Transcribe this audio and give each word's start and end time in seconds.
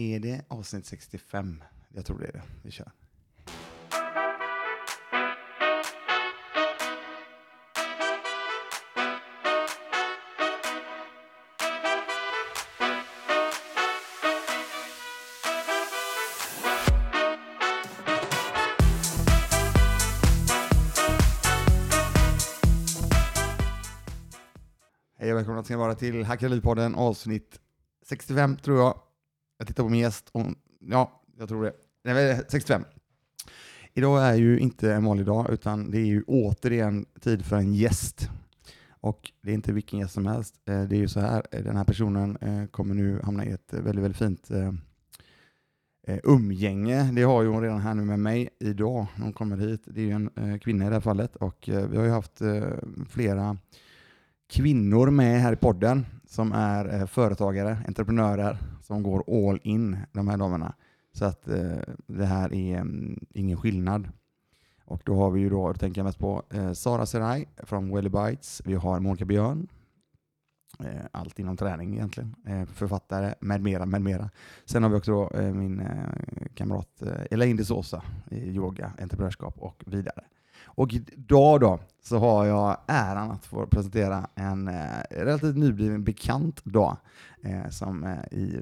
Är 0.00 0.20
det 0.20 0.44
avsnitt 0.48 0.86
65? 0.86 1.62
Jag 1.88 2.06
tror 2.06 2.18
det 2.18 2.26
är 2.26 2.32
det. 2.32 2.42
Vi 2.62 2.70
kör. 2.70 2.90
Hej 25.18 25.32
och 25.32 25.38
välkomna 25.38 25.64
ska 25.64 25.74
ni 25.74 25.78
vara 25.78 25.94
till 25.94 26.24
Hackeripodden 26.24 26.94
avsnitt 26.94 27.60
65 28.06 28.56
tror 28.56 28.78
jag. 28.78 29.09
Jag 29.60 29.66
tittar 29.66 29.82
på 29.82 29.88
min 29.88 30.00
gäst. 30.00 30.28
Och, 30.32 30.46
ja, 30.78 31.22
jag 31.38 31.48
tror 31.48 31.64
det. 31.64 31.72
Nej, 32.04 32.40
65. 32.48 32.84
Idag 33.94 34.26
är 34.26 34.34
ju 34.34 34.58
inte 34.58 34.92
en 34.92 35.04
vanlig 35.04 35.26
dag, 35.26 35.50
utan 35.50 35.90
det 35.90 35.98
är 35.98 36.06
ju 36.06 36.22
återigen 36.26 37.06
tid 37.20 37.44
för 37.44 37.56
en 37.56 37.74
gäst. 37.74 38.30
Och 38.90 39.32
det 39.42 39.50
är 39.50 39.54
inte 39.54 39.72
vilken 39.72 39.98
gäst 39.98 40.14
som 40.14 40.26
helst. 40.26 40.54
Eh, 40.68 40.82
det 40.82 40.96
är 40.96 41.00
ju 41.00 41.08
så 41.08 41.20
här, 41.20 41.42
eh, 41.50 41.62
den 41.62 41.76
här 41.76 41.84
personen 41.84 42.36
eh, 42.36 42.66
kommer 42.66 42.94
nu 42.94 43.20
hamna 43.24 43.44
i 43.44 43.50
ett 43.50 43.72
väldigt, 43.72 44.04
väldigt 44.04 44.18
fint 44.18 44.50
umgänge. 46.22 47.12
Det 47.12 47.22
har 47.22 47.42
ju 47.42 47.48
hon 47.48 47.62
redan 47.62 47.80
här 47.80 47.94
nu 47.94 48.02
med 48.02 48.18
mig 48.18 48.48
idag 48.60 49.06
när 49.16 49.24
hon 49.24 49.32
kommer 49.32 49.56
hit. 49.56 49.82
Det 49.86 50.00
är 50.00 50.04
ju 50.04 50.28
en 50.34 50.58
kvinna 50.58 50.84
i 50.84 50.88
det 50.88 50.94
här 50.94 51.00
fallet 51.00 51.36
och 51.36 51.64
vi 51.66 51.96
har 51.96 52.04
ju 52.04 52.10
haft 52.10 52.42
flera 53.08 53.56
kvinnor 54.50 55.10
med 55.10 55.40
här 55.40 55.52
i 55.52 55.56
podden 55.56 56.06
som 56.30 56.52
är 56.52 57.00
eh, 57.00 57.06
företagare, 57.06 57.78
entreprenörer 57.86 58.58
som 58.82 59.02
går 59.02 59.48
all 59.48 59.60
in, 59.62 59.98
de 60.12 60.28
här 60.28 60.36
damerna. 60.36 60.74
Så 61.12 61.24
att 61.24 61.48
eh, 61.48 61.78
det 62.06 62.24
här 62.24 62.54
är 62.54 62.78
mm, 62.78 63.26
ingen 63.34 63.56
skillnad. 63.56 64.08
Och 64.84 65.02
då 65.04 65.14
har 65.14 65.30
vi 65.30 65.40
ju 65.40 65.50
då, 65.50 65.68
då 65.68 65.74
tänker 65.74 65.98
jag 65.98 66.04
mest 66.04 66.18
på 66.18 66.42
eh, 66.50 66.72
Sara 66.72 67.06
Serai 67.06 67.48
från 67.56 67.94
Welly 67.94 68.08
Bites. 68.08 68.62
Vi 68.64 68.74
har 68.74 69.00
Monica 69.00 69.24
Björn, 69.24 69.68
eh, 70.78 71.04
allt 71.12 71.38
inom 71.38 71.56
träning 71.56 71.94
egentligen, 71.94 72.34
eh, 72.46 72.64
författare 72.64 73.34
med 73.40 73.62
mera, 73.62 73.86
med 73.86 74.02
mera. 74.02 74.30
Sen 74.64 74.82
har 74.82 74.90
vi 74.90 74.96
också 74.96 75.12
då, 75.12 75.38
eh, 75.38 75.54
min 75.54 75.80
eh, 75.80 76.46
kamrat 76.54 77.02
eh, 77.02 77.22
Elaine 77.30 77.56
de 77.56 77.64
Sosa 77.64 78.02
i 78.30 78.50
yoga, 78.50 78.92
entreprenörskap 78.98 79.58
och 79.58 79.84
vidare. 79.86 80.24
Och 80.64 80.92
idag 80.92 81.60
då 81.60 81.80
så 82.02 82.18
har 82.18 82.46
jag 82.46 82.76
äran 82.86 83.30
att 83.30 83.46
få 83.46 83.66
presentera 83.66 84.28
en 84.34 84.68
eh, 84.68 84.84
relativt 85.10 85.56
nybliven 85.56 86.04
bekant 86.04 86.60
då, 86.64 86.96
eh, 87.42 87.68
som 87.68 88.04
eh, 88.04 88.38
i, 88.38 88.58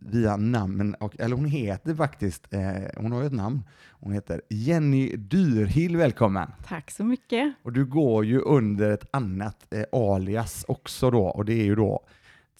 via 0.00 0.36
namn, 0.36 0.94
och, 0.94 1.20
eller 1.20 1.36
hon 1.36 1.44
heter 1.44 1.94
faktiskt, 1.94 2.54
eh, 2.54 2.72
hon 2.96 3.12
har 3.12 3.20
ju 3.20 3.26
ett 3.26 3.32
namn, 3.32 3.62
hon 3.90 4.12
heter 4.12 4.42
Jenny 4.48 5.16
Dyrhill, 5.16 5.96
välkommen! 5.96 6.50
Tack 6.66 6.90
så 6.90 7.04
mycket. 7.04 7.54
Och 7.62 7.72
du 7.72 7.84
går 7.84 8.24
ju 8.24 8.40
under 8.40 8.90
ett 8.90 9.08
annat 9.10 9.74
eh, 9.74 9.84
alias 9.92 10.64
också 10.68 11.10
då, 11.10 11.24
och 11.24 11.44
det 11.44 11.52
är 11.52 11.64
ju 11.64 11.74
då 11.74 12.06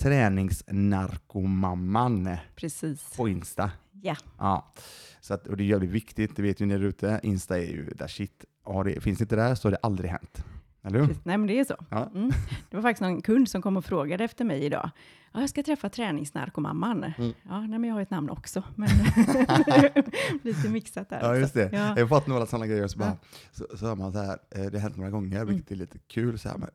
träningsnarkomamman 0.00 2.36
Precis. 2.56 3.16
på 3.16 3.28
Insta. 3.28 3.70
Ja, 4.02 4.16
Ja, 4.38 4.72
så 5.20 5.34
att, 5.34 5.46
och 5.46 5.56
det 5.56 5.62
är 5.62 5.66
jävligt 5.66 5.90
viktigt, 5.90 6.36
det 6.36 6.42
vet 6.42 6.60
ju 6.60 6.66
ni 6.66 6.78
där 6.78 6.84
ute. 6.84 7.20
Insta 7.22 7.58
är 7.58 7.66
ju 7.66 7.84
där 7.84 8.08
shit. 8.08 8.44
Det, 8.84 9.00
finns 9.00 9.18
det 9.18 9.22
inte 9.22 9.36
där 9.36 9.54
så 9.54 9.68
har 9.68 9.70
det 9.70 9.78
aldrig 9.82 10.10
hänt. 10.10 10.44
Eller 10.82 10.98
hur? 11.00 11.06
nej 11.24 11.38
men 11.38 11.46
det 11.46 11.60
är 11.60 11.64
så. 11.64 11.76
Ja. 11.90 12.10
Mm. 12.14 12.30
Det 12.70 12.76
var 12.76 12.82
faktiskt 12.82 13.00
någon 13.02 13.22
kund 13.22 13.48
som 13.48 13.62
kom 13.62 13.76
och 13.76 13.84
frågade 13.84 14.24
efter 14.24 14.44
mig 14.44 14.64
idag. 14.64 14.90
Ja, 15.32 15.40
jag 15.40 15.50
ska 15.50 15.62
träffa 15.62 15.88
träningsnarkomamman. 15.88 17.04
Mm. 17.18 17.32
Ja, 17.48 17.60
nej, 17.60 17.78
men 17.78 17.84
jag 17.84 17.94
har 17.94 18.00
ett 18.02 18.10
namn 18.10 18.30
också, 18.30 18.62
men 18.74 18.88
lite 20.42 20.68
mixat 20.68 21.08
där. 21.10 21.20
Ja, 21.22 21.36
just 21.36 21.54
det. 21.54 21.70
Ja. 21.72 21.78
Jag 21.78 21.96
har 21.96 22.06
fått 22.06 22.26
några 22.26 22.46
sådana 22.46 22.66
grejer, 22.66 22.86
så, 22.86 22.98
bara, 22.98 23.16
så, 23.52 23.66
så 23.76 23.86
hör 23.86 23.94
man 23.94 24.12
så 24.12 24.18
här, 24.18 24.38
eh, 24.50 24.62
det 24.62 24.72
har 24.72 24.78
hänt 24.78 24.96
några 24.96 25.10
gånger, 25.10 25.36
Mm. 25.36 25.48
vilket 25.54 25.70
är 25.70 25.76
lite 25.76 25.98
kul, 25.98 26.38
så 26.38 26.48
här 26.48 26.58
med 26.58 26.70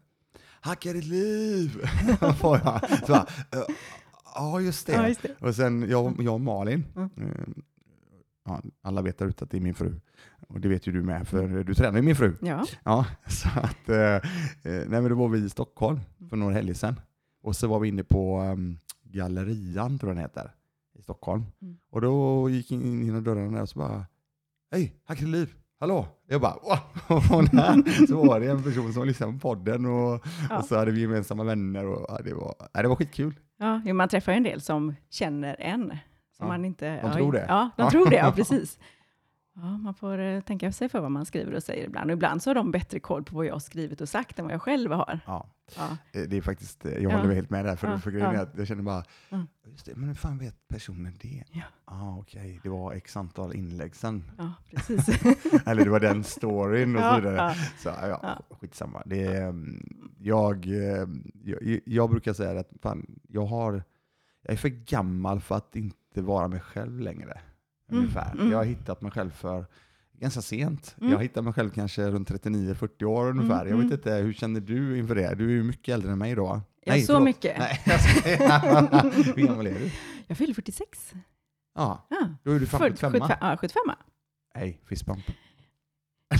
hacka 0.61 0.93
ditt 0.93 1.05
liv! 1.05 1.81
får 2.39 2.59
jag. 2.63 2.81
Så 2.99 3.11
bara, 3.11 3.25
eh, 3.51 3.63
ja, 4.35 4.61
just 4.61 4.87
det. 4.87 4.93
Ja, 4.93 5.07
just 5.07 5.21
det. 5.21 5.35
Och 5.47 5.55
sen 5.55 5.89
jag, 5.89 6.15
jag 6.21 6.33
och 6.33 6.41
Malin, 6.41 6.85
Mm. 6.95 7.53
Ja, 8.45 8.61
alla 8.81 9.01
vet 9.01 9.17
där 9.17 9.25
ute 9.25 9.43
att 9.43 9.51
det 9.51 9.57
är 9.57 9.61
min 9.61 9.73
fru. 9.73 9.99
Och 10.47 10.59
det 10.61 10.67
vet 10.67 10.87
ju 10.87 10.91
du 10.91 11.03
med, 11.03 11.27
för 11.27 11.63
du 11.63 11.73
tränar 11.73 11.97
ju 11.97 12.01
min 12.03 12.15
fru. 12.15 12.35
Ja, 12.41 12.65
Ja, 12.83 13.05
så 13.27 13.49
att, 13.59 13.89
eh, 13.89 14.15
eh, 14.63 14.87
nej 14.87 15.09
då 15.09 15.15
var 15.15 15.27
vi 15.29 15.45
i 15.45 15.49
Stockholm 15.49 15.99
för 16.29 16.35
några 16.37 16.53
helger 16.53 16.73
sedan. 16.73 16.99
Och 17.41 17.55
så 17.55 17.67
var 17.67 17.79
vi 17.79 17.87
inne 17.87 18.03
på 18.03 18.39
um, 18.41 18.79
Gallerian, 19.03 19.99
tror 19.99 20.09
jag 20.09 20.17
den 20.17 20.21
heter, 20.23 20.51
i 20.99 21.01
Stockholm. 21.01 21.43
Mm. 21.61 21.77
Och 21.91 22.01
då 22.01 22.49
gick 22.49 22.71
jag 22.71 22.81
in 22.81 23.05
genom 23.05 23.23
där 23.23 23.61
och 23.61 23.69
så 23.69 23.79
bara, 23.79 24.05
hej, 24.71 24.93
Hackeliv, 25.05 25.53
hallå? 25.79 26.07
Jag 26.27 26.41
bara, 26.41 26.53
wow! 26.53 27.43
Där 27.51 28.07
så 28.07 28.27
var 28.27 28.39
det 28.39 28.51
en 28.51 28.63
person 28.63 28.93
som 28.93 29.07
lyssnade 29.07 29.33
på 29.33 29.39
podden 29.39 29.85
och, 29.85 30.23
Ja. 30.49 30.57
och 30.57 30.65
så 30.65 30.75
hade 30.77 30.91
vi 30.91 31.01
gemensamma 31.01 31.43
vänner 31.43 31.85
och 31.85 32.05
ja, 32.09 32.19
det, 32.23 32.33
var, 32.33 32.55
ja, 32.73 32.81
det 32.81 32.87
var 32.87 32.95
skitkul. 32.95 33.39
ja 33.85 33.93
man 33.93 34.09
träffar 34.09 34.31
ju 34.31 34.35
en 34.37 34.43
del 34.43 34.61
som 34.61 34.93
känner 35.09 35.55
en. 35.59 35.93
Ja, 36.43 36.47
man 36.47 36.65
inte, 36.65 36.85
de 37.01 37.07
ja, 37.07 37.13
tror 37.13 37.31
det. 37.31 37.45
Ja, 37.47 37.69
de 37.77 37.83
Ja. 37.83 37.91
tror 37.91 38.09
det, 38.09 38.15
ja 38.15 38.31
precis. 38.35 38.79
Ja, 39.55 39.61
man 39.77 39.93
får 39.93 40.19
eh, 40.19 40.41
tänka 40.41 40.71
sig 40.71 40.89
för 40.89 40.99
vad 41.01 41.11
man 41.11 41.25
skriver 41.25 41.53
och 41.55 41.63
säger 41.63 41.85
ibland. 41.85 42.09
Och 42.11 42.13
ibland 42.13 42.43
så 42.43 42.49
har 42.49 42.55
de 42.55 42.71
bättre 42.71 42.99
koll 42.99 43.23
på 43.23 43.35
vad 43.35 43.45
jag 43.45 43.53
har 43.53 43.59
skrivit 43.59 44.01
och 44.01 44.09
sagt 44.09 44.39
än 44.39 44.45
vad 44.45 44.53
jag 44.53 44.61
själv 44.61 44.91
har. 44.91 45.19
Ja, 45.25 45.49
Ja, 45.77 45.97
eh, 46.13 46.21
det 46.27 46.37
är 46.37 46.41
faktiskt, 46.41 46.85
eh, 46.85 46.91
jag 46.93 47.11
Ja. 47.11 47.17
håller 47.17 47.33
helt 47.35 47.49
med 47.49 47.65
där, 47.65 47.75
för, 47.75 47.87
Ja, 47.87 47.99
för 47.99 48.11
grejen 48.11 48.33
ja. 48.33 48.41
att 48.41 48.57
jag 48.57 48.67
känner 48.67 48.83
bara, 48.83 49.03
Mm. 49.29 49.47
just 49.65 49.85
det, 49.85 49.95
men 49.95 50.07
hur 50.07 50.15
fan 50.15 50.37
vet 50.37 50.67
personen 50.67 51.13
det? 51.21 51.43
Ja. 51.51 51.61
Ah, 51.85 52.17
Okej, 52.17 52.59
det 52.63 52.69
var 52.69 52.93
x 52.93 53.17
antal 53.17 53.55
inlägg 53.55 53.95
sen. 53.95 54.23
ja 54.37 54.53
precis. 54.69 55.07
Eller 55.67 55.83
det 55.83 55.89
var 55.89 55.99
den 55.99 56.23
storyn 56.23 56.95
och 56.95 57.01
så 57.01 57.07
ja, 57.07 57.15
vidare. 57.15 57.35
ja. 57.35 57.53
Så 57.77 57.89
ja, 57.89 58.19
Ja. 58.23 58.55
skitsamma. 58.59 59.03
Det 59.05 59.23
är, 59.23 59.49
mm, 59.49 59.89
jag, 60.19 60.65
jag, 61.43 61.79
jag 61.85 62.09
brukar 62.09 62.33
säga 62.33 62.59
att 62.59 62.69
fan, 62.81 63.19
jag, 63.27 63.45
har, 63.45 63.83
jag 64.41 64.53
är 64.53 64.57
för 64.57 64.69
gammal 64.69 65.41
för 65.41 65.55
att 65.55 65.75
inte 65.75 65.95
vara 66.21 66.47
mig 66.47 66.59
själv 66.59 66.99
längre. 66.99 67.41
Mm, 67.91 68.09
mm. 68.33 68.51
Jag 68.51 68.57
har 68.57 68.65
hittat 68.65 69.01
mig 69.01 69.11
själv 69.11 69.29
för 69.29 69.65
ganska 70.13 70.41
sent. 70.41 70.95
Mm. 71.01 71.11
Jag 71.11 71.19
hittar 71.19 71.41
mig 71.41 71.53
själv 71.53 71.69
kanske 71.69 72.09
runt 72.09 72.29
39-40 72.31 73.03
år 73.03 73.29
ungefär. 73.29 73.65
Jag 73.65 73.75
vet 73.75 73.83
mm. 73.83 73.91
inte, 73.91 74.13
hur 74.13 74.33
känner 74.33 74.61
du 74.61 74.97
inför 74.97 75.15
det? 75.15 75.35
Du 75.35 75.45
är 75.45 75.51
ju 75.51 75.63
mycket 75.63 75.93
äldre 75.93 76.11
än 76.11 76.17
mig 76.17 76.35
då. 76.35 76.61
Ja, 76.85 76.93
så 76.93 77.05
förlåt. 77.05 77.23
mycket. 77.23 77.57
Nej, 77.59 77.81
jag 77.85 78.01
skojar. 78.01 79.35
Hur 79.35 79.47
gammal 79.47 79.67
är 79.67 79.79
du? 79.79 79.91
Jag 80.27 80.37
fyller 80.37 80.53
46. 80.53 81.13
Ja, 81.75 82.07
då 82.43 82.51
är 82.51 82.59
du 82.59 82.65
fan 82.65 82.79
Född 82.79 82.91
75. 82.91 83.11
75. 83.11 83.37
Ja, 83.41 83.57
75. 83.57 83.81
Nej, 84.55 84.81
fistbump. 84.89 85.25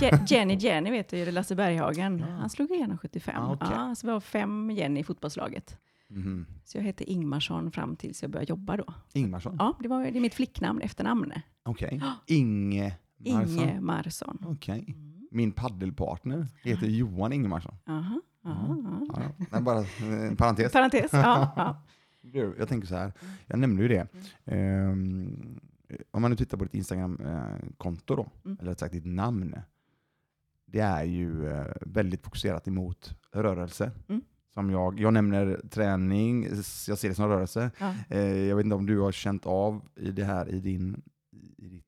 Je- 0.00 0.24
Jenny 0.26 0.54
Jenny 0.54 0.90
vet 0.90 1.08
du, 1.08 1.30
Lasse 1.30 1.54
Berghagen. 1.54 2.18
Ja. 2.18 2.26
Han 2.26 2.50
slog 2.50 2.70
igenom 2.70 2.98
75. 2.98 3.42
Ah, 3.42 3.52
okej. 3.52 3.68
ja, 3.70 3.94
så 3.94 4.06
vi 4.06 4.12
var 4.12 4.20
fem 4.20 4.70
Jenny 4.70 5.00
i 5.00 5.04
fotbollslaget. 5.04 5.78
Mhm. 6.08 6.46
Så 6.64 6.78
jag 6.78 6.82
hette 6.82 7.10
Ingmarsson 7.10 7.70
fram 7.70 7.96
tills 7.96 8.22
jag 8.22 8.30
började 8.30 8.50
jobba 8.50 8.76
då. 8.76 8.94
Ingmarsson? 9.12 9.56
Ja, 9.58 9.76
det, 9.80 9.88
var, 9.88 10.02
det 10.04 10.18
är 10.18 10.20
mitt 10.20 10.34
flicknamn, 10.34 10.80
efternamn. 10.80 11.32
Okej. 11.62 12.02
Inge 12.26 12.96
Marsson. 13.18 13.58
Inge 13.58 13.80
Marsson. 13.80 14.38
Okej. 14.46 14.84
Mm. 14.96 15.28
Min 15.30 15.52
paddelpartner 15.52 16.46
heter 16.62 16.86
Johan 16.86 17.32
Ingemarsson. 17.32 17.74
Aha, 17.86 18.20
aha, 18.44 18.76
aha. 18.86 19.06
Ja, 19.38 19.46
ja. 19.52 19.60
Bara 19.60 19.84
en 20.28 20.36
parentes. 20.36 20.72
Parentes, 20.72 21.12
ja. 21.12 21.52
ja. 22.22 22.52
Jag 22.58 22.68
tänker 22.68 22.88
så 22.88 22.94
här, 22.96 23.12
jag 23.46 23.58
nämnde 23.58 23.82
ju 23.82 23.88
det. 23.88 24.06
Ehm, 24.44 25.60
om 26.10 26.22
man 26.22 26.30
nu 26.30 26.36
tittar 26.36 26.58
på 26.58 26.64
ditt 26.64 26.74
Instagram-konto 26.74 28.16
då, 28.16 28.30
Mm. 28.44 28.56
eller 28.60 28.70
rätt 28.70 28.78
sagt 28.78 28.92
ditt 28.92 29.06
namn. 29.06 29.54
Det 30.66 30.80
är 30.80 31.04
ju 31.04 31.48
eh, 31.50 31.66
väldigt 31.80 32.24
fokuserat 32.24 32.68
emot 32.68 33.14
rörelse. 33.32 33.90
Mm. 34.08 34.22
Som 34.54 34.70
jag, 34.70 35.00
jag 35.00 35.12
nämner 35.12 35.60
träning, 35.70 36.42
jag 36.88 36.98
ser 36.98 37.08
det 37.08 37.14
som 37.14 37.28
rörelse. 37.28 37.70
ja. 37.78 37.94
Eh, 38.08 38.20
jag 38.36 38.56
vet 38.56 38.64
inte 38.64 38.76
om 38.76 38.86
du 38.86 39.00
har 39.00 39.12
känt 39.12 39.46
av 39.46 39.82
i 39.96 40.10
det 40.10 40.24
här 40.24 40.48
i, 40.48 40.60
din, 40.60 41.02
i, 41.58 41.66
ditt, 41.68 41.84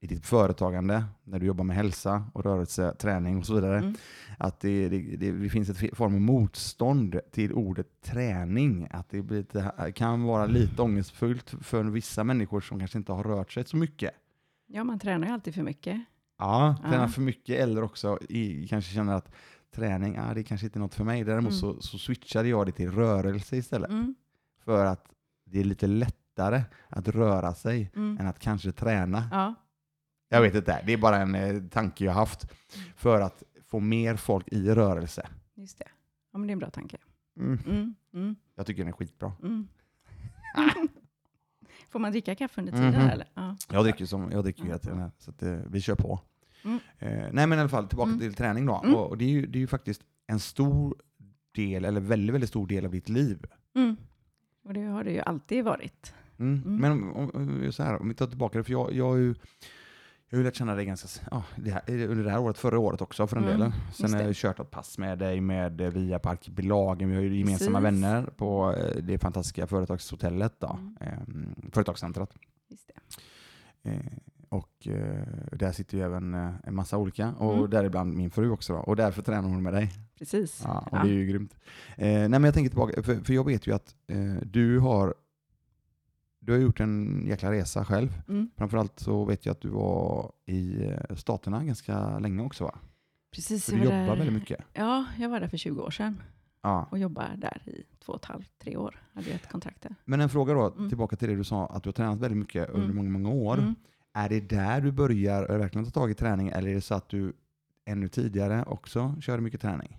i 0.00 0.06
ditt 0.06 0.26
företagande, 0.26 1.04
när 1.24 1.38
du 1.38 1.46
jobbar 1.46 1.64
med 1.64 1.76
hälsa 1.76 2.24
och 2.32 2.44
rörelse, 2.44 2.94
träning 2.98 3.38
och 3.38 3.46
så 3.46 3.54
vidare, 3.54 3.78
Mm. 3.78 3.94
att 4.38 4.60
det, 4.60 4.88
det, 4.88 5.16
det, 5.16 5.32
det 5.32 5.48
finns 5.48 5.68
ett 5.70 5.96
form 5.96 6.14
av 6.14 6.20
motstånd 6.20 7.20
till 7.32 7.52
ordet 7.52 7.86
träning. 8.04 8.88
Att 8.90 9.08
det 9.10 9.22
blir 9.22 9.38
lite, 9.38 9.92
kan 9.94 10.22
vara 10.22 10.46
lite 10.46 10.82
ångestfullt 10.82 11.54
för 11.62 11.84
vissa 11.84 12.24
människor 12.24 12.60
som 12.60 12.78
kanske 12.78 12.98
inte 12.98 13.12
har 13.12 13.24
rört 13.24 13.52
sig 13.52 13.64
så 13.66 13.76
mycket. 13.76 14.10
ja, 14.66 14.84
man 14.84 14.98
tränar 14.98 15.26
ju 15.26 15.32
alltid 15.32 15.54
för 15.54 15.62
mycket. 15.62 16.00
Ja, 16.38 16.76
tränar 16.82 17.00
Ja. 17.02 17.08
för 17.08 17.20
mycket 17.20 17.60
eller 17.60 17.82
också 17.82 18.18
i, 18.28 18.68
kanske 18.68 18.94
känner 18.94 19.14
att 19.14 19.32
träning, 19.74 20.18
ah, 20.18 20.34
det 20.34 20.42
kanske 20.44 20.66
inte 20.66 20.78
är 20.78 20.80
något 20.80 20.94
för 20.94 21.04
mig. 21.04 21.24
Däremot 21.24 21.52
Mm. 21.52 21.60
så, 21.60 21.80
så 21.82 21.98
switchade 21.98 22.48
jag 22.48 22.66
det 22.66 22.72
till 22.72 22.90
rörelse 22.90 23.56
istället. 23.56 23.90
Mm. 23.90 24.14
För 24.64 24.84
att 24.84 25.12
det 25.44 25.60
är 25.60 25.64
lite 25.64 25.86
lättare 25.86 26.62
att 26.88 27.08
röra 27.08 27.54
sig 27.54 27.90
Mm. 27.96 28.18
än 28.20 28.26
att 28.26 28.38
kanske 28.38 28.72
träna. 28.72 29.28
Ja, 29.32 29.54
Jag 30.28 30.40
vet 30.42 30.54
inte, 30.54 30.82
det 30.86 30.92
är 30.92 30.96
bara 30.98 31.16
en 31.16 31.34
eh, 31.34 31.62
tanke 31.70 32.04
jag 32.04 32.12
haft 32.12 32.46
för 32.96 33.20
att 33.20 33.42
få 33.66 33.80
mer 33.80 34.16
folk 34.16 34.48
i 34.52 34.70
rörelse. 34.70 35.28
just 35.54 35.78
det. 35.78 35.88
Ja, 36.32 36.38
men 36.38 36.46
det 36.46 36.50
är 36.50 36.52
en 36.52 36.58
bra 36.58 36.70
tanke. 36.70 36.96
Mm. 37.38 37.58
Mm. 37.66 37.94
Mm. 38.14 38.36
Jag 38.54 38.66
tycker 38.66 38.82
den 38.82 38.88
är 38.88 38.92
skitbra. 38.96 39.32
Mm. 39.42 39.68
Får 41.88 41.98
man 41.98 42.12
dricka 42.12 42.34
kaffe 42.34 42.60
under 42.60 42.72
tiden? 42.72 42.90
Mhm. 42.92 43.08
Eller? 43.10 43.28
Ja. 43.34 43.56
Jag 43.72 43.84
dricker, 43.84 44.06
som, 44.06 44.30
jag 44.32 44.44
dricker 44.44 44.60
Ja. 44.62 44.66
hela 44.66 44.78
tiden, 44.78 45.10
så 45.18 45.30
att, 45.30 45.42
eh, 45.42 45.52
vi 45.70 45.80
kör 45.80 45.94
på. 45.94 46.20
Mm. 46.66 46.78
Eh, 46.98 47.28
nej 47.32 47.46
men 47.46 47.52
i 47.52 47.60
alla 47.60 47.68
fall, 47.68 47.88
tillbaka 47.88 48.08
Mm. 48.08 48.20
till 48.20 48.34
träning 48.34 48.66
då. 48.66 48.80
Mm. 48.84 48.94
Och, 48.94 49.08
och 49.10 49.18
det, 49.18 49.24
är 49.24 49.28
ju, 49.30 49.46
det 49.46 49.58
är 49.58 49.60
ju 49.60 49.66
faktiskt 49.66 50.00
en 50.26 50.40
stor 50.40 50.96
del, 51.54 51.84
eller 51.84 52.00
väldigt, 52.00 52.34
väldigt 52.34 52.50
stor 52.50 52.66
del 52.66 52.84
av 52.84 52.90
ditt 52.90 53.08
liv. 53.08 53.44
Mm. 53.74 53.96
Och 54.64 54.74
det 54.74 54.80
har 54.82 55.04
det 55.04 55.10
ju 55.12 55.20
alltid 55.20 55.64
varit. 55.64 56.14
Men 56.36 56.84
om, 56.92 57.30
om, 57.34 57.72
så 57.72 57.82
här, 57.82 58.00
om 58.02 58.08
vi 58.08 58.14
tar 58.14 58.26
tillbaka 58.26 58.58
det, 58.58 58.64
för 58.64 58.72
jag, 58.72 58.92
jag 58.92 59.08
har 59.08 59.16
ju 59.16 59.34
jag 60.28 60.36
har 60.36 60.38
ju 60.38 60.44
lärt 60.44 60.56
känna 60.56 60.74
dig 60.74 60.84
ganska, 60.86 61.08
ja, 61.30 61.44
det 61.56 61.70
här, 61.70 61.82
under 62.08 62.24
det 62.24 62.30
här 62.30 62.38
året, 62.40 62.58
förra 62.58 62.78
året 62.78 63.00
också 63.00 63.26
för 63.26 63.36
den 63.36 63.44
Mm, 63.44 63.58
delen. 63.58 63.72
Sen 63.94 64.14
har 64.14 64.22
jag 64.22 64.34
kört 64.34 64.60
ett 64.60 64.70
pass 64.70 64.98
med 64.98 65.18
dig 65.18 65.40
med 65.40 65.80
eh, 65.80 65.90
via 65.90 66.18
Parkbelagen. 66.18 67.08
Vi 67.08 67.14
har 67.16 67.22
ju 67.22 67.38
gemensamma 67.38 67.80
Precis. 67.80 68.02
vänner 68.02 68.22
på 68.22 68.74
eh, 68.76 69.02
det 69.02 69.18
fantastiska 69.18 69.66
företagshotellet, 69.66 70.54
då, 70.60 70.78
Mm. 70.80 70.96
eh, 71.00 71.70
företagscentret. 71.72 72.30
Just 72.68 72.90
det. 73.82 73.90
Eh, 73.90 74.00
och 74.48 74.86
eh, 74.88 75.26
där 75.52 75.72
sitter 75.72 75.98
ju 75.98 76.04
även 76.04 76.34
eh, 76.34 76.50
en 76.64 76.74
massa 76.74 76.96
olika, 76.98 77.32
och 77.32 77.54
Mm. 77.56 77.70
däribland 77.70 78.14
min 78.14 78.30
fru 78.30 78.50
också. 78.50 78.72
Då, 78.72 78.78
och 78.78 78.96
därför 78.96 79.22
tränar 79.22 79.48
hon 79.48 79.62
med 79.62 79.72
dig. 79.72 79.92
Precis. 80.18 80.60
Ja, 80.64 80.78
och 80.90 80.98
Ja. 80.98 81.02
det 81.02 81.08
är 81.08 81.12
ju 81.12 81.26
grymt. 81.26 81.54
Eh, 81.96 82.06
nej, 82.08 82.28
men 82.28 82.44
jag 82.44 82.54
tänker 82.54 82.70
tillbaka, 82.70 83.02
för, 83.02 83.14
för 83.14 83.32
jag 83.34 83.44
vet 83.46 83.66
ju 83.66 83.74
att 83.74 83.94
eh, 84.06 84.34
du 84.42 84.78
har 84.78 85.14
du 86.38 86.52
har 86.52 86.60
gjort 86.60 86.80
en 86.80 87.26
jäkla 87.26 87.52
resa 87.52 87.84
själv. 87.84 88.22
Mm. 88.28 88.50
Framförallt 88.56 88.98
så 89.00 89.24
vet 89.24 89.46
jag 89.46 89.52
att 89.52 89.60
du 89.60 89.68
var 89.68 90.32
i 90.46 90.84
eh, 90.86 91.16
Staterna 91.16 91.64
ganska 91.64 92.18
länge 92.18 92.42
också 92.42 92.64
va? 92.64 92.78
Precis. 93.34 93.64
För 93.66 93.72
du 93.76 93.82
jobbar 93.84 93.96
där- 93.96 94.16
väldigt 94.16 94.32
mycket. 94.32 94.60
Ja, 94.72 95.04
jag 95.18 95.28
var 95.28 95.40
där 95.40 95.48
för 95.48 95.56
20 95.56 95.82
år 95.82 95.90
sedan 95.90 96.22
Ja. 96.62 96.88
och 96.90 96.98
jobbar 96.98 97.34
där 97.36 97.62
i 97.68 97.82
två 98.04 98.12
och 98.12 98.18
ett 98.18 98.24
halvt, 98.24 98.50
tre 98.58 98.76
år. 98.76 99.02
Hade 99.14 99.26
jag 99.26 99.34
ett 99.34 99.48
kontrakt 99.50 99.82
där. 99.82 99.94
Men 100.04 100.20
en 100.20 100.28
fråga 100.28 100.54
då, 100.54 100.70
Mm. 100.76 100.88
tillbaka 100.88 101.16
till 101.16 101.28
det 101.28 101.36
du 101.36 101.44
sa, 101.44 101.66
att 101.66 101.82
du 101.82 101.88
har 101.88 101.92
tränat 101.92 102.18
väldigt 102.20 102.38
mycket 102.38 102.68
under 102.70 102.84
Mm. 102.90 102.96
många, 102.96 103.10
många 103.10 103.28
år. 103.30 103.58
Mm. 103.58 103.74
Är 104.18 104.28
det 104.28 104.40
där 104.40 104.80
du 104.80 104.92
börjar 104.92 105.50
och 105.50 105.60
verkligen 105.60 105.84
ta 105.84 105.90
tag 105.90 106.10
i 106.10 106.14
träning 106.14 106.48
eller 106.48 106.70
är 106.70 106.74
det 106.74 106.80
så 106.80 106.94
att 106.94 107.08
du 107.08 107.32
ännu 107.84 108.08
tidigare 108.08 108.64
också 108.66 109.14
kör 109.20 109.40
mycket 109.40 109.60
träning? 109.60 109.96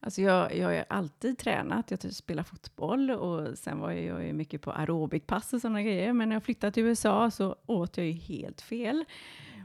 Alltså 0.00 0.22
jag, 0.22 0.56
jag 0.56 0.68
har 0.68 0.84
alltid 0.88 1.38
tränat. 1.38 1.90
Jag 1.90 2.00
typ 2.00 2.14
spelar 2.14 2.42
fotboll 2.42 3.10
och 3.10 3.58
sen 3.58 3.78
var 3.78 3.90
jag 3.90 4.26
ju 4.26 4.32
mycket 4.32 4.62
på 4.62 4.72
aerobikpass 4.72 5.52
och 5.52 5.60
sådana 5.60 5.82
grejer. 5.82 6.12
Men 6.12 6.28
när 6.28 6.36
jag 6.36 6.42
flyttade 6.42 6.72
till 6.72 6.82
USA 6.82 7.30
så 7.30 7.56
åt 7.66 7.96
jag 7.96 8.06
ju 8.06 8.12
helt 8.12 8.60
fel. 8.60 9.04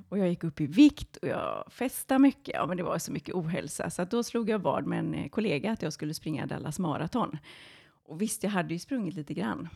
Och 0.10 0.18
jag 0.18 0.30
gick 0.30 0.44
upp 0.44 0.62
i 0.62 0.68
vikt 0.68 1.18
och 1.18 1.28
jag 1.28 1.66
festade 1.72 2.19
mycket. 2.19 2.56
Ja, 2.56 2.66
men 2.66 2.78
det 2.78 2.84
var 2.84 2.98
så 2.98 3.12
mycket 3.12 3.36
ohälsa. 3.36 3.89
Så 3.89 4.01
att 4.01 4.12
då 4.12 4.24
slog 4.24 4.50
jag 4.50 4.60
vad 4.60 4.86
med 4.86 5.00
en 5.00 5.13
eh, 5.13 5.30
kollega 5.30 5.72
att 5.72 5.81
jag 5.81 5.94
skulle 5.94 6.13
springa 6.13 6.46
Dallas 6.46 6.80
Marathon. 6.80 7.38
Och 8.06 8.22
visst, 8.22 8.44
jag 8.44 8.51
hade 8.51 8.74
ju 8.74 8.80
sprungit 8.80 9.16
lite 9.16 9.34
grann. 9.34 9.69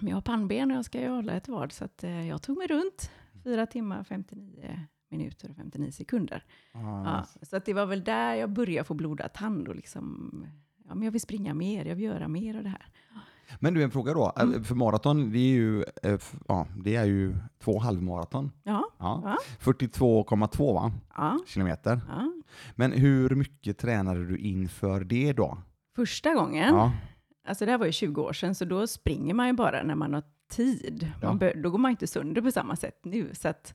Men 0.00 0.08
jag 0.08 0.16
har 0.16 0.22
pannben 0.22 0.70
och 0.70 0.76
jag 0.76 0.84
ska 0.84 1.00
ju 1.00 1.08
hålla 1.08 1.32
ett 1.32 1.48
vad. 1.48 1.72
Så 1.72 1.84
att, 1.84 2.04
eh, 2.04 2.28
jag 2.28 2.42
tog 2.42 2.58
mig 2.58 2.66
runt. 2.66 3.10
Fyra 3.44 3.66
timmar, 3.66 4.04
59 4.04 4.80
minuter 5.10 5.50
och 5.50 5.56
59 5.56 5.90
sekunder. 5.90 6.44
Ja, 6.72 7.26
så 7.42 7.56
att 7.56 7.64
det 7.64 7.74
var 7.74 7.86
väl 7.86 8.04
där 8.04 8.34
jag 8.34 8.50
började 8.50 8.84
få 8.84 8.94
blodad 8.94 9.32
tand 9.32 9.68
och 9.68 9.76
liksom, 9.76 10.30
ja 10.88 10.94
men 10.94 11.02
jag 11.04 11.12
vill 11.12 11.20
springa 11.20 11.54
mer, 11.54 11.84
jag 11.84 11.94
vill 11.94 12.04
göra 12.04 12.28
mer 12.28 12.56
av 12.56 12.62
det 12.62 12.68
här. 12.68 12.86
Men 13.60 13.74
du, 13.74 13.82
en 13.82 13.90
fråga 13.90 14.12
då. 14.14 14.32
Mm. 14.36 14.64
För 14.64 14.74
maraton, 14.74 15.30
det 15.32 15.38
är 15.38 15.52
ju, 15.54 15.84
f- 16.02 16.34
ja, 16.48 16.66
det 16.76 16.96
är 16.96 17.04
ju 17.04 17.34
två 17.58 17.78
halvmaraton. 17.78 18.52
Ja, 18.62 18.84
Ja. 18.98 19.20
Ja. 19.24 19.36
42,2 19.60 20.74
va? 20.74 20.92
ja, 21.16 21.38
kilometer. 21.46 22.00
ja. 22.08 22.32
Men 22.76 22.92
hur 22.92 23.30
mycket 23.34 23.78
tränade 23.78 24.26
du 24.26 24.38
inför 24.38 25.04
det 25.04 25.32
då? 25.32 25.58
Första 25.96 26.34
gången, 26.34 26.74
alltså 27.48 27.64
det 27.64 27.70
här 27.70 27.78
var 27.78 27.86
ju 27.86 27.92
20 27.92 28.22
år 28.22 28.32
sedan, 28.32 28.54
så 28.54 28.64
då 28.64 28.86
springer 28.86 29.34
man 29.34 29.46
ju 29.46 29.52
bara 29.52 29.82
när 29.82 29.94
man 29.94 30.14
har 30.14 30.22
tid. 30.52 31.12
Ja. 31.22 31.34
Bör, 31.34 31.54
då 31.54 31.70
går 31.70 31.78
man 31.78 31.90
inte 31.90 32.06
sönder 32.06 32.42
på 32.42 32.52
samma 32.52 32.76
sätt 32.76 32.98
nu. 33.04 33.34
Så 33.34 33.48
att, 33.48 33.74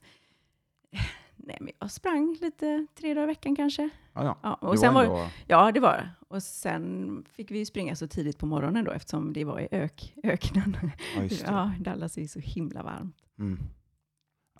nej 1.35 1.57
men 1.61 1.71
jag 1.79 1.91
sprang 1.91 2.37
lite 2.41 2.87
tre 2.95 3.13
dagar 3.13 3.23
i 3.23 3.27
veckan 3.27 3.55
kanske. 3.55 3.89
Ja, 4.13 4.23
ja. 4.23 4.37
Ja, 4.43 4.57
Det 4.61 4.67
och 4.67 4.79
sen 4.79 4.93
var, 4.93 5.03
ändå- 5.03 5.29
ja, 5.47 5.71
det 5.71 5.79
var 5.79 5.93
det. 5.93 6.09
Och 6.27 6.43
sen 6.43 7.25
fick 7.33 7.51
vi 7.51 7.65
springa 7.65 7.95
så 7.95 8.07
tidigt 8.07 8.37
på 8.37 8.45
morgonen 8.45 8.85
då, 8.85 8.91
eftersom 8.91 9.33
det 9.33 9.43
var 9.45 9.59
i 9.59 9.67
ök, 9.71 10.13
öknen. 10.23 10.77
ja, 11.15 11.23
just 11.23 11.45
det. 11.45 11.51
Ja, 11.51 11.73
Dallas 11.79 12.17
är 12.17 12.27
så 12.27 12.39
himla 12.39 12.83
varmt. 12.83 13.17
Mm. 13.39 13.59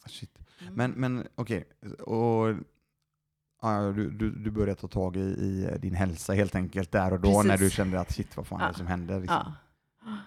Ah, 0.04 0.10
Shit. 0.10 0.40
Mm. 0.62 0.74
Men, 0.74 0.92
men 0.92 1.28
okej, 1.36 1.64
och 2.00 2.56
ja, 3.62 3.82
du, 3.96 4.10
du, 4.12 4.32
du 4.32 4.52
började 4.52 4.76
ta 4.82 4.88
tag 4.88 5.16
i, 5.16 5.20
i 5.20 5.78
din 5.80 5.96
hälsa 5.96 6.34
helt 6.34 6.56
enkelt 6.56 6.92
där 6.92 7.14
och 7.14 7.20
då 7.20 7.30
Precis. 7.30 7.46
när 7.48 7.58
du 7.58 7.70
kände 7.70 8.00
att 8.00 8.14
shit, 8.14 8.38
vad 8.38 8.48
fan 8.48 8.62
är 8.62 8.66
det 8.66 8.70
Ja. 8.72 8.78
som 8.78 8.88
händer? 8.88 9.20
Liksom. 9.20 9.54
Ja. 10.06 10.18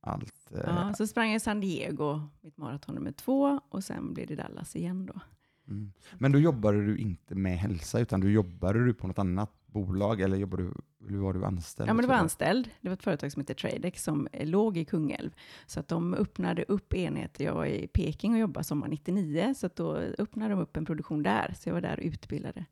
Allt, 0.00 0.52
eh, 0.54 0.60
Ja, 0.66 0.94
så 0.94 1.06
sprang 1.06 1.28
jag 1.28 1.36
i 1.36 1.40
San 1.40 1.60
Diego, 1.60 2.20
mitt 2.40 2.56
maraton 2.56 2.94
nummer 2.94 3.12
två, 3.12 3.60
och 3.68 3.84
sen 3.84 4.14
blev 4.14 4.26
det 4.26 4.34
Dallas 4.36 4.76
igen 4.76 5.06
då. 5.06 5.20
mm. 5.68 5.92
Men 6.18 6.32
då 6.32 6.38
jobbade 6.38 6.86
du 6.86 6.98
inte 6.98 7.34
med 7.34 7.58
hälsa, 7.58 8.00
utan 8.00 8.20
du 8.20 8.32
jobbade 8.32 8.84
du 8.84 8.94
på 8.94 9.06
något 9.06 9.18
annat 9.18 9.50
bolag 9.66 10.20
eller 10.20 10.36
jobbade 10.36 10.62
du, 10.62 10.72
eller 11.08 11.18
var 11.18 11.32
du 11.32 11.44
anställd? 11.44 11.90
Ja, 11.90 11.94
men 11.94 12.02
det 12.02 12.08
var 12.08 12.14
anställd. 12.14 12.70
Det 12.80 12.88
var 12.88 12.94
ett 12.94 13.02
företag 13.02 13.32
som 13.32 13.40
heter 13.40 13.54
Tradex 13.54 14.02
som 14.04 14.28
eh, 14.32 14.46
låg 14.48 14.76
i 14.76 14.84
Kungälv. 14.84 15.30
Så 15.66 15.80
att 15.80 15.88
de 15.88 16.14
öppnade 16.14 16.64
upp 16.68 16.94
enheter. 16.94 17.44
Jag 17.44 17.54
var 17.54 17.66
i 17.66 17.86
Peking 17.86 18.32
och 18.32 18.38
jobbade 18.38 18.64
sommar 18.64 18.88
99, 18.88 19.54
så 19.56 19.66
att 19.66 19.76
då 19.76 19.96
öppnade 19.96 20.54
de 20.54 20.60
upp 20.60 20.76
en 20.76 20.84
produktion 20.84 21.22
där. 21.22 21.54
Så 21.58 21.68
jag 21.68 21.74
var 21.74 21.80
där 21.80 21.98
och 21.98 22.04
utbildade 22.04 22.64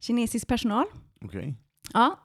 kinesisk 0.00 0.46
personal. 0.48 0.86
Okej. 1.20 1.54
Ja. 1.94 2.18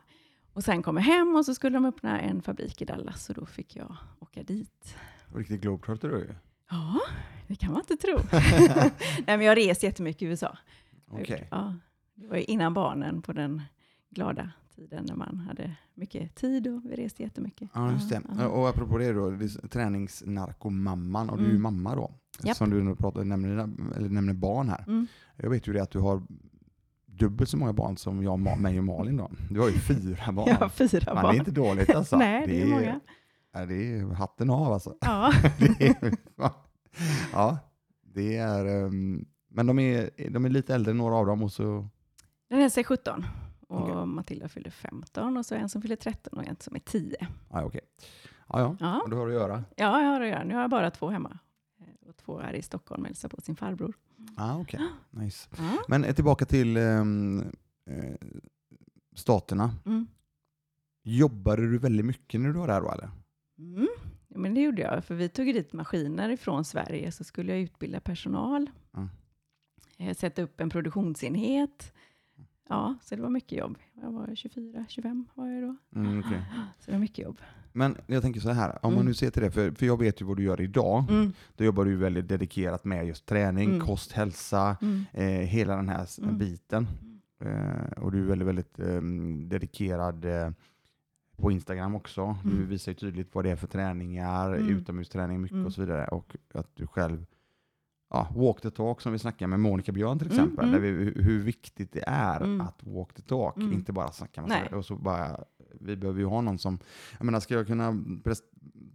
Och 0.53 0.63
sen 0.63 0.83
kom 0.83 0.97
jag 0.97 1.03
hem 1.03 1.35
och 1.35 1.45
så 1.45 1.53
skulle 1.55 1.77
de 1.77 1.85
öppna 1.85 2.19
en 2.19 2.41
fabrik 2.41 2.81
i 2.81 2.85
Dallas 2.85 3.29
och 3.29 3.35
då 3.35 3.45
fick 3.45 3.75
jag 3.75 3.95
åka 4.19 4.43
dit. 4.43 4.95
Riktigt 5.35 5.61
globetrotter 5.61 6.09
du 6.09 6.17
ju. 6.17 6.33
Ja, 6.69 6.99
det 7.47 7.55
kan 7.55 7.71
man 7.71 7.81
inte 7.81 7.95
tro. 8.07 8.17
Nej, 9.27 9.37
men 9.37 9.41
jag 9.41 9.57
rest 9.57 9.83
jättemycket 9.83 10.21
i 10.21 10.25
USA. 10.25 10.57
gjort. 11.19 11.29
Ja, 11.51 11.75
det 12.15 12.27
var 12.27 12.37
ju 12.37 12.43
innan 12.43 12.73
barnen 12.73 13.21
på 13.21 13.33
den 13.33 13.61
glada 14.09 14.51
tiden 14.75 15.05
när 15.07 15.15
man 15.15 15.37
hade 15.37 15.75
mycket 15.93 16.35
tid 16.35 16.67
och 16.67 16.81
vi 16.85 16.95
reste 16.95 17.23
jättemycket. 17.23 17.69
Ja, 17.73 17.91
just 17.91 18.09
det. 18.09 18.21
Ja, 18.37 18.47
Och 18.47 18.69
apropå 18.69 18.97
det 18.97 19.13
då, 19.13 19.27
är 19.27 19.67
träningsnarkomamman, 19.67 21.29
och 21.29 21.37
du 21.37 21.43
är 21.43 21.47
ju 21.47 21.51
Mm. 21.55 21.61
mamma 21.63 21.95
då. 21.95 22.11
Japp. 22.43 22.57
Som 22.57 22.69
du 22.69 22.83
nu 22.83 22.95
pratar, 22.95 23.23
nämner, 23.23 23.69
eller 23.97 24.09
nämner 24.09 24.33
barn 24.33 24.69
här. 24.69 24.83
Mm. 24.87 25.07
Jag 25.35 25.49
vet 25.49 25.67
ju 25.67 25.73
det 25.73 25.83
att 25.83 25.91
du 25.91 25.99
har 25.99 26.21
dubbelt 27.17 27.49
så 27.49 27.57
många 27.57 27.73
barn 27.73 27.97
som 27.97 28.23
jag, 28.23 28.39
mig 28.39 28.77
och 28.79 28.83
Malin 28.85 29.17
då. 29.17 29.31
Du 29.49 29.59
har 29.59 29.69
ju 29.69 29.79
fyra 29.79 30.31
barn. 30.31 30.47
Jag 30.49 30.55
har 30.55 30.69
fyra 30.69 31.13
Men 31.13 31.23
barn. 31.23 31.31
det 31.31 31.37
är 31.37 31.39
inte 31.39 31.51
dåligt 31.51 31.95
alltså. 31.95 32.17
Nej, 32.17 32.47
det 32.47 32.61
är 32.61 32.65
många. 32.67 32.99
Ja, 33.53 33.65
det 33.65 33.73
är 33.97 34.05
hatten 34.13 34.49
av 34.49 34.73
alltså. 34.73 34.95
Ja. 35.01 35.33
Det 35.59 35.87
är, 35.87 36.13
ja, 37.33 37.57
det 38.13 38.37
är... 38.37 38.65
ehm, 38.85 39.25
men 39.47 39.67
de 39.67 39.79
är, 39.79 40.29
de 40.29 40.45
är 40.45 40.49
lite 40.49 40.75
äldre, 40.75 40.93
några 40.93 41.15
av 41.15 41.25
dem, 41.25 41.43
och 41.43 41.51
så... 41.51 41.87
Den 42.49 42.61
är 42.61 42.69
sig 42.69 42.83
17 42.83 43.25
och 43.67 43.81
Okej. 43.89 44.05
Matilda 44.05 44.47
fyller 44.49 44.69
15 44.71 45.37
och 45.37 45.45
så 45.45 45.55
en 45.55 45.69
som 45.69 45.81
fyller 45.81 45.95
13 45.95 46.39
och 46.39 46.47
en 46.47 46.55
som 46.59 46.75
är 46.75 46.79
10. 46.79 47.15
Ja, 47.51 47.63
okej. 47.63 47.81
Ja, 48.49 48.59
ja. 48.59 48.75
Ja, 48.79 49.05
då 49.09 49.17
har 49.17 49.27
du 49.27 49.35
att 49.35 49.41
göra. 49.41 49.63
ja 49.75 50.01
jag 50.01 50.09
har 50.09 50.21
att 50.21 50.27
göra. 50.27 50.43
Nu 50.43 50.53
har 50.53 50.61
jag 50.61 50.69
bara 50.69 50.91
två 50.91 51.09
hemma. 51.09 51.39
Eh, 51.79 52.09
Och 52.09 52.17
två 52.17 52.39
här 52.39 52.53
i 52.53 52.61
Stockholm 52.61 53.01
och 53.01 53.07
hälsar 53.07 53.29
på 53.29 53.41
sin 53.41 53.55
farbror. 53.55 53.93
Ah, 54.35 54.57
okej. 54.59 54.79
Nice. 55.09 55.49
Ja. 55.57 55.83
Men 55.87 56.13
tillbaka 56.15 56.45
till 56.45 56.77
ehm, 56.77 57.39
eh, 57.89 58.15
staterna. 59.15 59.75
Mm. 59.85 60.07
Jobbade 61.03 61.61
du 61.71 61.77
väldigt 61.77 62.05
mycket 62.05 62.41
när 62.41 62.49
du 62.49 62.59
var 62.59 62.67
där 62.67 62.81
då 62.81 62.91
eller? 62.91 63.09
Mm. 63.57 63.87
Ja, 64.27 64.37
men 64.39 64.53
det 64.53 64.61
gjorde 64.61 64.81
jag, 64.81 65.05
för 65.05 65.15
vi 65.15 65.29
tog 65.29 65.45
dit 65.45 65.73
maskiner 65.73 66.29
ifrån 66.29 66.65
Sverige, 66.65 67.11
så 67.11 67.23
skulle 67.23 67.51
jag 67.51 67.61
utbilda 67.61 67.99
personal, 67.99 68.69
Mm. 69.97 70.15
sätta 70.15 70.41
upp 70.41 70.61
en 70.61 70.69
produktionsenhet. 70.69 71.93
Ja, 72.69 72.95
så 73.01 73.15
det 73.15 73.21
var 73.21 73.29
mycket 73.29 73.57
jobb. 73.57 73.77
Jag 74.01 74.11
var 74.11 74.35
24, 74.35 74.85
25 74.89 75.25
var 75.33 75.47
jag 75.47 75.63
då. 75.63 75.75
Mm, 75.99 76.19
okej. 76.19 76.41
Så 76.79 76.85
det 76.85 76.91
var 76.91 76.99
mycket 76.99 77.17
jobb. 77.25 77.37
Men 77.73 77.97
jag 78.07 78.21
tänker 78.21 78.39
så 78.39 78.49
här, 78.49 78.69
om 78.69 78.77
man 78.83 78.93
Mm. 78.93 79.05
nu 79.05 79.13
ser 79.13 79.29
till 79.29 79.41
det, 79.41 79.51
för, 79.51 79.71
för 79.71 79.85
jag 79.85 79.99
vet 79.99 80.21
ju 80.21 80.25
vad 80.25 80.37
du 80.37 80.43
gör 80.43 80.61
idag. 80.61 81.05
Mm. 81.09 81.33
Då 81.55 81.63
jobbar 81.63 81.85
du 81.85 81.95
väldigt 81.95 82.27
dedikerat 82.27 82.85
med 82.85 83.07
just 83.07 83.25
träning, 83.25 83.69
Mm. 83.69 83.79
kost, 83.87 84.11
hälsa, 84.11 84.77
Mm. 84.81 85.05
eh, 85.13 85.23
hela 85.47 85.75
den 85.75 85.89
här 85.89 86.07
Mm. 86.23 86.37
biten. 86.37 86.87
Eh, 87.39 88.03
och 88.03 88.11
du 88.11 88.21
är 88.21 88.25
väldigt, 88.25 88.47
väldigt 88.47 88.79
ehm, 88.79 89.49
dedikerad 89.49 90.25
eh, 90.25 90.49
på 91.37 91.51
Instagram 91.51 91.95
också. 91.95 92.37
Du 92.43 92.51
Mm. 92.51 92.67
visar 92.69 92.91
ju 92.91 92.95
tydligt 92.95 93.35
vad 93.35 93.43
det 93.45 93.51
är 93.51 93.55
för 93.55 93.67
träningar, 93.67 94.53
Mm. 94.53 94.69
utomhusträning 94.77 95.41
mycket 95.41 95.53
Mm. 95.55 95.65
och 95.65 95.73
så 95.73 95.81
vidare. 95.81 96.07
Och 96.07 96.35
att 96.53 96.69
du 96.75 96.87
själv, 96.87 97.25
ja, 98.13 98.27
walk 98.35 98.61
the 98.61 98.71
talk 98.71 99.01
som 99.01 99.11
vi 99.11 99.19
snackade 99.19 99.47
med 99.49 99.59
Monica 99.59 99.91
Björn 99.91 100.19
till 100.19 100.31
Mm, 100.31 100.39
exempel, 100.43 100.67
mm. 100.69 100.81
där 100.81 100.89
vi, 100.91 101.21
hur- 101.21 101.39
viktigt 101.43 101.91
det 101.93 102.03
är 102.07 102.41
Mm. 102.41 102.61
att 102.61 102.83
walk 102.83 103.13
the 103.13 103.21
talk, 103.21 103.57
Mm. 103.57 103.73
inte 103.73 103.91
bara 103.93 104.11
snacka 104.11 104.41
med 104.41 104.49
Nej. 104.49 104.69
Och 104.79 104.85
så 104.85 104.95
bara, 104.95 105.43
vi 105.79 105.95
behöver 105.95 106.19
ju 106.19 106.25
ha 106.25 106.41
någon 106.41 106.57
som, 106.59 106.79
jag 107.17 107.25
menar 107.25 107.39
ska 107.39 107.53
jag 107.53 107.67
kunna 107.67 108.03
pres, 108.23 108.41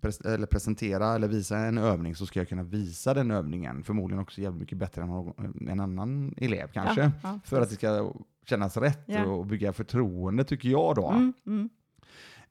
pres, 0.01 0.21
eller 0.21 0.47
presentera 0.47 1.15
eller 1.15 1.29
visa 1.29 1.59
en 1.59 1.79
övning 1.79 2.15
så 2.15 2.27
ska 2.27 2.41
jag 2.41 2.49
kunna 2.49 2.63
visa 2.63 3.15
den 3.15 3.31
övningen, 3.31 3.83
förmodligen 3.85 4.23
också 4.23 4.41
jävligt 4.41 4.61
mycket 4.61 4.79
bättre 4.79 5.03
än 5.03 5.09
någon, 5.09 5.69
en 5.69 5.81
annan 5.81 6.35
elev 6.37 6.69
kanske. 6.73 7.01
Ja, 7.03 7.11
ja, 7.23 7.41
För 7.45 7.61
att 7.61 7.69
det 7.69 7.75
ska 7.75 8.13
kännas 8.47 8.77
rätt 8.77 9.03
Ja. 9.07 9.25
och 9.27 9.47
bygga 9.47 9.73
förtroende 9.73 10.45
tycker 10.45 10.69
jag 10.69 10.95
då. 10.97 11.09
Mm, 11.11 11.33
mm. 11.47 11.69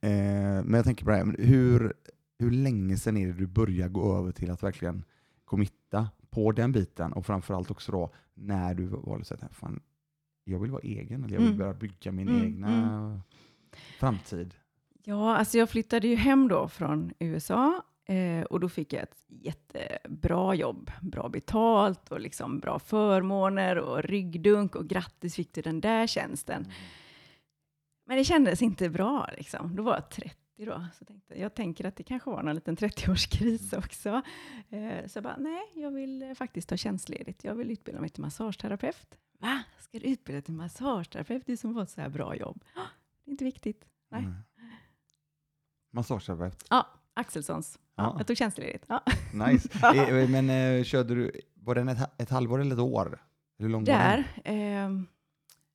Eh, 0.01 0.63
men 0.65 0.73
jag 0.73 0.85
tänker 0.85 1.05
på 1.05 1.11
det 1.11 1.17
här, 1.17 1.35
hur, 1.39 1.93
hur 2.39 2.51
länge 2.51 2.97
sedan 2.97 3.17
är 3.17 3.27
det 3.27 3.33
du 3.33 3.47
börjar 3.47 3.89
gå 3.89 4.17
över 4.17 4.31
till 4.31 4.51
att 4.51 4.63
verkligen 4.63 5.03
committa 5.45 6.07
på 6.29 6.51
den 6.51 6.71
biten 6.71 7.13
och 7.13 7.25
framförallt 7.25 7.71
också 7.71 7.91
då 7.91 8.13
när 8.33 8.73
du 8.73 8.85
valde 8.85 9.21
att 9.21 9.27
säga, 9.27 9.49
fan, 9.51 9.79
jag 10.43 10.59
vill 10.59 10.71
vara 10.71 10.81
egen, 10.81 11.23
eller 11.23 11.33
jag 11.33 11.39
vill 11.41 11.47
Mm. 11.49 11.57
börja 11.59 11.73
bygga 11.73 12.11
min 12.11 12.27
Mm, 12.29 12.43
egna 12.43 13.21
framtid. 13.99 14.53
Ja, 15.03 15.35
alltså 15.37 15.57
jag 15.57 15.69
flyttade 15.69 16.07
ju 16.07 16.15
hem 16.15 16.47
då 16.47 16.67
från 16.67 17.11
USA 17.19 17.81
eh, 18.05 18.41
och 18.43 18.59
då 18.59 18.69
fick 18.69 18.93
jag 18.93 19.03
ett 19.03 19.23
jättebra 19.27 20.55
jobb. 20.55 20.91
Bra 21.01 21.29
betalt 21.29 22.11
och 22.11 22.19
liksom 22.19 22.59
bra 22.59 22.79
förmåner 22.79 23.77
och 23.77 24.03
ryggdunk 24.03 24.75
och 24.75 24.87
grattis 24.87 25.35
fick 25.35 25.53
du 25.53 25.61
den 25.61 25.81
där 25.81 26.07
tjänsten. 26.07 26.71
Men 28.05 28.17
det 28.17 28.23
kändes 28.23 28.61
inte 28.61 28.89
bra 28.89 29.29
liksom. 29.37 29.75
Då 29.75 29.83
var 29.83 29.93
jag 29.93 30.09
30 30.09 30.35
då. 30.65 30.85
Så 30.99 31.05
tänkte, 31.05 31.39
jag 31.39 31.53
tänker 31.55 31.85
att 31.85 31.95
det 31.95 32.03
kanske 32.03 32.29
var 32.29 32.43
någon 32.43 32.55
liten 32.55 32.77
30-årskris 32.77 33.77
också. 33.77 34.21
Eh, 34.69 35.07
så 35.07 35.17
jag 35.17 35.23
bara, 35.23 35.37
nej, 35.37 35.61
jag 35.75 35.91
vill 35.91 36.21
eh, 36.23 36.33
faktiskt 36.33 36.69
ta 36.69 36.77
tjänstledigt. 36.77 37.43
Jag 37.43 37.55
vill 37.55 37.71
utbilda 37.71 38.01
mig 38.01 38.09
till 38.09 38.21
massageterapeut. 38.21 39.17
Va? 39.39 39.63
Ska 39.79 39.99
du 39.99 40.05
utbilda 40.05 40.35
dig 40.35 40.41
till 40.41 40.53
massageterapeut? 40.53 41.43
Du 41.45 41.57
som 41.57 41.73
fått 41.73 41.89
så 41.89 42.01
här 42.01 42.09
bra 42.09 42.35
jobb. 42.35 42.63
"Ah, 42.75 42.79
Det 43.25 43.29
är 43.29 43.31
inte 43.31 43.43
viktigt. 43.45 43.85
Nej. 44.09 44.23
Mm. 44.23 44.35
Massageterapeut. 45.91 46.65
Ja, 46.69 46.87
Axelssons. 47.13 47.79
Ja, 47.95 48.03
Ja. 48.03 48.15
Jag 48.17 48.27
tog 48.27 48.37
tjänstledigt. 48.37 48.85
Ja. 48.87 49.03
Nice. 49.47 49.69
Eh, 49.95 50.29
Men 50.29 50.49
eh, 50.49 50.83
körde 50.83 51.15
du, 51.15 51.31
var 51.53 51.75
den 51.75 51.87
ett, 51.89 52.21
ett 52.21 52.29
halvår 52.29 52.61
eller 52.61 52.75
ett 52.75 52.81
år? 52.81 53.21
Hur 53.57 53.69
lång 53.69 53.83
var 53.85 53.93
den? 53.93 54.23
Där. 54.43 54.51
Eh, 54.53 54.89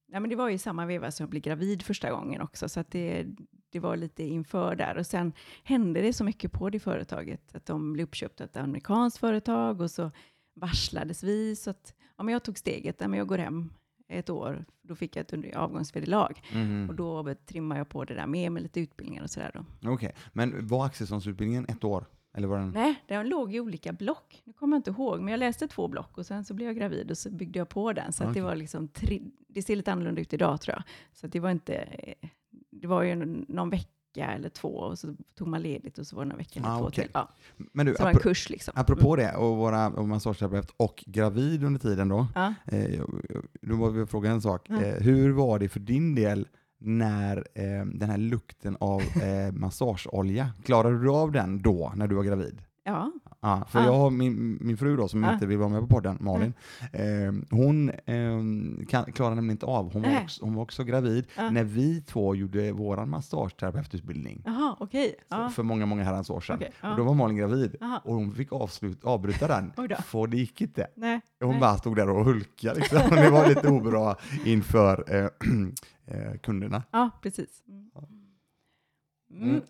nej, 0.08 0.20
men 0.20 0.28
det 0.28 0.36
var 0.36 0.48
ju 0.48 0.58
samma 0.58 0.86
veva 0.86 1.10
som 1.10 1.24
jag 1.24 1.30
blev 1.30 1.42
gravid 1.42 1.82
första 1.82 2.10
gången 2.10 2.40
också, 2.40 2.68
så 2.68 2.80
att 2.80 2.90
det, 2.90 3.26
det 3.72 3.80
var 3.80 3.96
lite 3.96 4.22
inför 4.22 4.76
där. 4.76 4.96
Och 4.96 5.06
sen 5.06 5.32
hände 5.64 6.00
det 6.02 6.12
så 6.12 6.24
mycket 6.24 6.52
på 6.52 6.70
det 6.70 6.80
företaget, 6.80 7.54
att 7.54 7.66
de 7.66 7.92
blev 7.92 8.06
uppköpta 8.06 8.44
av 8.44 8.50
ett 8.50 8.56
amerikanskt 8.56 9.18
företag 9.18 9.80
och 9.80 9.90
så 9.90 10.10
varslades 10.54 11.22
vi. 11.22 11.56
Så 11.56 11.70
att 11.70 11.94
ja, 12.16 12.24
men 12.24 12.32
jag 12.32 12.42
tog 12.42 12.58
steget, 12.58 12.96
ja, 12.98 13.08
men 13.08 13.18
jag 13.18 13.26
går 13.28 13.38
hem 13.38 13.72
ett 14.08 14.30
år. 14.30 14.64
Då 14.82 14.94
fick 14.94 15.16
jag 15.16 15.32
ett 15.32 15.56
avgångsvederlag. 15.56 16.42
Mhm. 16.52 16.88
Och 16.88 16.94
då 16.94 17.34
trimmade 17.46 17.80
jag 17.80 17.88
på 17.88 18.04
det 18.04 18.14
där 18.14 18.26
med, 18.26 18.52
med 18.52 18.62
lite 18.62 18.80
utbildningar 18.80 19.22
och 19.22 19.30
sådär. 19.30 19.64
Okej, 19.84 20.14
men 20.32 20.66
var 20.66 20.86
Axelssonsutbildningen 20.86 21.66
ett 21.68 21.84
år? 21.84 22.06
Eller 22.34 22.48
var 22.48 22.58
den? 22.58 22.70
Nej, 22.70 22.94
den 23.08 23.28
låg 23.28 23.54
i 23.54 23.60
olika 23.60 23.92
block. 23.92 24.42
Nu 24.44 24.52
kommer 24.52 24.76
jag 24.76 24.78
inte 24.78 24.90
ihåg, 24.90 25.20
men 25.20 25.28
jag 25.28 25.38
läste 25.38 25.68
två 25.68 25.88
block 25.88 26.18
och 26.18 26.26
sen 26.26 26.44
så 26.44 26.54
blev 26.54 26.68
jag 26.68 26.76
gravid 26.76 27.10
och 27.10 27.18
så 27.18 27.30
byggde 27.30 27.58
jag 27.58 27.68
på 27.68 27.92
den. 27.92 28.12
Så 28.12 28.24
att 28.24 28.34
det 28.34 28.40
var 28.40 28.56
liksom 28.56 28.88
tre, 28.88 29.22
det 29.48 29.62
ser 29.62 29.76
lite 29.76 29.92
annorlunda 29.92 30.20
ut 30.20 30.32
idag 30.32 30.60
tror 30.60 30.74
jag. 30.76 30.82
Så 31.12 31.26
att 31.26 31.32
det 31.32 31.40
var 31.40 31.50
inte, 31.50 31.88
det 32.72 32.86
var 32.86 33.02
ju 33.02 33.44
någon 33.48 33.70
vecka 33.70 33.88
eller 34.36 34.48
två 34.48 34.68
och 34.68 34.98
så 34.98 35.14
tog 35.34 35.48
man 35.48 35.62
ledigt 35.62 35.98
och 35.98 36.06
så 36.06 36.16
var 36.16 36.24
det 36.24 36.28
någon 36.28 36.38
vecka 36.38 36.60
eller 36.60 36.68
Ah, 36.68 36.78
två 36.78 36.86
okej. 36.86 37.04
till. 37.04 37.10
Ja, 37.14 37.28
Men 37.72 37.86
du, 37.86 37.92
så 37.92 37.98
det 37.98 38.04
var 38.04 38.10
en 38.10 38.16
kurs 38.16 38.50
liksom. 38.50 38.74
apropå 38.76 39.16
det, 39.16 39.34
och 39.36 39.56
vara 39.56 39.88
och 39.90 40.08
massageterapeut 40.08 40.70
och 40.76 41.04
gravid 41.06 41.64
under 41.64 41.80
tiden 41.80 42.08
då. 42.08 42.26
Ja. 42.34 42.54
Eh, 42.66 43.00
då 43.62 43.76
var 43.76 43.90
vi 43.90 44.06
fråga 44.06 44.30
en 44.30 44.42
sak. 44.42 44.66
Ja. 44.68 44.82
Eh, 44.82 45.02
hur 45.02 45.30
var 45.32 45.58
det 45.58 45.68
för 45.68 45.80
din 45.80 46.14
del 46.14 46.48
när 46.78 47.36
eh, 47.36 47.84
den 47.86 48.10
här 48.10 48.18
lukten 48.18 48.76
av 48.80 49.00
eh, 49.00 49.52
massageolja, 49.52 50.50
klarade 50.64 51.02
du 51.02 51.10
av 51.10 51.32
den 51.32 51.62
då 51.62 51.92
när 51.96 52.06
du 52.08 52.14
var 52.14 52.22
gravid? 52.24 52.62
Ja. 52.84 53.12
Ja, 53.44 53.64
för 53.68 53.78
Ja. 53.78 53.84
jag 53.86 53.92
har 53.92 54.10
min, 54.10 54.58
min 54.60 54.76
fru 54.76 54.96
då 54.96 55.08
som 55.08 55.22
Ja. 55.22 55.32
inte 55.32 55.46
vill 55.46 55.58
vara 55.58 55.68
med 55.68 55.80
på 55.80 55.86
podden, 55.86 56.18
Malin, 56.20 56.54
eh, 56.92 57.02
hon 57.50 57.90
eh, 57.90 58.86
kan, 58.88 59.12
klarar 59.12 59.34
nämligen 59.34 59.50
inte 59.54 59.66
av, 59.66 59.92
hon 59.92 60.02
var, 60.02 60.08
Nej. 60.10 60.22
också, 60.24 60.44
hon 60.44 60.54
var 60.54 60.62
också 60.62 60.84
gravid 60.84 61.26
Ja. 61.36 61.50
när 61.50 61.64
vi 61.64 62.00
två 62.02 62.34
gjorde 62.34 62.72
vår 62.72 63.06
massageterapeututbildning 63.06 64.42
Jaha, 64.46 64.76
okej. 64.80 65.14
Ja. 65.28 65.48
för 65.50 65.62
många, 65.62 65.86
många 65.86 66.04
herrans 66.04 66.30
år 66.30 66.40
sedan. 66.40 66.62
Ja. 66.82 66.90
Och 66.90 66.96
då 66.96 67.04
var 67.04 67.14
Malin 67.14 67.36
gravid 67.36 67.76
Jaha. 67.80 67.98
och 68.04 68.14
hon 68.14 68.34
fick 68.34 68.52
avslut, 68.52 69.04
avbryta 69.04 69.48
den, 69.48 69.72
för 70.04 70.26
det 70.26 70.36
gick 70.36 70.60
inte. 70.60 70.86
Nej. 70.96 71.20
Hon 71.40 71.50
Nej. 71.50 71.60
bara 71.60 71.76
stod 71.76 71.96
där 71.96 72.08
och 72.10 72.24
hulkade 72.24 72.80
liksom. 72.80 72.98
Det 73.10 73.30
var 73.30 73.48
lite 73.48 73.68
obra 73.68 74.16
inför 74.44 75.04
eh, 75.14 75.24
eh, 76.06 76.38
kunderna. 76.42 76.82
Ja, 76.90 77.10
precis. 77.22 77.62
Mm. 77.68 77.90
Mm. 79.50 79.60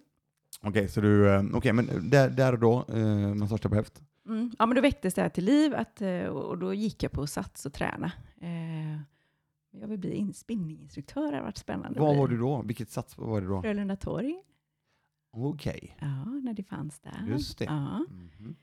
Mm. 0.62 0.70
Okej, 0.70 0.88
så 0.88 1.00
du, 1.00 1.28
eh, 1.34 1.42
okej, 1.54 1.72
men 1.72 2.10
där, 2.10 2.30
där 2.30 2.52
och 2.52 2.58
då, 2.58 2.84
eh, 2.88 3.34
massageterapeut. 3.34 4.02
Mm. 4.26 4.50
Ja, 4.58 4.66
men 4.66 4.74
då 4.76 4.80
väcktes 4.82 5.14
det 5.14 5.22
här 5.22 5.28
till 5.28 5.44
liv 5.44 5.74
att, 5.74 6.02
eh, 6.02 6.24
och 6.24 6.58
då 6.58 6.74
gick 6.74 7.02
jag 7.02 7.12
på 7.12 7.26
Sats 7.26 7.66
och 7.66 7.72
träna. 7.72 8.12
Eh, 8.40 8.92
jag 9.80 9.88
vill 9.88 9.98
bli 9.98 10.10
in- 10.14 10.34
spinninginstruktör, 10.34 11.30
det 11.30 11.36
har 11.36 11.44
varit 11.44 11.58
spännande. 11.58 12.00
Var 12.00 12.14
var 12.16 12.28
du 12.28 12.38
då? 12.38 12.62
Vilket 12.62 12.90
sats 12.90 13.18
var 13.18 13.40
det 13.40 13.46
då? 13.46 13.62
Frölunda 13.62 13.96
Torg. 13.96 14.42
Okej, 15.32 15.96
Ja, 16.00 16.24
när 16.24 16.54
det 16.54 16.62
fanns 16.62 17.00
där. 17.00 17.24
just 17.28 17.58
det. 17.58 17.64
Ja. 17.64 17.98
Mhm. 18.10 18.56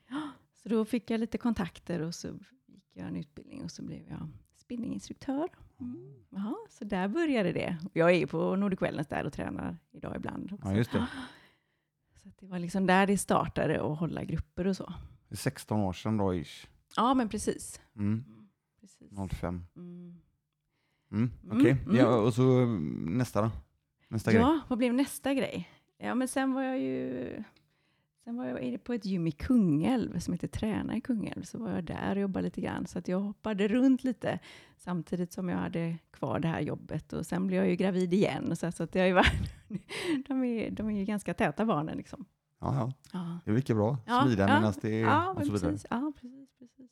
Så 0.62 0.68
då 0.68 0.84
fick 0.84 1.10
jag 1.10 1.20
lite 1.20 1.38
kontakter 1.38 2.00
och 2.02 2.14
så 2.14 2.28
gick 2.66 2.84
jag 2.96 3.06
en 3.08 3.16
utbildning 3.16 3.64
och 3.64 3.70
så 3.70 3.82
blev 3.82 4.08
jag 4.08 4.28
spinninginstruktör. 4.56 5.48
Mm. 5.80 6.14
Jaha, 6.30 6.54
så 6.70 6.84
där 6.84 7.08
började 7.08 7.52
det. 7.52 7.76
Jag 7.92 8.10
är 8.10 8.26
på 8.26 8.56
Nordic 8.56 8.82
Wellness 8.82 9.06
där 9.06 9.24
och 9.26 9.32
tränar 9.32 9.76
idag 9.92 10.16
ibland 10.16 10.52
också. 10.52 10.68
Ja, 10.68 10.76
just 10.76 10.92
det. 10.92 11.06
Så 12.22 12.30
det 12.40 12.46
var 12.46 12.58
liksom 12.58 12.86
där 12.86 13.06
det 13.06 13.18
startade 13.18 13.92
att 13.92 13.98
hålla 13.98 14.24
grupper 14.24 14.66
och 14.66 14.76
så. 14.76 14.92
Det 15.28 15.34
är 15.34 15.36
16 15.36 15.80
år 15.80 15.92
sedan 15.92 16.16
då, 16.16 16.34
ish. 16.34 16.66
Ja, 16.96 17.14
men 17.14 17.28
precis. 17.28 17.80
Mm. 17.96 18.24
precis. 18.80 19.12
05. 19.40 19.64
Mm. 19.76 20.20
Mm. 21.12 21.30
Mm, 21.44 21.58
Okej, 21.58 21.76
mm. 21.84 21.96
ja, 21.96 22.16
och 22.16 22.34
så 22.34 22.66
nästa 23.06 23.42
då? 23.42 23.50
Nästa 24.08 24.32
grej? 24.32 24.40
Ja, 24.40 24.60
vad 24.68 24.78
blev 24.78 24.94
nästa 24.94 25.34
grej? 25.34 25.70
Ja, 25.98 26.14
men 26.14 26.28
sen 26.28 26.52
var 26.52 26.62
jag 26.62 26.78
ju 26.78 27.44
sen 28.24 28.36
var 28.36 28.46
jag 28.46 28.84
på 28.84 28.92
ett 28.92 29.04
gym 29.04 29.26
i 29.26 29.32
Kungälv 29.32 30.18
som 30.18 30.34
heter 30.34 30.48
Träna 30.48 30.96
i 30.96 31.00
Kungälv. 31.00 31.42
Så 31.42 31.58
var 31.58 31.70
jag 31.70 31.84
där 31.84 32.16
och 32.16 32.22
jobbade 32.22 32.44
lite 32.44 32.60
grann. 32.60 32.86
Så 32.86 32.98
att 32.98 33.08
jag 33.08 33.20
hoppade 33.20 33.68
runt 33.68 34.04
lite 34.04 34.38
samtidigt 34.76 35.32
som 35.32 35.48
jag 35.48 35.56
hade 35.56 35.98
kvar 36.10 36.40
det 36.40 36.48
här 36.48 36.60
jobbet. 36.60 37.12
Och 37.12 37.26
sen 37.26 37.46
blev 37.46 37.58
jag 37.60 37.68
ju 37.70 37.76
gravid 37.76 38.14
igen. 38.14 38.56
Så, 38.56 38.72
så 38.72 38.82
att 38.82 38.94
jag 38.94 39.14
varit, 39.14 39.52
de, 40.28 40.44
är, 40.44 40.70
de 40.70 40.88
är 40.90 40.98
ju 40.98 41.04
ganska 41.04 41.34
täta 41.34 41.64
barnen 41.64 41.96
liksom. 41.96 42.24
Ja, 42.60 42.74
ja. 42.74 42.92
Ja, 43.12 43.38
Det 43.44 43.50
är 43.50 43.54
lika 43.54 43.74
bra. 43.74 43.98
Smida 44.22 44.48
ja, 44.48 44.58
medan 44.58 44.74
det 44.82 45.02
är... 45.02 45.06
ja, 45.06 45.30
och 45.30 45.46
så 45.46 45.52
vidare. 45.52 45.70
precis. 45.72 45.86
Ja, 45.90 46.12
precis, 46.20 46.48
precis. 46.58 46.90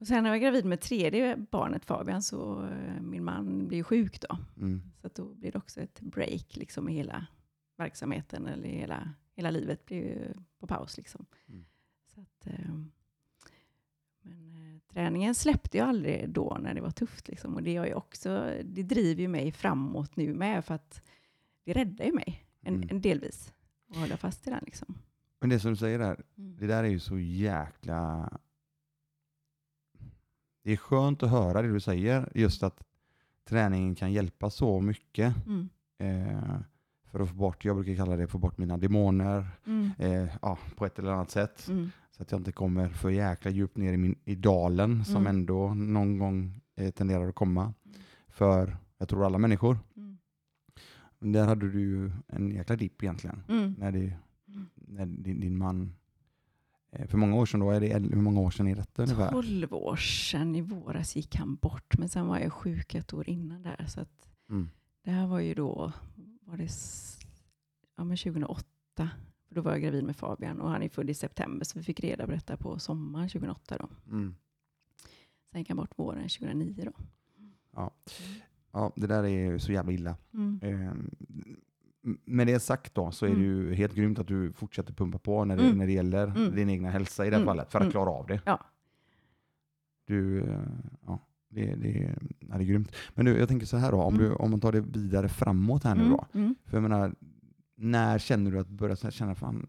Och 0.00 0.06
sen 0.06 0.22
när 0.22 0.30
jag 0.30 0.38
var 0.38 0.42
gravid 0.42 0.64
med 0.64 0.80
tredje 0.80 1.36
barnet 1.36 1.84
Fabian 1.84 2.22
så 2.22 2.64
eh, 2.64 3.00
min 3.00 3.24
man 3.24 3.68
blev 3.68 3.82
sjuk 3.82 4.20
då. 4.20 4.38
Mm. 4.56 4.82
Så 5.02 5.08
då 5.14 5.34
blir 5.34 5.52
det 5.52 5.58
också 5.58 5.80
ett 5.80 6.00
break 6.00 6.56
liksom 6.56 6.88
i 6.88 6.92
hela 6.92 7.26
verksamheten 7.78 8.46
eller 8.46 8.68
hela, 8.68 9.14
hela 9.42 9.50
livet 9.58 9.84
blir 9.86 9.96
ju 9.98 10.32
på 10.60 10.66
paus. 10.66 10.96
Liksom. 10.96 11.26
Mm. 11.48 11.64
Så 12.14 12.20
att, 12.20 12.46
eh, 12.46 12.74
men 14.22 14.54
eh, 14.74 14.80
träningen 14.94 15.34
släppte 15.34 15.78
jag 15.78 15.88
aldrig 15.88 16.30
då 16.30 16.58
när 16.60 16.74
det 16.74 16.80
var 16.80 16.90
tufft. 16.90 17.28
Liksom. 17.28 17.54
Och 17.54 17.62
det, 17.62 17.72
ju 17.72 17.94
också, 17.94 18.54
det 18.64 18.82
driver 18.82 19.22
ju 19.22 19.28
mig 19.28 19.52
framåt 19.52 20.16
nu 20.16 20.34
med 20.34 20.64
för 20.64 20.74
att 20.74 21.02
det 21.64 21.72
räddar 21.72 22.04
ju 22.04 22.12
mig 22.12 22.44
en, 22.60 22.74
Mm. 22.74 22.88
en 22.90 23.00
delvis. 23.00 23.52
Och 23.88 23.96
hålla 23.96 24.16
fast 24.16 24.46
i 24.46 24.50
den 24.50 24.62
liksom. 24.66 24.94
Men 25.40 25.50
det 25.50 25.60
som 25.60 25.70
du 25.70 25.76
säger 25.76 25.98
där, 25.98 26.22
Mm. 26.38 26.56
det 26.56 26.66
där 26.66 26.84
är 26.84 26.88
ju 26.88 27.00
så 27.00 27.18
jäkla... 27.18 28.30
Det 30.64 30.72
är 30.72 30.76
skönt 30.76 31.22
att 31.22 31.30
höra 31.30 31.62
det 31.62 31.72
du 31.72 31.80
säger, 31.80 32.32
just 32.34 32.62
att 32.62 32.84
träningen 33.44 33.94
kan 33.94 34.12
hjälpa 34.12 34.50
så 34.50 34.80
mycket 34.80 35.34
Mm. 35.46 35.68
eh, 35.98 36.60
för 37.12 37.20
att 37.20 37.28
få 37.28 37.34
bort, 37.34 37.64
jag 37.64 37.76
brukar 37.76 37.94
kalla 37.96 38.16
det, 38.16 38.26
få 38.26 38.38
bort 38.38 38.58
mina 38.58 38.76
demoner 38.76 39.46
Mm. 39.66 39.90
eh, 39.98 40.28
ja, 40.42 40.58
på 40.76 40.86
ett 40.86 40.98
eller 40.98 41.12
annat 41.12 41.30
sätt. 41.30 41.68
Mm. 41.68 41.90
Så 42.10 42.22
att 42.22 42.30
jag 42.32 42.40
inte 42.40 42.52
kommer 42.52 42.88
för 42.88 43.10
jäkla 43.10 43.50
djupt 43.50 43.76
ner 43.76 43.92
i, 43.92 43.96
min, 43.96 44.18
i 44.24 44.34
dalen 44.34 45.04
som 45.04 45.16
Mm. 45.16 45.26
ändå 45.26 45.74
någon 45.74 46.18
gång 46.18 46.60
eh, 46.76 46.90
tenderar 46.90 47.28
att 47.28 47.34
komma 47.34 47.74
för, 48.28 48.76
jag 48.98 49.08
tror 49.08 49.26
alla 49.26 49.38
människor. 49.38 49.78
Mm. 49.96 50.18
Där 51.32 51.46
hade 51.46 51.70
du 51.70 51.80
ju 51.80 52.10
en 52.28 52.50
jäkla 52.50 52.76
dipp 52.76 53.02
egentligen. 53.02 53.42
Mm. 53.48 53.74
När, 53.78 53.92
det, 53.92 54.12
Mm. 54.48 54.66
när 54.76 55.06
din, 55.06 55.40
din 55.40 55.58
man, 55.58 55.94
eh, 56.92 57.06
för 57.06 57.18
många 57.18 57.36
år 57.36 57.46
sedan 57.46 57.60
då, 57.60 57.70
är 57.70 57.80
det, 57.80 57.98
hur 57.98 58.16
många 58.22 58.40
år 58.40 58.50
sedan 58.50 58.66
är 58.68 58.76
detta 58.76 59.02
ungefär? 59.02 59.30
12 59.30 59.74
år 59.74 59.96
sedan 59.96 60.54
i 60.56 60.60
våras 60.60 61.16
gick 61.16 61.36
han 61.36 61.54
bort, 61.56 61.98
men 61.98 62.08
sen 62.08 62.26
var 62.26 62.38
jag 62.38 62.52
sjuk 62.52 62.94
ett 62.94 63.12
år 63.14 63.28
innan 63.28 63.62
där. 63.62 63.84
Så 63.88 64.00
att 64.00 64.28
Mm. 64.50 64.68
det 65.04 65.10
här 65.10 65.26
var 65.26 65.40
ju 65.40 65.54
då, 65.54 65.92
var 66.44 66.56
det 66.56 66.68
ja, 67.96 68.04
men 68.04 68.16
2008. 68.16 68.64
För 69.48 69.54
då 69.54 69.60
var 69.60 69.72
jag 69.72 69.82
gravid 69.82 70.04
med 70.04 70.16
Fabian 70.16 70.60
och 70.60 70.70
han 70.70 70.82
är 70.82 70.88
född 70.88 71.10
i 71.10 71.14
september, 71.14 71.64
så 71.64 71.78
vi 71.78 71.84
fick 71.84 72.00
reda 72.00 72.26
på 72.26 72.32
detta 72.32 72.56
på 72.56 72.78
sommaren 72.78 73.28
2008. 73.28 73.78
Då. 73.78 73.88
Mm. 74.10 74.34
Sen 75.50 75.60
gick 75.60 75.68
han 75.68 75.76
bort 75.76 75.98
våren 75.98 76.28
2009. 76.28 76.84
Då. 76.84 76.92
Ja, 78.72 78.92
det 78.96 79.06
där 79.06 79.24
är 79.24 79.58
så 79.58 79.72
jävla 79.72 79.92
illa. 79.92 80.16
Mm. 80.34 80.60
Eh, 80.62 80.94
med 82.24 82.46
det 82.46 82.60
sagt 82.60 82.94
då 82.94 83.10
så 83.10 83.24
är 83.26 83.30
det 83.30 83.34
Mm. 83.36 83.46
ju 83.46 83.74
helt 83.74 83.94
grymt 83.94 84.18
att 84.18 84.26
du 84.28 84.52
fortsätter 84.52 84.92
pumpa 84.94 85.18
på 85.18 85.44
när 85.44 85.56
det, 85.56 85.62
Mm. 85.64 85.78
när 85.78 85.86
det 85.86 85.92
gäller 85.92 86.26
Mm. 86.26 86.54
din 86.56 86.70
egna 86.70 86.90
hälsa 86.90 87.26
i 87.26 87.30
det 87.30 87.36
här 87.36 87.42
Mm. 87.42 87.46
fallet 87.46 87.72
för 87.72 87.78
att 87.78 87.82
Mm. 87.82 87.90
klara 87.92 88.10
av 88.10 88.26
det. 88.26 88.40
Ja. 88.46 88.60
Du, 90.04 90.40
eh, 90.40 90.60
ja, 91.06 91.18
det, 91.54 91.74
det, 91.74 92.14
ja, 92.40 92.56
det 92.56 92.62
är 92.64 92.66
grymt. 92.66 92.92
Men 93.14 93.24
du, 93.26 93.38
jag 93.38 93.48
tänker 93.48 93.66
så 93.66 93.76
här 93.76 93.92
då, 93.92 94.02
om, 94.02 94.14
Mm. 94.14 94.26
du, 94.26 94.34
om 94.34 94.50
man 94.50 94.60
tar 94.60 94.72
det 94.72 94.80
vidare 94.80 95.28
framåt 95.28 95.84
här 95.84 95.94
nu 95.94 96.00
Mm. 96.04 96.12
då. 96.12 96.26
Mm. 96.38 96.54
För 96.66 96.76
jag 96.76 96.82
menar, 96.82 97.14
när 97.76 98.18
känner 98.18 98.50
du 98.50 98.58
att 98.58 98.68
du 98.68 98.74
börjar 98.74 99.10
känna 99.10 99.34
fan, 99.34 99.66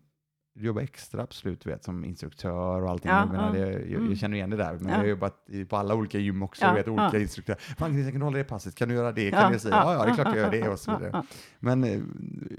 du 0.56 0.66
jobbar 0.66 0.82
extra 0.82 1.22
absolut, 1.24 1.62
du 1.64 1.70
vet, 1.70 1.84
som 1.84 2.06
instruktör 2.06 2.82
och 2.82 2.90
allting. 2.90 3.12
Ja, 3.12 3.20
jag, 3.20 3.28
menar, 3.32 3.56
ja. 3.58 3.66
det, 3.66 3.72
jag, 3.72 3.92
Mm. 3.94 4.10
jag 4.10 4.18
känner 4.18 4.36
igen 4.38 4.50
det 4.50 4.58
där, 4.58 4.74
men 4.74 4.84
Ja. 4.88 4.90
jag 4.92 4.98
har 4.98 5.06
jobbat 5.06 5.46
i, 5.50 5.66
på 5.66 5.78
alla 5.78 5.96
olika 5.96 6.20
gym 6.20 6.44
också, 6.44 6.66
Ja, 6.66 6.74
vet, 6.74 6.88
olika 6.88 7.10
ja. 7.14 7.20
instruktörer. 7.20 7.58
Fan 7.60 7.92
Christian, 7.92 8.12
kan 8.12 8.20
du 8.20 8.26
hålla 8.26 8.38
det 8.38 8.44
passet? 8.44 8.76
Kan 8.76 8.90
du 8.90 8.96
göra 8.96 9.12
det? 9.12 9.32
Kan 9.32 9.52
du 9.52 9.60
säga? 9.60 9.76
Ja, 9.76 9.94
ja, 9.94 10.06
det 10.06 10.12
är 10.12 10.16
klart 10.16 10.28
jag 10.28 10.38
gör 10.38 10.52
det 10.52 10.70
och 10.70 10.80
så 10.80 10.92
vidare. 10.98 11.10
ja. 11.14 11.26
Men 11.60 11.84
eh, 11.84 12.02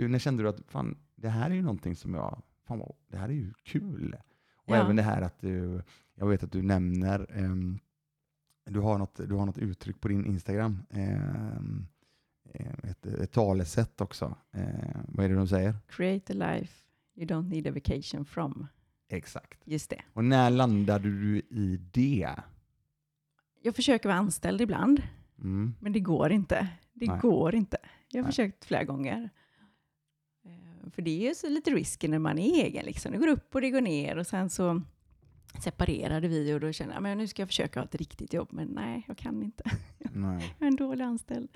när 0.09 0.19
kände 0.19 0.43
du 0.43 0.49
att 0.49 0.61
fan, 0.69 0.97
det 1.17 1.29
här 1.29 1.51
är 1.51 1.55
ju 1.55 1.63
någonting 1.63 1.97
som 1.97 2.15
jag, 2.15 2.43
fan 2.69 2.83
det 3.11 3.17
här 3.17 3.29
är 3.29 3.33
ju 3.33 3.53
kul. 3.65 4.17
Och 4.67 4.77
Ja. 4.77 4.83
även 4.85 4.97
det 4.97 5.03
här 5.03 5.23
att 5.23 5.41
du, 5.41 5.83
jag 6.15 6.27
vet 6.27 6.43
att 6.43 6.53
du 6.53 6.63
nämner, 6.63 7.27
ehm, 7.39 7.79
du, 8.65 8.81
har 8.81 8.99
något, 8.99 9.17
du 9.29 9.35
har 9.35 9.47
något 9.47 9.59
uttryck 9.59 10.01
på 10.01 10.09
din 10.09 10.25
Instagram, 10.27 10.83
ehm, 10.91 11.87
eh, 12.53 12.91
ett, 12.91 13.07
ett 13.07 13.33
talesätt 13.33 14.01
också. 14.01 14.37
Eh, 14.53 14.65
vad 15.09 15.25
är 15.25 15.29
det 15.29 15.35
de 15.35 15.49
säger? 15.49 15.75
Create 15.89 16.33
a 16.33 16.37
life 16.53 16.73
you 17.17 17.27
don't 17.27 17.49
need 17.49 17.67
a 17.67 17.73
vacation 17.75 18.25
from. 18.25 18.67
Exakt. 19.09 19.61
Just 19.65 19.91
det. 19.91 20.03
Och 20.13 20.25
när 20.25 20.51
landade 20.51 21.09
du 21.09 21.39
i 21.39 21.81
det? 21.93 22.31
Jag 23.63 23.77
försöker 23.77 24.09
vara 24.09 24.19
anställd 24.19 24.61
ibland, 24.61 25.03
Mm. 25.39 25.75
men 25.81 25.93
det 25.93 26.01
går 26.01 26.33
inte. 26.33 26.69
Det 26.93 27.07
Nej. 27.07 27.19
går 27.21 27.55
inte. 27.55 27.77
Jag 28.09 28.19
har 28.19 28.23
Nej. 28.23 28.33
försökt 28.33 28.65
flera 28.65 28.85
gånger. 28.85 29.31
Eh, 30.45 30.91
För 30.91 31.03
det 31.03 31.11
är 31.11 31.29
ju 31.29 31.35
så 31.35 31.49
lite 31.49 31.71
risken 31.71 32.11
när 32.11 32.19
man 32.19 32.39
är 32.39 32.65
egen. 32.65 32.85
Liksom. 32.85 33.13
Det 33.13 33.19
går 33.19 33.29
upp 33.29 33.55
och 33.55 33.61
det 33.61 33.71
går 33.71 33.81
ner 33.81 34.17
och 34.19 34.27
sen 34.27 34.51
så 34.51 34.83
separerade 35.63 36.29
vi 36.29 36.55
och 36.55 36.61
då 36.61 36.73
kände 36.73 36.95
jag 36.95 37.03
men 37.03 37.19
nu 37.19 37.27
ska 37.27 37.43
jag 37.43 37.49
försöka 37.49 37.81
ha 37.81 37.85
ett 37.85 37.95
riktigt 37.95 38.33
jobb. 38.33 38.49
Men 38.53 38.69
nej, 38.69 39.05
jag 39.09 39.19
kan 39.19 39.43
inte. 39.43 39.65
Nej. 40.13 40.55
Jag 40.59 40.67
är 40.67 40.71
en 40.71 40.77
dålig 40.77 41.05
anställd. 41.05 41.49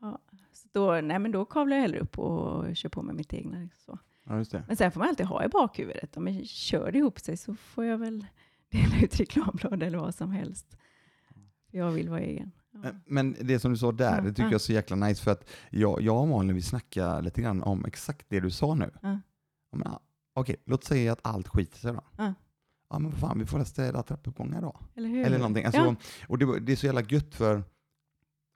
Ja. 0.00 0.18
Så 0.52 0.68
då, 0.72 1.00
nej, 1.00 1.18
men 1.18 1.32
då 1.32 1.44
kavlar 1.44 1.76
jag 1.76 1.82
hellre 1.82 2.00
upp 2.00 2.18
och 2.18 2.76
kör 2.76 2.88
på 2.88 3.02
med 3.02 3.14
mitt 3.14 3.32
egna. 3.34 3.68
Så. 3.76 3.98
Ja. 4.24 4.44
Men 4.66 4.76
sen 4.76 4.92
får 4.92 5.00
man 5.00 5.08
alltid 5.08 5.26
ha 5.26 5.44
i 5.44 5.48
bakhuvudet, 5.48 6.16
om 6.16 6.26
jag 6.26 6.46
kör 6.46 6.92
det 6.92 6.98
ihop 6.98 7.20
sig 7.20 7.36
så 7.36 7.54
får 7.54 7.84
jag 7.84 7.98
väl 7.98 8.26
dela 8.68 9.00
ut 9.02 9.20
reklamblad 9.20 9.82
eller 9.82 9.98
vad 9.98 10.14
som 10.14 10.30
helst. 10.30 10.76
Jag 11.70 11.90
vill 11.90 12.08
vara 12.08 12.20
egen. 12.20 12.52
Ja. 12.70 12.90
Men- 13.06 13.36
det 13.40 13.58
som 13.58 13.70
du 13.70 13.76
sa 13.76 13.92
där, 13.92 14.22
det 14.22 14.28
tycker 14.28 14.42
ja. 14.42 14.46
jag 14.46 14.54
är 14.54 14.58
så 14.58 14.72
jäkla 14.72 14.96
nice 14.96 15.22
för 15.22 15.30
att 15.30 15.48
jag, 15.70 16.02
jag 16.02 16.22
och 16.22 16.28
Malin 16.28 16.54
vi 16.54 16.62
snackar 16.62 17.22
lite 17.22 17.42
grann 17.42 17.62
om 17.62 17.84
exakt 17.84 18.26
det 18.28 18.40
du 18.40 18.50
sa 18.50 18.74
nu. 18.74 18.90
Ja. 19.02 19.18
Men, 19.72 19.92
Okej, 20.34 20.56
låt 20.64 20.84
säga 20.84 21.12
att 21.12 21.20
allt 21.22 21.48
skiter 21.48 21.78
sig 21.78 21.92
då. 21.92 22.02
Ja. 22.90 22.98
Men 22.98 23.12
fan, 23.12 23.38
vi 23.38 23.46
får 23.46 23.64
städa 23.64 24.02
trappuppgångar 24.02 24.62
då. 24.62 24.76
Eller 24.94 25.08
hur? 25.08 25.24
Eller 25.26 25.38
någonting. 25.38 25.64
Alltså, 25.64 25.80
Ja. 25.80 25.94
Och 26.28 26.38
det, 26.38 26.60
det 26.60 26.72
är 26.72 26.76
så 26.76 26.86
jävla 26.86 27.02
gött 27.02 27.34
för 27.34 27.62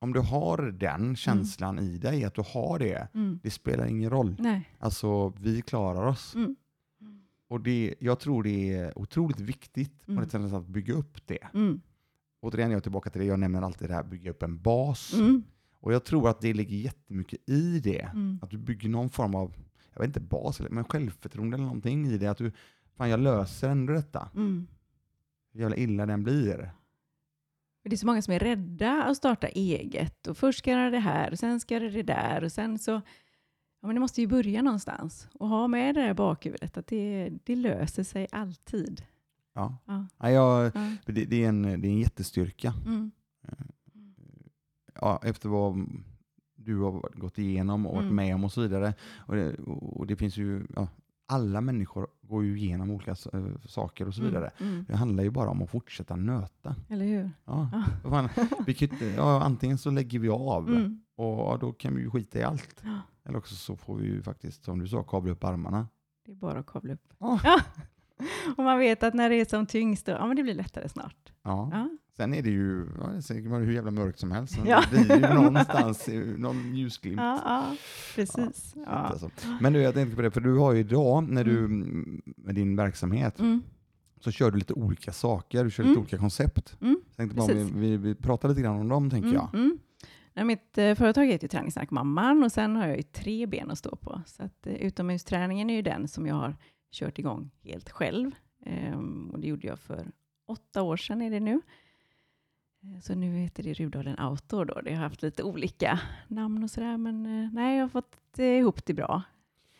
om 0.00 0.12
du 0.12 0.20
har 0.20 0.58
den 0.58 1.16
känslan 1.16 1.78
i 1.78 1.98
dig, 1.98 2.24
att 2.24 2.34
du 2.34 2.42
har 2.46 2.78
det, 2.78 3.08
Mm. 3.14 3.40
det 3.42 3.50
spelar 3.50 3.86
ingen 3.86 4.10
roll. 4.10 4.36
Nej. 4.38 4.68
Alltså 4.78 5.28
vi 5.40 5.62
klarar 5.62 6.06
oss. 6.06 6.34
Mm. 6.34 6.56
Och 7.48 7.60
det, 7.60 7.94
jag 7.98 8.18
tror 8.20 8.42
det 8.42 8.72
är 8.76 8.98
otroligt 8.98 9.40
viktigt 9.40 10.06
på 10.06 10.12
Mm. 10.12 10.24
ett 10.24 10.30
sätt 10.30 10.52
att 10.52 10.66
bygga 10.66 10.94
upp 10.94 11.26
det. 11.26 11.38
Mm. 11.54 11.80
Återigen, 12.40 12.70
jag 12.70 12.76
är 12.76 12.80
tillbaka 12.82 13.10
till 13.10 13.20
det, 13.20 13.26
jag 13.26 13.38
nämner 13.40 13.62
alltid 13.62 13.88
det 13.88 13.94
här, 13.94 14.02
bygga 14.02 14.30
upp 14.30 14.42
en 14.42 14.58
bas. 14.62 15.14
Mm. 15.14 15.42
Och 15.80 15.92
jag 15.92 16.04
tror 16.04 16.28
att 16.28 16.40
det 16.40 16.52
ligger 16.54 16.76
jättemycket 16.76 17.48
i 17.48 17.80
det. 17.80 18.00
Mm. 18.00 18.38
Att 18.42 18.50
du 18.50 18.58
bygger 18.58 18.88
någon 18.88 19.10
form 19.10 19.34
av, 19.34 19.54
jag 19.92 20.00
vet 20.00 20.06
inte 20.08 20.20
bas, 20.20 20.60
men 20.70 20.84
självförtroende 20.84 21.54
eller 21.54 21.64
någonting 21.64 22.06
i 22.06 22.18
det. 22.18 22.26
Att 22.26 22.38
du, 22.38 22.52
fan 22.96 23.10
jag 23.10 23.20
löser 23.20 23.70
ändå 23.70 23.92
detta. 23.92 24.28
Mm. 24.34 24.66
Hur 25.52 25.60
jävla 25.60 25.76
illa 25.76 26.06
den 26.06 26.22
blir. 26.22 26.70
Det 27.84 27.92
är 27.92 27.96
så 27.96 28.06
många 28.06 28.22
som 28.22 28.34
är 28.34 28.38
rädda 28.38 29.02
att 29.04 29.16
starta 29.16 29.46
eget. 29.48 30.26
Och 30.26 30.36
först 30.36 30.58
ska 30.58 30.70
jag 30.70 30.80
göra 30.80 30.90
det 30.90 30.98
här 30.98 31.30
och 31.30 31.38
sen 31.38 31.60
ska 31.60 31.74
jag 31.74 31.82
göra 31.82 31.92
det 31.92 32.02
där. 32.02 32.44
Och 32.44 32.52
sen 32.52 32.78
så, 32.78 32.90
ja 33.80 33.86
men 33.86 33.94
det 33.94 34.00
måste 34.00 34.20
ju 34.20 34.26
börja 34.26 34.62
någonstans. 34.62 35.28
Och 35.34 35.48
ha 35.48 35.68
med 35.68 35.94
det 35.94 36.00
där 36.02 36.14
bakhuvudet 36.14 36.76
att 36.76 36.86
det, 36.86 37.30
det 37.44 37.56
löser 37.56 38.02
sig 38.02 38.26
alltid. 38.32 39.02
Ja. 39.54 39.76
Ja. 39.86 40.06
Ja, 40.18 40.30
jag, 40.30 40.66
Ja. 40.74 40.96
det, 41.06 41.24
det, 41.24 41.44
är 41.44 41.48
en, 41.48 41.62
det 41.62 41.68
är 41.70 41.92
en 41.92 41.98
jättestyrka. 41.98 42.74
Mm. 42.86 43.10
Ja, 45.00 45.20
efter 45.24 45.48
vad 45.48 45.86
du 46.54 46.78
har 46.78 47.10
gått 47.14 47.38
igenom 47.38 47.86
och 47.86 47.94
varit 47.94 48.02
Mm. 48.04 48.16
med 48.16 48.34
om 48.34 48.44
och 48.44 48.52
så 48.52 48.60
vidare. 48.60 48.94
Och 49.16 49.36
det, 49.36 49.54
och 49.66 50.06
det 50.06 50.16
finns 50.16 50.36
ju, 50.36 50.66
ja, 50.76 50.88
alla 51.26 51.60
människor 51.60 52.06
går 52.22 52.44
ju 52.44 52.58
igenom 52.58 52.90
olika 52.90 53.10
eh, 53.10 53.44
saker 53.66 54.08
och 54.08 54.14
så 54.14 54.22
vidare. 54.22 54.50
Mm. 54.58 54.72
Mm. 54.72 54.84
Det 54.88 54.96
handlar 54.96 55.24
ju 55.24 55.30
bara 55.30 55.50
om 55.50 55.62
att 55.62 55.70
fortsätta 55.70 56.16
nöta. 56.16 56.76
Eller 56.88 57.04
hur? 57.04 57.30
Ja, 57.44 57.68
Ja. 57.72 57.84
vad 58.04 58.30
fan, 58.30 58.46
vi 58.66 58.74
kan 58.74 58.88
ju 58.88 58.92
inte, 58.94 59.06
ja, 59.06 59.42
antingen 59.42 59.78
så 59.78 59.90
lägger 59.90 60.18
vi 60.18 60.28
av 60.28 60.68
Mm. 60.68 61.00
och 61.16 61.58
då 61.58 61.72
kan 61.72 61.96
vi 61.96 62.02
ju 62.02 62.10
skita 62.10 62.38
i 62.38 62.42
allt. 62.42 62.76
Ja. 62.84 63.00
Eller 63.24 63.38
också 63.38 63.54
så 63.54 63.76
får 63.76 63.96
vi 63.96 64.06
ju 64.06 64.22
faktiskt, 64.22 64.64
som 64.64 64.78
du 64.78 64.88
sa, 64.88 65.02
kabla 65.02 65.32
upp 65.32 65.44
armarna. 65.44 65.88
Det 66.26 66.32
är 66.32 66.36
bara 66.36 66.58
att 66.58 66.66
kavla 66.66 66.92
upp. 66.94 67.14
Ja. 67.18 67.40
Ja. 67.44 67.60
Och 68.56 68.64
man 68.64 68.78
vet 68.78 69.02
att 69.02 69.14
när 69.14 69.30
det 69.30 69.36
är 69.40 69.44
som 69.44 69.66
tyngst, 69.66 70.06
då, 70.06 70.12
ja 70.12 70.26
men 70.26 70.36
det 70.36 70.42
blir 70.42 70.54
lättare 70.54 70.88
snart. 70.88 71.32
Ja. 71.42 71.88
Sen 72.16 72.34
är 72.34 72.42
det 72.42 72.50
ju, 72.50 72.84
det 72.86 73.56
hur 73.58 73.72
jävla 73.72 73.90
mörkt 73.90 74.18
som 74.18 74.30
helst. 74.30 74.58
Men 74.58 74.66
Ja. 74.68 74.82
Det 74.90 75.04
blir 75.04 75.28
ju 75.28 75.34
någonstans 75.34 76.08
någon 76.36 76.76
ljusglimt. 76.76 77.16
Ja, 77.20 77.40
ja, 77.44 77.76
precis. 78.14 78.74
Ja. 78.76 78.86
alltså. 78.86 79.30
Men 79.60 79.72
du, 79.72 79.80
jag 79.82 79.94
tänkte 79.94 80.16
på 80.16 80.22
det, 80.22 80.30
för 80.30 80.40
du 80.40 80.58
har 80.58 80.72
ju 80.72 80.80
idag, 80.80 81.28
när 81.28 81.44
du, 81.44 81.68
med 82.36 82.54
din 82.54 82.76
verksamhet, 82.76 83.38
Mm. 83.40 83.62
så 84.20 84.30
kör 84.30 84.50
du 84.50 84.58
lite 84.58 84.72
olika 84.72 85.12
saker, 85.12 85.64
du 85.64 85.70
kör 85.70 85.82
Mm. 85.82 85.90
lite 85.90 86.00
olika 86.00 86.18
koncept. 86.18 86.76
Mm. 86.80 87.00
Tänkte 87.16 87.36
bara 87.36 87.54
vi, 87.54 87.70
vi, 87.74 87.96
vi 87.96 88.14
pratar 88.14 88.48
lite 88.48 88.60
grann 88.62 88.80
om 88.80 88.88
dem, 88.88 89.10
tänker 89.10 89.28
Mm. 89.28 89.40
jag. 89.40 89.54
Mm. 89.54 89.78
Nej, 90.34 90.44
mitt 90.44 90.78
eh, 90.78 90.94
företag 90.94 91.26
heter 91.26 91.44
ju 91.44 91.48
Träningssnack 91.48 91.90
Mamman 91.90 92.42
och 92.44 92.52
sen 92.52 92.76
har 92.76 92.86
jag 92.86 92.96
ju 92.96 93.02
tre 93.02 93.46
ben 93.46 93.70
att 93.70 93.78
stå 93.78 93.96
på. 93.96 94.22
Så 94.26 94.42
att, 94.42 94.66
eh, 94.66 94.74
utomhusträningen 94.74 95.70
är 95.70 95.74
ju 95.74 95.82
den 95.82 96.08
som 96.08 96.26
jag 96.26 96.34
har 96.34 96.56
kört 96.92 97.18
igång 97.18 97.50
helt 97.64 97.90
själv. 97.90 98.30
Ehm, 98.66 99.30
och 99.30 99.40
det 99.40 99.46
gjorde 99.46 99.66
jag 99.66 99.78
för 99.78 100.06
åtta 100.48 100.82
år 100.82 100.96
sedan 100.96 101.22
är 101.22 101.30
det 101.30 101.40
nu. 101.40 101.60
Eh, 102.82 103.00
Så 103.00 103.14
nu 103.14 103.36
heter 103.36 103.62
det 103.62 103.72
Rudalen 103.74 104.18
Outdoor 104.20 104.64
då. 104.64 104.80
Det 104.80 104.94
har 104.94 105.02
haft 105.02 105.22
lite 105.22 105.42
olika 105.42 106.00
namn 106.28 106.64
och 106.64 106.70
sådär, 106.70 106.96
men 106.96 107.44
eh, 107.44 107.50
nej, 107.52 107.76
jag 107.76 107.84
har 107.84 107.88
fått 107.88 108.38
eh, 108.38 108.44
ihop 108.46 108.84
det 108.86 108.94
bra. 108.94 109.22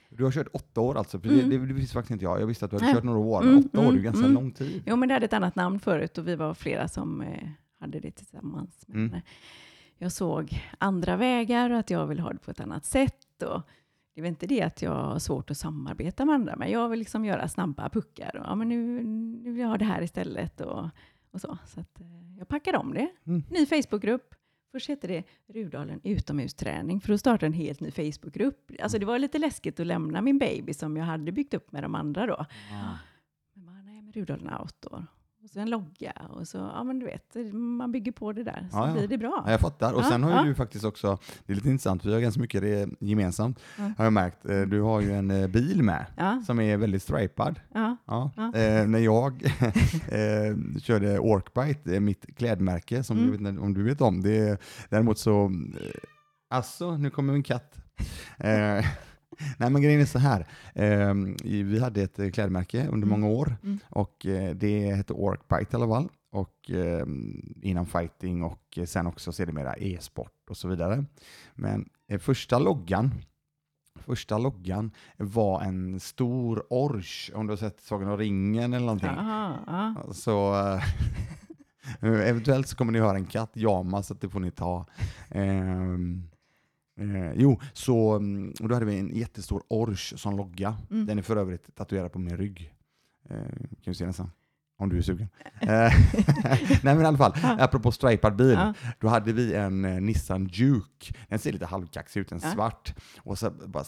Du 0.09 0.25
har 0.25 0.31
kört 0.31 0.49
åtta 0.53 0.81
år 0.81 0.99
alltså, 0.99 1.21
för 1.21 1.29
Mm. 1.29 1.51
det, 1.51 1.59
det, 1.59 1.67
det 1.67 1.73
visste 1.75 1.95
faktiskt 1.95 2.11
inte 2.11 2.25
jag. 2.25 2.41
Jag 2.41 2.47
visste 2.47 2.65
att 2.65 2.71
du 2.71 2.77
hade 2.77 2.87
Nej. 2.87 2.95
kört 2.95 3.05
några 3.05 3.19
år, 3.19 3.43
men 3.43 3.51
Mm, 3.53 3.65
åtta 3.67 3.79
år 3.81 3.83
är 3.83 3.87
ju 3.87 3.91
mm, 3.93 4.03
ganska 4.05 4.21
mm. 4.25 4.35
lång 4.35 4.51
tid. 4.51 4.83
Jo, 4.87 4.97
men 4.97 5.09
det 5.09 5.15
hade 5.15 5.25
ett 5.27 5.33
annat 5.33 5.57
namn 5.57 5.81
förut 5.81 6.19
och 6.19 6.29
vi 6.29 6.37
var 6.37 6.55
flera 6.55 6.89
som 6.89 7.21
eh, 7.21 7.49
hade 7.81 8.01
det 8.01 8.11
tillsammans. 8.11 8.85
Men 8.87 9.07
Mm. 9.07 9.21
jag 9.99 10.13
såg 10.13 10.63
andra 10.79 11.17
vägar 11.17 11.71
och 11.71 11.79
att 11.79 11.91
jag 11.91 12.07
vill 12.07 12.21
ha 12.21 12.33
det 12.33 12.39
på 12.39 12.51
ett 12.51 12.61
annat 12.61 12.85
sätt. 12.85 13.43
Och 13.43 13.63
det 14.15 14.21
är 14.21 14.23
väl 14.23 14.29
inte 14.29 14.47
det 14.47 14.63
att 14.63 14.83
jag 14.83 14.91
har 14.95 15.19
svårt 15.19 15.51
att 15.51 15.57
samarbeta 15.59 16.25
med 16.25 16.35
andra, 16.35 16.57
men 16.57 16.71
jag 16.71 16.89
vill 16.89 16.99
liksom 16.99 17.25
göra 17.25 17.49
snabba 17.49 17.89
puckar. 17.89 18.37
Och, 18.37 18.47
ja, 18.47 18.55
men 18.55 18.69
nu, 18.69 19.03
nu 19.43 19.51
vill 19.53 19.61
jag 19.61 19.69
ha 19.69 19.79
det 19.79 19.85
här 19.85 20.03
istället 20.03 20.61
och, 20.61 20.89
och 21.33 21.41
så. 21.41 21.59
Så 21.67 21.81
att, 21.81 22.01
eh, 22.01 22.07
jag 22.39 22.49
packade 22.49 22.79
om 22.79 22.95
det. 22.95 23.09
Mm. 23.27 23.43
Ny 23.51 23.67
Facebookgrupp. 23.67 24.35
Först 24.73 24.89
hette 24.89 25.07
det 25.07 25.25
Rudalen 25.47 26.01
utomhusträning, 26.05 27.01
för 27.01 27.13
att 27.13 27.21
starta 27.21 27.47
en 27.47 27.53
helt 27.53 27.81
ny 27.81 27.91
Facebookgrupp. 27.91 28.71
Alltså 28.83 28.99
det 28.99 29.07
var 29.07 29.19
lite 29.19 29.39
läskigt 29.39 29.81
att 29.81 29.87
lämna 29.87 30.21
min 30.23 30.39
baby 30.39 30.75
som 30.75 30.97
jag 30.97 31.05
hade 31.05 31.33
byggt 31.33 31.55
upp 31.55 31.73
med 31.73 31.83
de 31.85 31.95
andra 31.95 32.27
då. 32.27 32.47
Men 33.55 33.67
bara, 33.67 33.83
nej, 33.83 34.03
men 34.03 34.13
Rudolfen 34.13 34.51
Outdoor. 34.61 35.07
Och 35.45 35.51
så 35.51 35.61
en 35.61 35.71
logga 35.71 36.13
och 36.31 36.49
så, 36.49 36.59
ja 36.59 36.85
men 36.85 36.99
du 36.99 37.07
vet, 37.07 37.53
man 37.55 37.93
bygger 37.93 38.13
på 38.13 38.33
det 38.33 38.43
där 38.45 38.69
så 38.71 38.77
Ja, 38.79 38.93
blir 38.93 39.09
det 39.09 39.19
bra. 39.19 39.43
Ja, 39.47 39.51
jag 39.51 39.61
fattar. 39.61 39.93
Och 39.93 40.01
Ja, 40.01 40.05
sen 40.09 40.23
har 40.23 40.31
ju 40.31 40.37
ja. 40.37 40.43
du 40.45 40.55
faktiskt 40.55 40.85
också, 40.85 41.19
det 41.47 41.53
är 41.53 41.55
lite 41.55 41.69
intressant, 41.71 42.05
vi 42.05 42.13
har 42.15 42.21
ganska 42.21 42.41
mycket 42.41 42.63
det 42.63 42.89
gemensamt, 43.01 43.59
Ja. 43.79 43.93
har 43.99 44.05
jag 44.05 44.13
märkt. 44.13 44.45
Eh, 44.47 44.61
Du 44.61 44.81
har 44.81 45.01
ju 45.01 45.13
en 45.13 45.31
eh, 45.31 45.47
bil 45.49 45.83
med, 45.83 46.07
som 46.47 46.61
är 46.61 46.77
väldigt 46.77 47.03
stripad. 47.03 47.61
ja. 48.07 48.31
Eh, 48.55 48.87
när 48.87 48.99
jag 48.99 49.43
eh, 50.09 50.79
körde 50.81 51.19
Orkbite, 51.19 51.95
eh, 51.95 52.01
mitt 52.01 52.37
klädmärke, 52.37 53.03
som 53.03 53.19
Mm. 53.19 53.33
jag 53.33 53.53
vet 53.53 53.61
om 53.63 53.75
du 53.75 53.83
vet 53.83 54.01
om, 54.01 54.21
det 54.23 54.39
är, 54.39 54.59
däremot 54.89 55.19
så, 55.19 55.45
eh, 55.45 55.91
alltså, 56.51 56.97
nu 56.97 57.11
kommer 57.11 57.33
min 57.33 57.43
katt. 57.43 57.77
Eh, 58.39 58.85
nej 59.59 59.71
men 59.71 59.83
grejen 59.83 60.01
är 60.01 60.05
så 60.05 60.19
här, 60.19 60.47
eh, 60.75 61.15
vi 61.45 61.79
hade 61.81 62.03
ett 62.03 62.19
eh, 62.19 62.31
klädmärke 62.31 62.79
under 62.87 63.07
Mm. 63.07 63.09
många 63.09 63.27
år 63.27 63.57
Mm. 63.63 63.79
och 63.89 64.27
eh, 64.27 64.55
det 64.55 64.95
hette 64.95 65.13
Orkbite 65.13 65.67
i 65.73 65.77
alla 65.77 65.89
fall. 65.89 66.09
Och 66.33 66.71
eh, 66.71 67.07
inom 67.63 67.87
fighting 67.87 68.43
och 68.43 68.79
eh, 68.79 68.85
sen 68.85 69.07
också 69.07 69.33
sedermera 69.33 69.75
e-sport 69.77 70.33
och 70.51 70.57
så 70.57 70.69
vidare. 70.69 71.05
Men 71.55 71.89
eh, 72.09 72.19
första 72.19 72.59
loggan 72.59 73.11
Första 74.01 74.39
loggan 74.39 74.91
var 75.17 75.63
en 75.63 76.01
stor 76.01 76.67
ors, 76.71 77.31
om 77.35 77.47
du 77.47 77.53
har 77.53 77.57
sett 77.57 77.81
Sagan 77.81 78.09
om 78.09 78.17
ringen 78.19 78.73
eller 78.73 78.87
någonting. 78.87 79.09
Aha, 79.09 79.59
ja. 80.07 80.13
Så 80.13 80.55
eh, 80.55 80.83
eventuellt 82.29 82.69
så 82.69 82.77
kommer 82.77 82.93
ni 82.93 82.99
höra 82.99 83.17
en 83.17 83.27
katt 83.27 83.51
jama, 83.55 84.03
så 84.03 84.15
det 84.15 84.29
får 84.29 84.41
ni 84.41 84.51
ta. 84.51 84.87
Ehm, 85.31 86.29
eh, 87.11 87.33
jo, 87.37 87.61
så 87.73 88.17
mm, 88.17 88.53
och 88.61 88.69
då 88.69 88.75
hade 88.75 88.87
vi 88.87 88.99
en 88.99 89.17
jättestor 89.17 89.63
ors 89.69 90.15
som 90.17 90.37
logga. 90.37 90.77
Mm. 90.91 91.07
Den 91.07 91.19
är 91.19 91.23
för 91.23 91.37
övrigt 91.37 91.75
tatuerad 91.75 92.13
på 92.13 92.19
min 92.19 92.37
rygg. 92.37 92.75
Eh, 93.31 93.37
kan 93.57 93.77
du 93.85 93.95
se 93.95 94.05
den 94.05 94.13
sen? 94.13 94.31
Om 94.79 94.89
du 94.89 94.99
är 94.99 95.03
sugen. 95.03 95.29
Eh, 95.61 95.69
Nej 96.83 96.95
men 96.95 97.01
i 97.03 97.05
alla 97.05 97.19
fall, 97.19 97.33
Ja. 97.43 97.57
apropå 97.61 97.93
stripad 97.93 98.37
bil. 98.37 98.53
Ja. 98.53 98.75
Då 99.01 99.09
hade 99.09 99.33
vi 99.33 99.55
en 99.55 99.85
eh, 99.85 100.01
Nissan 100.01 100.47
Juke. 100.53 101.15
Den 101.29 101.39
ser 101.39 101.53
lite 101.53 101.67
halvkaxig 101.67 102.21
ut, 102.21 102.33
en 102.33 102.41
Ja. 102.43 102.51
svart. 102.51 102.95
Och 103.19 103.39
så 103.39 103.51
bara 103.51 103.85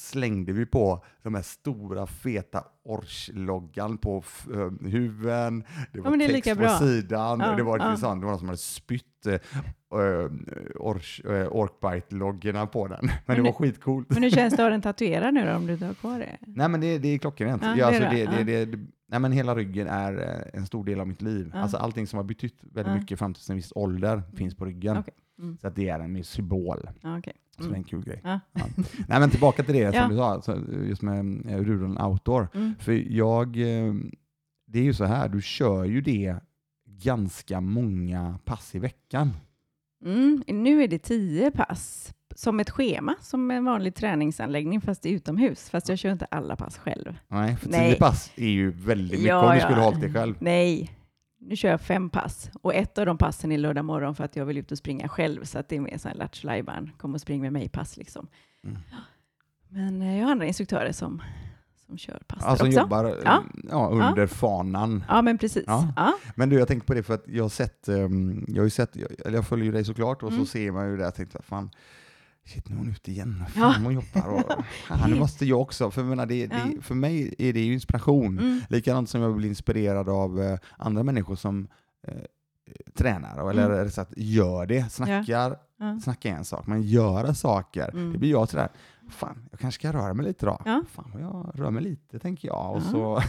slängde 0.00 0.52
vi 0.52 0.66
på 0.66 1.04
de 1.22 1.34
här 1.34 1.42
stora 1.42 2.06
feta 2.06 2.64
Orch-loggan 2.84 3.96
på 3.98 4.18
f- 4.26 4.46
eh, 4.54 4.88
huven, 4.90 5.64
det 5.92 6.00
var 6.00 6.10
men 6.10 6.18
det 6.18 6.28
text 6.28 6.60
på 6.60 6.68
sidan, 6.68 7.40
Ja, 7.40 7.54
det, 7.56 7.62
var, 7.62 7.78
ja. 7.78 7.90
liksom, 7.90 8.20
det 8.20 8.26
var 8.26 8.32
någon 8.32 8.38
som 8.38 8.48
hade 8.48 8.58
spytt 8.58 9.26
eh, 9.26 9.40
Orkbite-loggorna 11.50 12.66
på 12.66 12.86
den. 12.88 12.98
Men, 13.06 13.12
det 13.26 13.34
det- 13.34 13.42
var 13.42 13.52
skitcoolt. 13.52 14.10
Men 14.10 14.22
hur 14.22 14.30
känns 14.30 14.56
det 14.56 14.62
att 14.62 14.66
ha 14.66 14.70
den 14.70 14.82
tatuerad 14.92 15.34
nu 15.34 15.46
då, 15.46 15.52
om 15.54 15.66
du 15.66 15.72
inte 15.72 15.86
har 15.86 15.94
kvar 15.94 16.18
det? 16.18 16.36
Nej 16.40 16.68
men 16.68 16.80
det, 16.80 16.98
det 16.98 17.08
är 17.08 17.18
klockrent. 17.18 17.62
Ja, 17.62 17.74
Ja, 17.76 17.90
det 17.90 17.96
är 17.96 18.02
alltså, 18.06 18.16
det. 18.36 18.44
det, 18.44 18.52
Ja. 18.60 18.66
det, 18.66 18.78
nej, 19.10 19.20
men 19.20 19.32
hela 19.32 19.54
ryggen 19.54 19.86
är 19.88 20.12
eh, 20.52 20.58
en 20.60 20.66
stor 20.66 20.84
del 20.84 21.00
av 21.00 21.08
mitt 21.08 21.22
liv. 21.22 21.50
Ja. 21.54 21.60
Alltså 21.60 21.76
allting 21.76 22.06
som 22.06 22.16
har 22.16 22.24
betytt 22.24 22.58
väldigt 22.60 22.94
Ja. 22.94 23.00
mycket 23.00 23.18
fram 23.18 23.34
till 23.34 23.50
en 23.50 23.56
viss 23.56 23.72
ålder 23.74 24.22
finns 24.34 24.54
på 24.54 24.64
ryggen. 24.64 24.96
Okej. 24.96 25.14
Mm. 25.38 25.58
Så 25.60 25.66
att 25.68 25.76
det 25.76 25.88
är 25.88 26.00
en 26.00 26.24
symbol. 26.24 26.90
Ja, 27.02 27.18
okej. 27.18 27.32
Så 27.56 27.62
det 27.62 27.64
är 27.64 27.68
Mm. 27.68 27.78
en 27.78 27.84
kul 27.84 28.04
grej. 28.04 28.20
Ja. 28.24 28.40
Ja. 28.52 28.60
Nej 29.08 29.20
men 29.20 29.30
tillbaka 29.30 29.62
till 29.62 29.74
det 29.74 29.80
Ja. 29.94 30.02
som 30.02 30.10
du 30.10 30.16
sa, 30.16 30.30
alltså, 30.30 30.58
just 30.88 31.02
med 31.02 31.46
eh, 31.46 31.58
Rudolf 31.58 32.00
Outdoor. 32.00 32.48
Mm. 32.54 32.74
För 32.78 32.92
jag, 32.92 33.46
eh, 33.56 33.94
det 34.66 34.78
är 34.78 34.84
ju 34.84 34.94
så 34.94 35.04
här, 35.04 35.28
du 35.28 35.42
kör 35.42 35.84
ju 35.84 36.00
det 36.00 36.36
ganska 36.86 37.60
många 37.60 38.38
pass 38.44 38.74
i 38.74 38.78
veckan. 38.78 39.30
Mm. 40.04 40.42
Nu 40.46 40.82
är 40.82 40.88
det 40.88 40.98
tio 40.98 41.50
pass, 41.50 42.14
som 42.36 42.60
ett 42.60 42.70
schema, 42.70 43.14
som 43.20 43.50
en 43.50 43.64
vanlig 43.64 43.94
träningsanläggning, 43.94 44.80
fast 44.80 45.06
utomhus. 45.06 45.70
Fast 45.70 45.88
jag 45.88 45.98
kör 45.98 46.12
inte 46.12 46.24
alla 46.24 46.56
pass 46.56 46.78
själv. 46.78 47.18
Nej, 47.28 47.56
för 47.56 47.68
tio 47.72 47.94
pass 47.94 48.32
är 48.36 48.48
ju 48.48 48.70
väldigt 48.70 49.10
mycket 49.10 49.26
Ja, 49.26 49.40
om 49.46 49.50
du 49.50 49.56
ja. 49.58 49.64
skulle 49.64 49.80
ha 49.80 49.84
hållit 49.84 50.00
det 50.00 50.12
själv. 50.12 50.34
Nej, 50.38 50.90
nu 51.40 51.56
kör 51.56 51.68
jag 51.70 51.80
fem 51.80 52.10
pass. 52.10 52.50
Och 52.62 52.74
ett 52.74 52.98
av 52.98 53.06
de 53.06 53.18
passen 53.18 53.52
är 53.52 53.58
lördag 53.58 53.84
morgon 53.84 54.14
för 54.14 54.24
att 54.24 54.36
jag 54.36 54.44
vill 54.44 54.58
ut 54.58 54.72
och 54.72 54.78
springa 54.78 55.08
själv. 55.08 55.44
Så 55.44 55.58
att 55.58 55.68
det 55.68 55.76
är 55.76 55.80
mer 55.80 55.98
så 55.98 56.08
här 56.08 56.14
Lattjo 56.14 56.48
kom 56.98 57.14
och 57.14 57.20
spring 57.20 57.40
med 57.40 57.52
mig-pass 57.52 57.96
liksom. 57.96 58.26
Mm. 58.64 58.78
Men 59.68 60.02
eh, 60.02 60.18
jag 60.18 60.24
har 60.24 60.32
andra 60.32 60.46
instruktörer 60.46 60.92
som, 60.92 61.22
som 61.86 61.98
kör 61.98 62.22
pass 62.26 62.44
Alltså 62.44 62.66
också. 62.66 62.80
jobbar 62.80 63.04
eh, 63.04 63.12
Ja. 63.24 63.42
Ja, 63.70 63.88
under 63.92 64.26
fanan. 64.26 65.04
Ja, 65.08 65.22
men 65.22 65.38
precis. 65.38 65.64
Ja. 65.66 65.92
Ja. 65.96 66.12
Men 66.34 66.48
du, 66.48 66.58
jag 66.58 66.68
tänkte 66.68 66.86
på 66.86 66.94
det 66.94 67.02
för 67.02 67.14
att 67.14 67.24
jag 67.28 67.44
har 67.44 67.48
sett, 67.48 67.88
ehm, 67.88 68.44
jag 68.48 68.62
har 68.62 68.68
sett, 68.68 68.96
eller 68.96 69.34
jag 69.38 69.46
följer 69.46 69.66
ju 69.66 69.72
dig 69.72 69.84
såklart 69.84 70.22
och 70.22 70.28
Mm. 70.32 70.40
så 70.44 70.50
ser 70.50 70.72
man 70.72 70.90
ju 70.90 70.96
det, 70.96 71.02
jag 71.04 71.14
tänkte 71.14 71.42
fan, 71.42 71.70
shit 72.46 72.68
nu 72.68 72.74
är 72.74 72.78
hon 72.78 72.88
ute 72.90 73.10
igen, 73.10 73.44
fan 73.48 73.62
Ja. 73.62 73.84
hon 73.84 73.94
jobbar 73.94 74.28
och 74.28 74.64
fan, 74.88 75.10
nu 75.10 75.18
måste 75.18 75.46
jag 75.46 75.60
också, 75.60 75.90
för, 75.90 76.04
menar, 76.04 76.26
det, 76.26 76.46
det, 76.46 76.56
Ja. 76.76 76.82
för 76.82 76.94
mig 76.94 77.34
är 77.38 77.52
det 77.52 77.60
ju 77.60 77.72
inspiration. 77.72 78.38
Mm. 78.38 78.60
Likadant 78.68 79.08
som 79.10 79.20
jag 79.20 79.36
blir 79.36 79.48
inspirerad 79.48 80.08
av 80.08 80.40
eh, 80.42 80.58
andra 80.78 81.02
människor 81.02 81.36
som 81.36 81.68
eh, 82.08 82.14
tränar, 82.94 83.50
eller 83.50 83.62
Mm. 83.64 83.70
rättare 83.76 83.90
sagt 83.90 84.12
gör 84.16 84.66
det, 84.66 84.92
snackar, 84.92 85.56
Ja. 85.78 86.00
snacka 86.02 86.28
en 86.28 86.44
sak, 86.44 86.66
men 86.66 86.82
göra 86.82 87.34
saker, 87.34 87.90
Mm. 87.92 88.12
det 88.12 88.18
blir 88.18 88.30
jag 88.30 88.48
sådär, 88.48 88.68
fan 89.08 89.48
jag 89.50 89.60
kanske 89.60 89.80
ska 89.80 89.92
röra 89.98 90.14
mig 90.14 90.26
lite 90.26 90.46
då. 90.46 90.62
Ja. 90.64 90.82
Fan 90.92 91.10
jag 91.20 91.52
rör 91.54 91.70
mig 91.70 91.82
lite 91.82 92.18
tänker 92.18 92.48
jag, 92.48 92.70
och 92.76 92.82
Ja. 92.86 92.90
så 92.90 93.22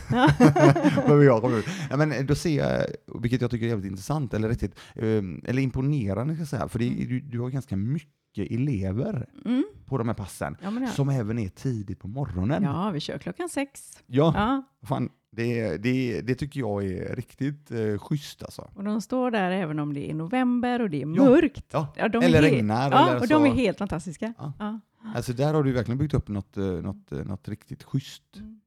behöver 0.95 1.23
jag 1.25 1.41
komma 1.41 1.55
ut. 1.57 1.65
Ja, 1.89 1.97
men 1.97 2.25
då 2.25 2.35
ser 2.35 2.57
jag, 2.57 2.85
vilket 3.21 3.41
jag 3.41 3.51
tycker 3.51 3.65
är 3.65 3.69
jävligt 3.69 3.91
intressant, 3.91 4.33
eller 4.33 4.49
riktigt, 4.49 4.75
eh, 4.95 5.05
eller 5.49 5.59
imponerande 5.59 6.33
ska 6.33 6.41
jag 6.41 6.47
säga, 6.47 6.67
för 6.67 6.79
det, 6.79 6.89
du, 6.89 7.19
du 7.19 7.39
har 7.39 7.49
ganska 7.49 7.75
mycket 7.75 8.09
elever 8.37 9.29
Mm. 9.45 9.63
på 9.85 9.97
de 9.97 10.07
här 10.07 10.15
passen, 10.15 10.57
Ja, 10.61 10.71
ja. 10.81 10.87
som 10.87 11.09
även 11.09 11.39
är 11.39 11.49
tidigt 11.49 11.99
på 11.99 12.07
morgonen. 12.07 12.63
ja, 12.63 12.89
vi 12.91 12.99
kör 12.99 13.17
klockan 13.17 13.49
sex. 13.49 14.03
Ja, 14.07 14.33
Ja. 14.35 14.63
fan, 14.87 15.09
det, 15.31 15.77
det, 15.77 16.21
det 16.21 16.35
tycker 16.35 16.59
jag 16.59 16.83
är 16.85 17.15
riktigt 17.15 17.71
eh, 17.71 17.97
schysst 17.97 18.43
alltså. 18.43 18.69
Och 18.75 18.83
de 18.83 19.01
står 19.01 19.31
där 19.31 19.51
även 19.51 19.79
om 19.79 19.93
det 19.93 20.09
är 20.09 20.13
november 20.13 20.81
och 20.81 20.89
det 20.89 21.01
är 21.01 21.05
mörkt. 21.05 21.65
Ja. 21.71 21.93
Ja, 21.95 22.05
Eller 22.05 22.41
regnar, 22.41 22.91
Ja, 22.91 23.07
eller 23.09 23.21
och 23.21 23.27
så. 23.27 23.33
de 23.33 23.45
är 23.45 23.49
helt 23.49 23.77
fantastiska. 23.77 24.33
Ja. 24.37 24.53
Ja. 24.59 24.79
Alltså 25.15 25.33
där 25.33 25.53
har 25.53 25.63
du 25.63 25.71
verkligen 25.71 25.97
byggt 25.97 26.13
upp 26.13 26.27
något, 26.27 26.57
eh, 26.57 26.63
något, 26.65 27.11
eh, 27.11 27.19
något 27.25 27.47
riktigt 27.47 27.83
schysst. 27.83 28.23
Mm. 28.37 28.59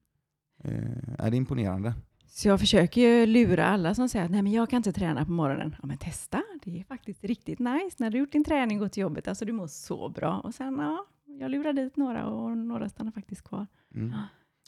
Eh, 0.65 1.27
är 1.27 1.31
det 1.31 1.37
imponerande? 1.37 1.95
Så 2.37 2.49
jag 2.49 2.61
försöker 2.61 3.01
ju 3.01 3.27
lura 3.27 3.67
alla 3.67 3.95
som 3.95 4.09
säger 4.09 4.25
att 4.25 4.31
nej 4.31 4.43
men 4.43 4.53
jag 4.53 4.71
kan 4.71 4.77
inte 4.77 4.93
träna 4.93 5.25
på 5.25 5.31
morgonen. 5.31 5.77
Ja 5.83 5.87
men 5.87 5.99
testa, 5.99 6.43
det 6.65 6.81
är 6.81 6.85
faktiskt 6.85 7.25
riktigt 7.25 7.59
nice 7.59 7.97
när 7.99 8.11
du 8.11 8.19
gjort 8.19 8.33
din 8.33 8.45
träning 8.45 8.79
och 8.79 8.85
gått 8.85 8.93
till 8.93 9.01
jobbet. 9.01 9.29
Alltså 9.29 9.45
du 9.45 9.53
mår 9.53 9.67
så 9.67 10.09
bra. 10.09 10.41
Och 10.41 10.55
sen 10.55 10.79
ja, 10.79 11.07
jag 11.27 11.51
lurar 11.51 11.73
dit 11.73 11.97
några 11.97 12.27
och 12.27 12.57
några 12.57 12.89
stannar 12.89 13.13
faktiskt 13.13 13.43
kvar. 13.43 13.67
Mm. 13.95 14.13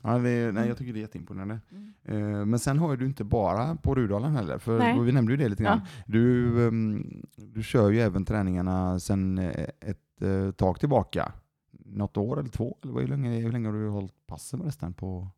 Ja, 0.02 0.18
det, 0.18 0.52
nej, 0.52 0.68
jag 0.68 0.78
tycker 0.78 0.92
det 0.92 0.98
är 0.98 1.00
jätteimponerande. 1.00 1.60
Eh, 2.04 2.44
Men 2.44 2.58
sen 2.58 2.78
har 2.78 2.90
ju 2.90 2.96
du 2.96 3.06
inte 3.06 3.24
bara 3.24 3.76
på 3.76 3.94
Rudalen 3.94 4.32
heller, 4.32 4.58
för 4.58 4.78
Nej. 4.78 5.00
vi 5.00 5.12
nämnde 5.12 5.32
ju 5.32 5.36
det 5.36 5.48
lite 5.48 5.62
grann. 5.62 5.80
Ja. 5.84 6.02
Du, 6.06 6.66
ehm, 6.68 7.22
du 7.36 7.62
kör 7.62 7.90
ju 7.90 8.00
även 8.00 8.24
träningarna 8.24 9.00
sen 9.00 9.38
eh, 9.38 9.66
ett 9.80 10.22
eh, 10.22 10.50
tag 10.50 10.80
tillbaka. 10.80 11.32
Något 11.70 12.16
år 12.16 12.40
eller 12.40 12.50
två, 12.50 12.78
eller 12.82 13.00
hur 13.00 13.08
länge, 13.08 13.40
hur 13.40 13.52
länge 13.52 13.68
har 13.68 13.74
du 13.74 13.88
hållit 13.88 14.26
passen 14.26 14.60
förresten 14.60 14.94
på 14.94 15.28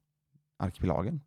arkipelagen? 0.59 1.21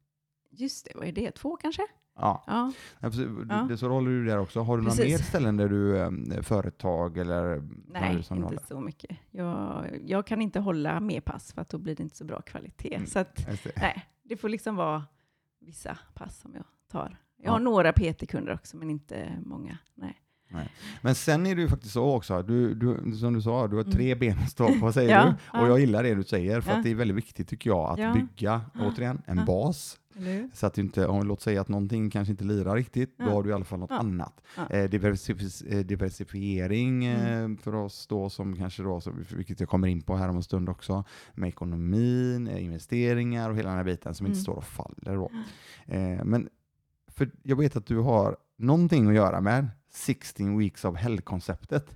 Just 0.52 0.86
det, 0.86 0.92
vad 0.96 1.08
är 1.08 1.12
det? 1.12 1.32
Två 1.32 1.58
kanske? 1.58 1.82
Ja, 2.16 2.44
Ja. 2.48 2.72
Ja, 3.00 3.78
så 3.78 3.90
håller 3.90 4.10
du 4.12 4.26
där 4.26 4.38
också. 4.40 4.60
Har 4.62 4.78
du 4.78 4.84
några 4.84 4.96
Precis. 4.96 5.12
mer 5.12 5.18
ställen 5.26 5.58
där 5.58 5.70
du, 5.70 5.98
eh, 5.98 6.42
företag 6.42 7.18
eller? 7.18 7.70
Nej, 7.88 8.16
inte 8.18 8.34
håller? 8.34 8.60
så 8.68 8.80
mycket. 8.82 9.18
Jag, 9.32 9.86
jag 10.06 10.26
kan 10.28 10.42
inte 10.42 10.60
hålla 10.60 11.00
mer 11.00 11.22
pass 11.22 11.54
för 11.54 11.62
att 11.62 11.70
då 11.70 11.78
blir 11.78 11.96
det 11.96 12.04
inte 12.04 12.18
så 12.18 12.26
bra 12.26 12.42
kvalitet. 12.42 12.96
Mm. 12.96 13.08
Så 13.08 13.20
att, 13.20 13.48
nej, 13.78 14.06
det 14.24 14.38
får 14.38 14.50
liksom 14.50 14.76
vara 14.76 15.04
vissa 15.60 15.98
pass 16.14 16.40
som 16.40 16.54
jag 16.56 16.64
tar. 16.92 17.18
Jag 17.38 17.48
Ja. 17.48 17.52
har 17.52 17.60
några 17.60 17.94
PT-kunder 17.94 18.54
också, 18.54 18.78
men 18.78 18.90
inte 18.90 19.38
många. 19.46 19.78
Nej. 19.96 20.21
Men 21.02 21.16
sen 21.16 21.46
är 21.48 21.56
det 21.56 21.62
ju 21.62 21.68
faktiskt 21.68 21.94
så 21.94 22.16
också, 22.16 22.42
du, 22.44 22.74
du, 22.74 23.16
som 23.16 23.34
du 23.34 23.42
sa, 23.42 23.68
du 23.68 23.76
har 23.76 23.84
Mm. 23.84 23.94
tre 23.94 24.16
ben 24.16 24.38
att 24.44 24.50
stå 24.52 24.80
på 24.80 24.92
säger 24.92 25.10
Ja, 25.16 25.24
du. 25.26 25.60
Och 25.60 25.66
ja. 25.66 25.68
jag 25.68 25.80
gillar 25.80 26.04
det 26.04 26.16
du 26.16 26.24
säger, 26.24 26.62
för 26.62 26.72
Ja. 26.72 26.78
att 26.78 26.84
det 26.84 26.92
är 26.92 26.96
väldigt 26.96 27.18
viktigt 27.18 27.48
tycker 27.50 27.70
jag 27.70 27.90
att 27.92 28.00
Ja. 28.00 28.14
bygga, 28.14 28.62
återigen, 28.80 29.22
en 29.26 29.46
bas. 29.46 29.98
Så 30.54 30.66
att 30.68 30.74
du 30.74 30.82
inte, 30.82 31.08
om 31.08 31.28
låt 31.28 31.42
säga 31.42 31.62
att 31.62 31.68
någonting 31.68 32.10
kanske 32.10 32.32
inte 32.32 32.44
lirar 32.44 32.76
riktigt, 32.76 33.18
då 33.18 33.24
har 33.26 33.44
du 33.44 33.50
i 33.50 33.54
alla 33.54 33.66
fall 33.66 33.80
något 33.80 33.92
annat. 33.92 34.42
Eh, 34.70 34.80
eh, 34.80 34.90
diversifiering 35.86 37.06
Mm. 37.06 37.52
eh, 37.54 37.58
för 37.62 37.76
oss 37.76 38.08
då 38.08 38.30
som 38.30 38.56
kanske 38.56 38.84
då, 38.84 39.02
så, 39.02 39.12
vilket 39.36 39.60
jag 39.60 39.70
kommer 39.70 39.88
in 39.88 40.02
på 40.02 40.16
här 40.16 40.30
om 40.30 40.36
en 40.36 40.44
stund 40.44 40.70
också, 40.70 41.04
med 41.34 41.48
ekonomin, 41.50 42.48
eh, 42.48 42.64
investeringar 42.64 43.50
och 43.50 43.58
hela 43.58 43.70
den 43.70 43.78
här 43.78 43.86
biten 43.86 44.14
som 44.16 44.26
inte 44.26 44.36
Mm. 44.38 44.44
står 44.44 44.54
och 44.56 44.64
faller 44.64 45.16
då. 45.16 45.32
Eh, 45.86 46.24
men 46.24 46.50
för 47.08 47.32
jag 47.44 47.56
vet 47.56 47.76
att 47.76 47.86
du 47.86 47.98
har 47.98 48.38
någonting 48.58 49.08
att 49.08 49.16
göra 49.16 49.42
med 49.42 49.68
16 49.92 50.58
weeks 50.58 50.86
of 50.86 50.98
hell-konceptet. 50.98 51.96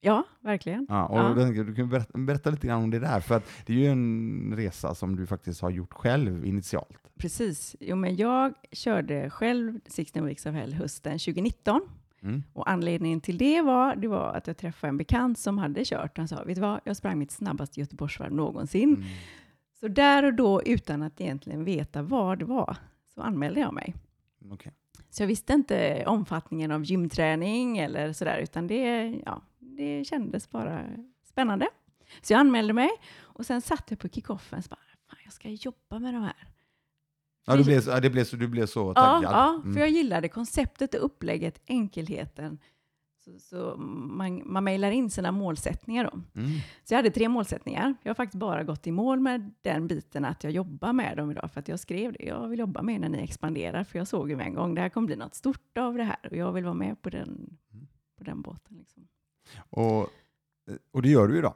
Ja, 0.00 0.24
verkligen. 0.40 0.86
Ja, 0.88 1.06
och 1.06 1.18
Ja. 1.18 1.22
den- 1.34 1.66
Du 1.66 1.74
kan 1.74 1.88
berätta, 1.88 2.18
berätta 2.18 2.50
lite 2.50 2.66
grann 2.66 2.82
om 2.82 2.90
det 2.90 2.98
där, 2.98 3.20
för 3.20 3.34
att 3.34 3.44
det 3.66 3.72
är 3.72 3.76
ju 3.76 3.86
en 3.86 4.52
resa 4.56 4.94
som 4.94 5.16
du 5.16 5.26
faktiskt 5.26 5.60
har 5.60 5.70
gjort 5.70 5.92
själv 5.92 6.46
initialt. 6.46 7.10
Precis. 7.18 7.76
Jo, 7.80 7.96
men 7.96 8.16
jag 8.16 8.54
körde 8.72 9.30
själv 9.30 9.80
16 9.86 10.24
Weeks 10.26 10.46
of 10.46 10.54
Hell 10.54 10.74
hösten 10.74 11.18
2019. 11.18 11.80
Mm. 12.22 12.42
Och 12.52 12.70
anledningen 12.70 13.20
till 13.20 13.38
det 13.38 13.62
var, 13.62 13.96
det 13.96 14.08
var 14.08 14.32
att 14.34 14.46
jag 14.46 14.56
träffade 14.56 14.88
en 14.88 14.96
bekant 14.96 15.38
som 15.38 15.58
hade 15.58 15.84
kört. 15.84 16.18
Han 16.18 16.28
sa, 16.28 16.44
vet 16.44 16.54
du 16.54 16.60
vad, 16.60 16.80
jag 16.84 16.96
sprang 16.96 17.18
mitt 17.18 17.30
snabbaste 17.30 17.80
Göteborgsvarv 17.80 18.32
någonsin. 18.34 18.94
Mm. 18.94 19.04
Så 19.80 19.88
där 19.88 20.22
och 20.22 20.34
då, 20.34 20.62
utan 20.62 21.02
att 21.02 21.20
egentligen 21.20 21.64
veta 21.64 22.02
vad 22.02 22.38
det 22.38 22.44
var, 22.44 22.76
så 23.14 23.20
anmälde 23.22 23.60
jag 23.60 23.74
mig. 23.74 23.94
Okej. 24.50 24.72
Så 25.16 25.22
jag 25.22 25.26
visste 25.28 25.52
inte 25.52 26.04
omfattningen 26.06 26.70
av 26.70 26.84
gymträning 26.84 27.78
eller 27.78 28.12
sådär, 28.12 28.38
utan 28.38 28.66
det, 28.66 29.14
ja, 29.26 29.42
det 29.58 30.04
kändes 30.04 30.50
bara 30.50 30.84
spännande. 31.24 31.68
Så 32.22 32.32
jag 32.32 32.40
anmälde 32.40 32.72
mig 32.72 32.88
och 33.20 33.46
sen 33.46 33.60
satt 33.60 33.84
jag 33.90 33.98
på 33.98 34.08
kickoffen 34.08 34.58
och 34.58 34.64
bara, 34.70 34.78
fan 35.10 35.18
jag 35.24 35.32
ska 35.32 35.48
jobba 35.48 35.98
med 35.98 36.14
de 36.14 36.22
här. 36.22 36.46
Ja, 37.46 37.56
du 37.56 37.64
blev, 37.64 37.80
så- 37.80 37.90
ja, 37.90 38.00
det 38.00 38.10
blev 38.10 38.24
så, 38.24 38.36
du 38.36 38.48
blev 38.48 38.66
så 38.66 38.92
Ja, 38.96 39.02
taggad. 39.02 39.32
ja, 39.32 39.54
Mm. 39.54 39.72
för 39.74 39.80
jag 39.80 39.88
gillade 39.90 40.28
konceptet 40.28 40.94
och 40.94 41.04
upplägget, 41.04 41.62
enkelheten. 41.66 42.58
Så, 43.26 43.38
så 43.38 43.76
man, 43.76 44.42
man 44.44 44.64
mejlar 44.64 44.90
in 44.90 45.10
sina 45.10 45.32
målsättningar 45.32 46.04
då. 46.04 46.40
Mm. 46.40 46.50
Så 46.84 46.94
jag 46.94 46.98
hade 46.98 47.10
tre 47.10 47.28
målsättningar. 47.28 47.94
Jag 48.02 48.10
har 48.10 48.14
faktiskt 48.14 48.38
bara 48.38 48.64
gått 48.64 48.86
i 48.86 48.92
mål 48.92 49.20
med 49.20 49.52
den 49.62 49.86
biten 49.86 50.24
att 50.24 50.44
jag 50.44 50.52
jobbar 50.52 50.92
med 50.92 51.16
dem 51.16 51.30
idag. 51.30 51.50
För 51.52 51.60
att 51.60 51.68
jag 51.68 51.80
skrev 51.80 52.12
det, 52.12 52.24
jag 52.24 52.48
vill 52.48 52.58
jobba 52.58 52.82
med 52.82 53.00
när 53.00 53.08
ni 53.08 53.22
expanderar. 53.22 53.84
För 53.84 53.98
jag 53.98 54.08
såg 54.08 54.30
ju 54.30 54.36
med 54.36 54.46
en 54.46 54.54
gång, 54.54 54.74
det 54.74 54.80
här 54.80 54.88
kommer 54.88 55.06
bli 55.06 55.16
något 55.16 55.34
stort 55.34 55.78
av 55.78 55.94
det 55.94 56.04
här. 56.04 56.28
Och 56.30 56.36
jag 56.36 56.52
vill 56.52 56.64
vara 56.64 56.74
med 56.74 57.02
på 57.02 57.10
den, 57.10 57.56
på 58.18 58.24
den 58.24 58.42
båten. 58.42 58.76
Liksom. 58.78 59.08
Och, 59.70 60.08
och 60.92 61.02
det 61.02 61.08
gör 61.08 61.28
du 61.28 61.34
ju 61.34 61.42
då. 61.42 61.54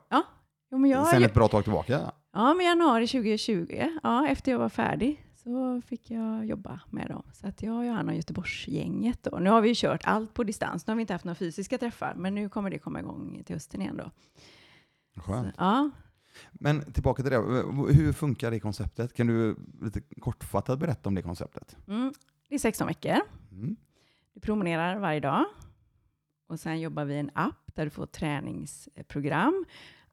Jo, 0.71 0.79
men 0.79 0.91
jag, 0.91 1.07
Sen 1.07 1.23
ett 1.23 1.35
bra 1.35 1.49
tag 1.49 1.63
tillbaka. 1.63 2.13
Ja, 2.33 2.55
men 2.55 2.67
januari 2.67 3.07
2020, 3.07 3.89
ja, 4.03 4.27
efter 4.27 4.53
jag 4.53 4.59
var 4.59 4.69
färdig, 4.69 5.25
så 5.51 5.81
fick 5.87 6.11
jag 6.11 6.47
jobba 6.47 6.81
med 6.91 7.09
dem. 7.09 7.23
Så 7.33 7.47
att 7.47 7.63
jag 7.63 7.77
och 7.77 7.87
Johanna 7.87 8.13
och 8.13 8.17
Göteborgsgänget 8.17 9.23
då. 9.23 9.39
Nu 9.39 9.51
har 9.51 9.61
vi 9.61 9.69
ju 9.69 9.75
kört 9.77 10.01
allt 10.05 10.35
på 10.35 10.45
distans. 10.45 10.87
Nu 10.87 10.91
har 10.91 10.97
vi 10.97 11.01
inte 11.01 11.13
haft 11.13 11.25
några 11.25 11.35
fysiska 11.35 11.79
träffar, 11.79 12.15
men 12.15 12.35
nu 12.35 12.49
kommer 12.49 12.71
det 12.71 12.79
komma 12.79 13.01
igång 13.01 13.43
till 13.47 13.57
hösten 13.57 13.81
igen 13.81 13.97
då. 13.97 14.11
Skönt. 15.21 15.47
Så, 15.47 15.53
ja, 15.59 15.91
Men 16.53 16.93
tillbaka 16.93 17.23
till 17.23 17.33
det. 17.33 17.39
Hur 17.93 18.13
funkar 18.13 18.51
det 18.51 18.61
konceptet? 18.61 19.15
Kan 19.15 19.27
du 19.27 19.57
lite 19.83 20.01
kortfattat 20.01 20.79
berätta 20.79 21.09
om 21.09 21.15
det 21.15 21.23
konceptet? 21.23 21.77
mm, 21.89 22.13
det 22.49 22.55
är 22.55 22.59
16 22.59 22.87
veckor. 22.87 23.17
Mm. 23.53 23.77
Du 24.35 24.41
promenerar 24.41 24.99
varje 24.99 25.21
dag. 25.21 25.45
Och 26.47 26.61
sen 26.61 26.81
jobbar 26.81 27.05
vi 27.05 27.15
i 27.15 27.19
en 27.19 27.31
app 27.35 27.75
där 27.75 27.85
du 27.85 27.91
får 27.91 28.07
träningsprogram. 28.07 29.65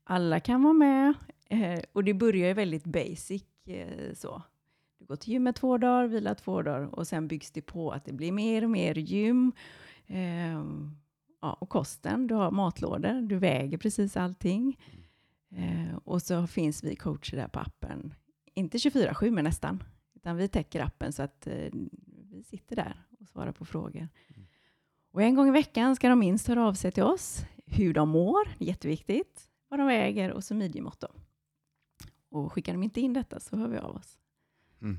Alla 0.04 0.40
kan 0.40 0.64
vara 0.64 0.74
med. 0.74 1.14
Eh, 1.50 1.80
och 1.94 2.04
det 2.04 2.14
börjar 2.14 2.48
ju 2.48 2.54
väldigt 2.54 2.84
basic 2.84 3.44
eh, 3.66 4.14
så 4.14 4.42
gå 5.08 5.16
till 5.16 5.34
gymmet 5.34 5.56
två 5.56 5.78
dagar, 5.78 6.08
vila 6.08 6.36
två 6.36 6.62
dagar 6.62 6.96
och 6.96 7.08
sen 7.08 7.28
byggs 7.28 7.52
det 7.52 7.62
på 7.62 7.92
att 7.92 8.06
det 8.06 8.14
blir 8.14 8.32
mer 8.32 8.64
och 8.64 8.70
mer 8.70 8.96
gym. 8.98 9.52
Eh, 10.08 10.64
ja, 11.42 11.54
och 11.54 11.70
kosten, 11.70 12.28
du 12.28 12.36
har 12.36 12.52
matlådor, 12.52 13.22
du 13.22 13.38
väger 13.38 13.78
precis 13.78 14.18
allting. 14.18 14.80
Eh, 15.52 15.98
och 16.04 16.22
så 16.22 16.48
finns 16.48 16.84
vi 16.84 16.96
coacher 16.96 17.36
där 17.36 17.48
på 17.48 17.60
appen. 17.60 18.14
Inte 18.54 18.78
24-7 18.78 19.32
men 19.32 19.44
nästan. 19.44 19.84
Utan 20.16 20.36
vi 20.36 20.48
täcker 20.48 20.82
appen 20.82 21.14
så 21.14 21.24
att 21.24 21.48
eh, 21.48 21.70
vi 22.32 22.44
sitter 22.44 22.76
där 22.76 23.06
och 23.20 23.28
svarar 23.28 23.52
på 23.52 23.66
frågor. 23.66 24.10
Och 25.12 25.22
en 25.22 25.36
gång 25.36 25.48
i 25.48 25.52
veckan 25.52 25.96
ska 25.96 26.10
de 26.10 26.20
minst 26.20 26.48
höra 26.48 26.68
av 26.68 26.74
sig 26.74 26.92
till 26.92 27.04
oss. 27.04 27.46
Hur 27.66 27.94
de 27.94 28.10
mår, 28.10 28.50
jätteviktigt. 28.58 29.50
Vad 29.70 29.80
de 29.80 29.88
väger 29.88 30.32
och 30.32 30.44
så 30.44 30.56
midjemått. 30.56 31.04
Och 32.30 32.54
skickar 32.54 32.74
de 32.74 32.84
inte 32.84 33.02
in 33.02 33.14
detta 33.14 33.40
så 33.40 33.58
hör 33.58 33.68
vi 33.68 33.78
av 33.78 33.96
oss. 33.96 34.18
Mm. 34.82 34.98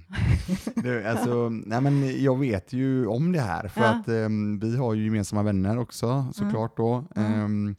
Du, 0.82 1.04
alltså, 1.04 1.48
nej 1.48 1.80
men 1.80 2.22
jag 2.22 2.38
vet 2.38 2.72
ju 2.72 3.06
om 3.06 3.32
det 3.32 3.40
här 3.40 3.68
för 3.68 3.80
Ja. 3.80 3.88
att 3.88 4.08
ehm, 4.08 4.58
vi 4.58 4.76
har 4.76 4.94
ju 4.94 5.04
gemensamma 5.04 5.42
vänner 5.42 5.78
också 5.78 6.26
såklart 6.32 6.76
då. 6.76 7.04
Mm. 7.16 7.32
Ehm, 7.32 7.76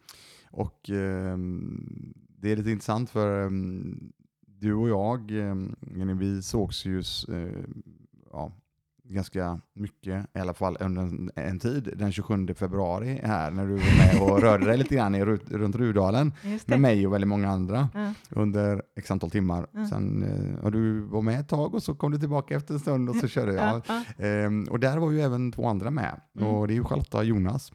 och 0.52 0.90
ehm, 0.90 2.14
det 2.42 2.52
är 2.52 2.56
lite 2.56 2.72
intressant 2.72 3.10
för 3.10 3.52
du 4.46 4.74
och 4.74 4.90
jag, 4.90 5.32
um, 5.32 5.76
vi 6.20 6.42
sågs 6.42 6.86
ju 6.86 7.00
eh, 7.30 7.64
ja, 8.32 8.52
ganska 9.14 9.60
mycket, 9.76 10.26
i 10.36 10.40
alla 10.40 10.54
fall 10.54 10.78
under 10.80 11.02
en, 11.02 11.32
en 11.36 11.60
tid, 11.60 11.94
den 11.98 12.12
27 12.12 12.48
februari 12.54 13.20
här 13.24 13.52
när 13.52 13.66
du 13.66 13.72
var 13.76 13.98
med 13.98 14.22
och 14.32 14.42
rörde 14.42 14.66
dig 14.66 14.78
lite 14.78 14.96
grann 14.96 15.16
i, 15.16 15.24
Ru- 15.26 15.58
runt 15.58 15.76
Rudalen 15.76 16.34
med 16.66 16.80
mig 16.80 17.08
och 17.08 17.14
väldigt 17.14 17.28
många 17.28 17.50
andra 17.50 17.90
Ja. 17.94 18.14
under 18.30 18.82
x 18.96 19.12
antal 19.12 19.30
timmar. 19.32 19.68
Mm. 19.74 19.88
Sen, 19.88 20.24
eh, 20.24 20.66
och 20.66 20.72
du 20.72 21.00
var 21.02 21.22
med 21.22 21.40
ett 21.40 21.48
tag 21.50 21.74
och 21.76 21.84
så 21.84 21.96
kom 21.96 22.12
du 22.12 22.18
tillbaka 22.20 22.56
efter 22.56 22.74
en 22.74 22.80
stund 22.80 23.10
och 23.10 23.16
så 23.16 23.28
körde 23.28 23.54
jag. 23.54 23.82
Ja, 23.88 24.04
ja. 24.18 24.26
Ehm, 24.26 24.64
och 24.70 24.80
där 24.80 24.98
var 24.98 25.12
ju 25.12 25.22
även 25.22 25.52
två 25.52 25.68
andra 25.68 25.92
med. 25.92 26.22
Mm. 26.40 26.48
Och 26.48 26.68
det 26.68 26.74
är 26.74 26.76
ju 26.76 26.84
Charlotta 26.84 27.18
och 27.18 27.26
Jonas. 27.26 27.72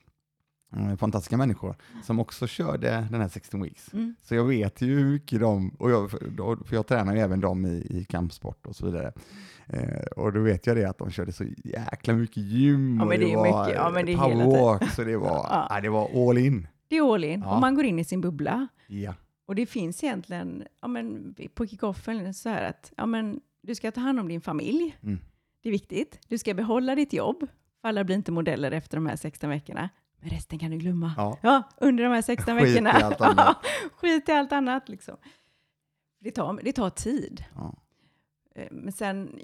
Eh, 0.77 0.97
Fantastiska 0.97 1.37
människor 1.37 1.77
som 2.03 2.21
också 2.21 2.47
körde 2.47 3.07
den 3.11 3.21
här 3.21 3.29
16 3.29 3.63
weeks. 3.63 3.93
Mm. 3.93 4.15
Så 4.23 4.35
jag 4.35 4.45
vet 4.45 4.81
ju 4.83 4.99
hur 4.99 5.05
mycket 5.05 5.41
de, 5.41 5.69
och 5.79 5.91
jag, 5.91 6.11
för, 6.11 6.75
jag 6.75 6.87
tränar 6.87 7.15
ju 7.15 7.21
även 7.21 7.41
dem 7.41 7.67
i, 7.67 7.87
i 7.91 8.05
kampsport 8.05 8.67
och 8.67 8.77
så 8.77 8.87
vidare. 8.87 9.13
Eh, 9.67 10.07
och 10.17 10.33
då 10.33 10.41
vet 10.41 10.67
jag 10.67 10.77
det 10.77 10.85
att 10.85 10.99
de 10.99 11.11
körde 11.11 11.33
så 11.33 11.45
jäkla 11.65 12.15
mycket 12.15 12.37
gym 12.37 12.97
Ja, 12.99 13.05
och 13.05 13.11
det 13.11 13.33
är 13.33 13.37
var 13.37 13.63
mycket. 13.63 13.81
Ja, 13.81 13.91
men 13.91 14.07
det 14.07 14.13
är 14.13 14.17
hela 14.17 14.29
tiden. 14.29 14.45
powerwalk, 14.51 14.91
så 14.91 15.05
det 15.05 15.17
var, 15.17 15.29
Ja. 15.51 15.67
ja. 15.71 15.81
det 15.81 15.89
var 15.89 16.29
all 16.31 16.39
in. 16.39 16.69
Det 16.89 16.97
är 16.97 17.15
all 17.15 17.25
in. 17.25 17.41
Ja. 17.41 17.55
Och 17.55 17.61
man 17.61 17.75
går 17.75 17.85
in 17.85 17.99
i 17.99 18.05
sin 18.05 18.21
bubbla. 18.21 18.69
Ja. 18.87 19.15
Och 19.47 19.55
det 19.55 19.67
finns 19.67 20.05
egentligen, 20.05 20.65
ja, 20.83 20.89
men 20.89 21.35
på 21.55 21.67
kickoffen 21.67 22.35
så 22.35 22.49
här 22.49 22.63
att 22.63 22.93
ja, 22.97 23.07
men 23.07 23.41
du 23.63 23.75
ska 23.75 23.91
ta 23.91 24.01
hand 24.01 24.21
om 24.21 24.29
din 24.29 24.41
familj. 24.41 24.97
Mm. 25.03 25.19
Det 25.63 25.69
är 25.69 25.71
viktigt. 25.73 26.19
Du 26.29 26.39
ska 26.39 26.55
behålla 26.55 26.95
ditt 26.95 27.13
jobb. 27.13 27.47
Alla 27.83 28.05
blir 28.05 28.17
inte 28.17 28.33
modeller 28.33 28.71
efter 28.73 28.97
de 28.97 29.07
här 29.07 29.17
16 29.17 29.51
veckorna. 29.51 29.89
Men 30.25 30.31
resten 30.33 30.59
kan 30.59 30.71
du 30.71 30.77
glömma. 30.77 31.13
Ja. 31.17 31.39
Ja, 31.43 31.63
under 31.79 32.05
de 32.05 32.11
här 32.13 32.23
16 32.23 32.59
Skit 32.59 32.67
i 32.69 32.71
veckorna. 32.71 32.91
allt 32.91 33.21
annat. 33.21 33.57
Skit 33.97 34.29
i 34.29 34.33
allt 34.33 34.53
annat 34.53 34.89
liksom. 34.89 35.17
Det 36.21 36.31
tar, 36.31 36.61
det 36.65 36.73
tar 36.73 36.91
tid. 36.91 37.45
Ja. 37.55 37.75
Eh, 38.57 38.69
Men 38.71 38.93
sen, 38.93 39.39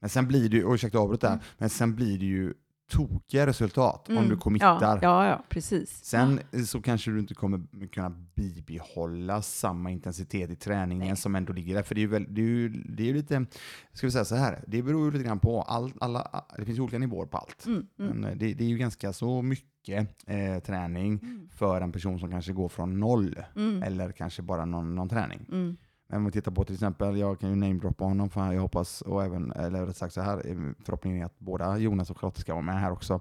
Men 0.00 0.10
sen 0.10 0.26
blir 0.28 0.48
det 0.48 0.56
ju, 0.56 0.74
ursäkta 0.74 0.98
avbrott 0.98 1.20
där, 1.20 1.28
Mm. 1.28 1.40
men 1.58 1.70
sen 1.70 1.94
blir 1.94 2.18
det 2.18 2.24
ju 2.26 2.54
tokiga 2.90 3.46
resultat 3.46 4.08
om 4.08 4.16
Mm. 4.16 4.28
du 4.28 4.36
committar. 4.36 4.78
ja, 4.82 4.98
ja, 5.02 5.26
ja, 5.26 5.44
precis. 5.48 6.04
Sen 6.04 6.40
så 6.66 6.82
kanske 6.82 7.10
du 7.10 7.18
inte 7.20 7.34
kommer 7.34 7.86
kunna 7.92 8.10
bibehålla 8.34 9.42
samma 9.42 9.90
intensitet 9.90 10.50
i 10.50 10.56
träningen 10.56 11.06
Nej. 11.08 11.16
som 11.16 11.34
ändå 11.34 11.52
ligger 11.52 11.74
där. 11.74 11.82
För 11.82 11.94
det 11.94 11.98
är 11.98 12.02
ju, 12.02 12.08
väl, 12.08 12.26
det 12.34 12.40
är 12.40 12.44
ju, 12.44 12.68
det 12.68 13.02
är 13.02 13.06
ju 13.06 13.14
lite, 13.14 13.46
ska 13.92 14.06
vi 14.06 14.10
säga 14.10 14.24
så 14.24 14.34
här, 14.36 14.64
det 14.66 14.82
beror 14.82 15.04
ju 15.04 15.10
lite 15.10 15.24
grann 15.24 15.38
på, 15.40 15.62
all, 15.62 15.92
alla, 16.00 16.44
det 16.58 16.64
finns 16.64 16.78
ju 16.78 16.82
olika 16.82 16.98
nivåer 16.98 17.26
på 17.26 17.36
allt. 17.38 17.66
Mm, 17.66 17.86
mm, 17.98 18.12
Men 18.16 18.30
eh, 18.30 18.36
det, 18.36 18.54
det 18.54 18.64
är 18.64 18.68
ju 18.68 18.78
ganska 18.78 19.12
så 19.12 19.42
mycket 19.42 20.08
eh, 20.26 20.58
träning 20.58 21.18
mm, 21.22 21.48
för 21.52 21.80
en 21.80 21.92
person 21.92 22.18
som 22.18 22.30
kanske 22.30 22.52
går 22.52 22.68
från 22.68 23.00
noll 23.00 23.38
mm, 23.56 23.82
eller 23.82 24.12
kanske 24.12 24.42
bara 24.42 24.64
någon, 24.64 24.94
någon 24.94 25.08
träning. 25.08 25.76
Mm. 26.08 26.08
Men 26.08 26.18
om 26.18 26.24
vi 26.24 26.32
tittar 26.32 26.52
på 26.52 26.64
till 26.64 26.74
exempel, 26.74 27.16
jag 27.18 27.40
kan 27.40 27.50
ju 27.50 27.56
namedroppa 27.56 28.04
honom 28.04 28.30
för 28.30 28.52
jag 28.52 28.60
hoppas, 28.62 29.02
och 29.02 29.24
även, 29.24 29.52
eller 29.52 29.86
rätt 29.86 29.96
sagt 29.96 30.14
så 30.14 30.20
här, 30.20 30.46
eh, 30.46 30.56
förhoppningen 30.84 31.20
är 31.20 31.24
att 31.26 31.38
båda 31.38 31.78
Jonas 31.78 32.10
och 32.10 32.18
Charlotte 32.20 32.38
ska 32.38 32.52
vara 32.54 32.62
med 32.62 32.80
här 32.80 32.90
också. 32.92 33.20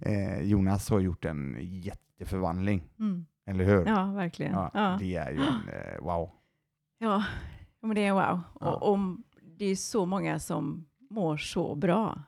Eh, 0.00 0.40
Jonas 0.42 0.90
har 0.90 1.00
gjort 1.00 1.24
en 1.24 1.56
jätteförvandling, 1.60 2.82
Mm. 2.98 3.26
eller 3.46 3.64
hur? 3.64 3.86
Ja, 3.86 4.12
verkligen. 4.12 4.52
Ja, 4.52 4.70
Ja. 4.74 4.96
Det 5.00 5.16
är 5.16 5.30
ju 5.30 5.38
en, 5.38 5.68
eh, 5.68 6.00
wow. 6.04 6.30
Ja, 6.98 7.24
men 7.80 7.94
det 7.94 8.04
är 8.04 8.12
wow. 8.12 8.40
Ja. 8.60 8.74
Och, 8.74 8.92
och 8.92 8.98
det 9.58 9.64
är 9.64 9.76
så 9.76 10.06
många 10.06 10.38
som 10.38 10.86
mår 11.10 11.36
så 11.36 11.74
bra. 11.74 12.22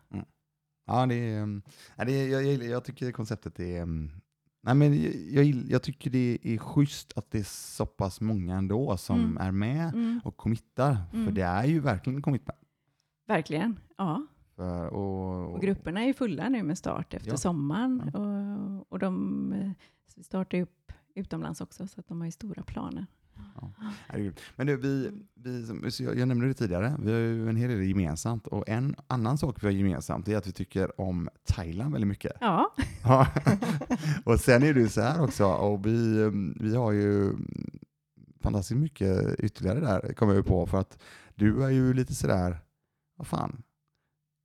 Ja, 0.89 1.07
det 1.07 1.15
är, 1.15 1.39
mm, 1.39 1.63
ja, 1.97 2.05
det 2.05 2.13
är, 2.13 2.29
jag, 2.29 2.45
jag, 2.45 2.65
jag 2.65 2.85
tycker 2.85 3.13
konceptet 3.13 3.61
är... 3.61 3.83
Nej, 4.67 4.75
men 4.75 5.03
jag, 5.03 5.45
jag, 5.45 5.65
jag 5.71 5.83
tycker 5.83 6.11
det 6.11 6.39
är 6.43 6.59
schysst 6.59 7.13
att 7.19 7.31
det 7.31 7.39
är 7.39 7.43
så 7.77 7.87
pass 7.87 8.21
många 8.21 8.57
ändå 8.57 8.97
som 8.97 9.21
Mm. 9.21 9.37
är 9.39 9.51
med 9.53 9.95
Mm, 9.95 10.21
och 10.25 10.37
committar. 10.37 10.97
För 11.11 11.19
Mm. 11.19 11.35
det 11.35 11.43
är 11.43 11.65
ju 11.65 11.81
verkligen 11.81 12.17
en 12.17 12.23
commitment. 12.23 12.59
verkligen. 13.27 13.79
Ja. 13.97 14.27
För, 14.57 14.87
och, 14.89 15.53
Och 15.55 15.61
grupperna 15.61 16.01
är 16.05 16.13
fulla 16.13 16.49
nu 16.49 16.63
med 16.63 16.79
start 16.79 17.15
efter 17.15 17.31
Ja. 17.31 17.37
sommaren. 17.37 18.01
Och, 18.01 18.93
och 18.93 18.99
de 18.99 19.53
eh, 19.53 19.71
startar 20.23 20.61
upp 20.61 20.93
utomlands 21.15 21.61
också, 21.61 21.87
så 21.87 22.01
att 22.01 22.09
de 22.09 22.21
har 22.21 22.27
ju 22.27 22.33
stora 22.33 22.63
planer. 22.63 23.07
Herregud. 24.09 24.41
Men 24.57 24.67
du, 24.67 24.77
vi, 24.77 25.11
vi, 25.35 26.05
jag, 26.19 26.29
nämnde 26.29 26.47
det 26.47 26.55
tidigare, 26.55 26.97
vi 26.99 27.13
har 27.13 27.19
ju 27.19 27.49
en 27.49 27.57
hel 27.57 27.71
del 27.71 27.83
gemensamt. 27.83 28.47
Och 28.47 28.69
en 28.69 28.97
annan 29.07 29.39
sak 29.39 29.63
vi 29.63 29.67
har 29.67 29.73
gemensamt 29.73 30.29
är 30.29 30.37
att 30.37 30.47
vi 30.47 30.53
tycker 30.53 31.01
om 31.01 31.29
Thailand 31.49 31.93
väldigt 31.93 32.09
mycket. 32.09 32.33
Ja, 32.41 32.75
Ja. 33.03 33.27
och 34.25 34.41
sen 34.41 34.63
är 34.63 34.75
det 34.75 34.81
ju 34.81 34.89
så 34.89 35.01
här 35.01 35.23
också, 35.23 35.47
och 35.47 35.87
vi, 35.87 36.31
vi 36.61 36.77
har 36.77 36.93
ju 36.93 37.33
fantastiskt 38.41 38.81
mycket 38.81 39.41
ytterligare 39.41 39.81
där, 39.81 40.13
kommer 40.13 40.35
jag 40.35 40.47
på, 40.47 40.67
för 40.67 40.81
att 40.81 41.03
du 41.35 41.65
är 41.65 41.71
ju 41.71 41.93
lite 41.95 42.15
sådär, 42.15 42.59
vad 43.17 43.27
fan, 43.27 43.63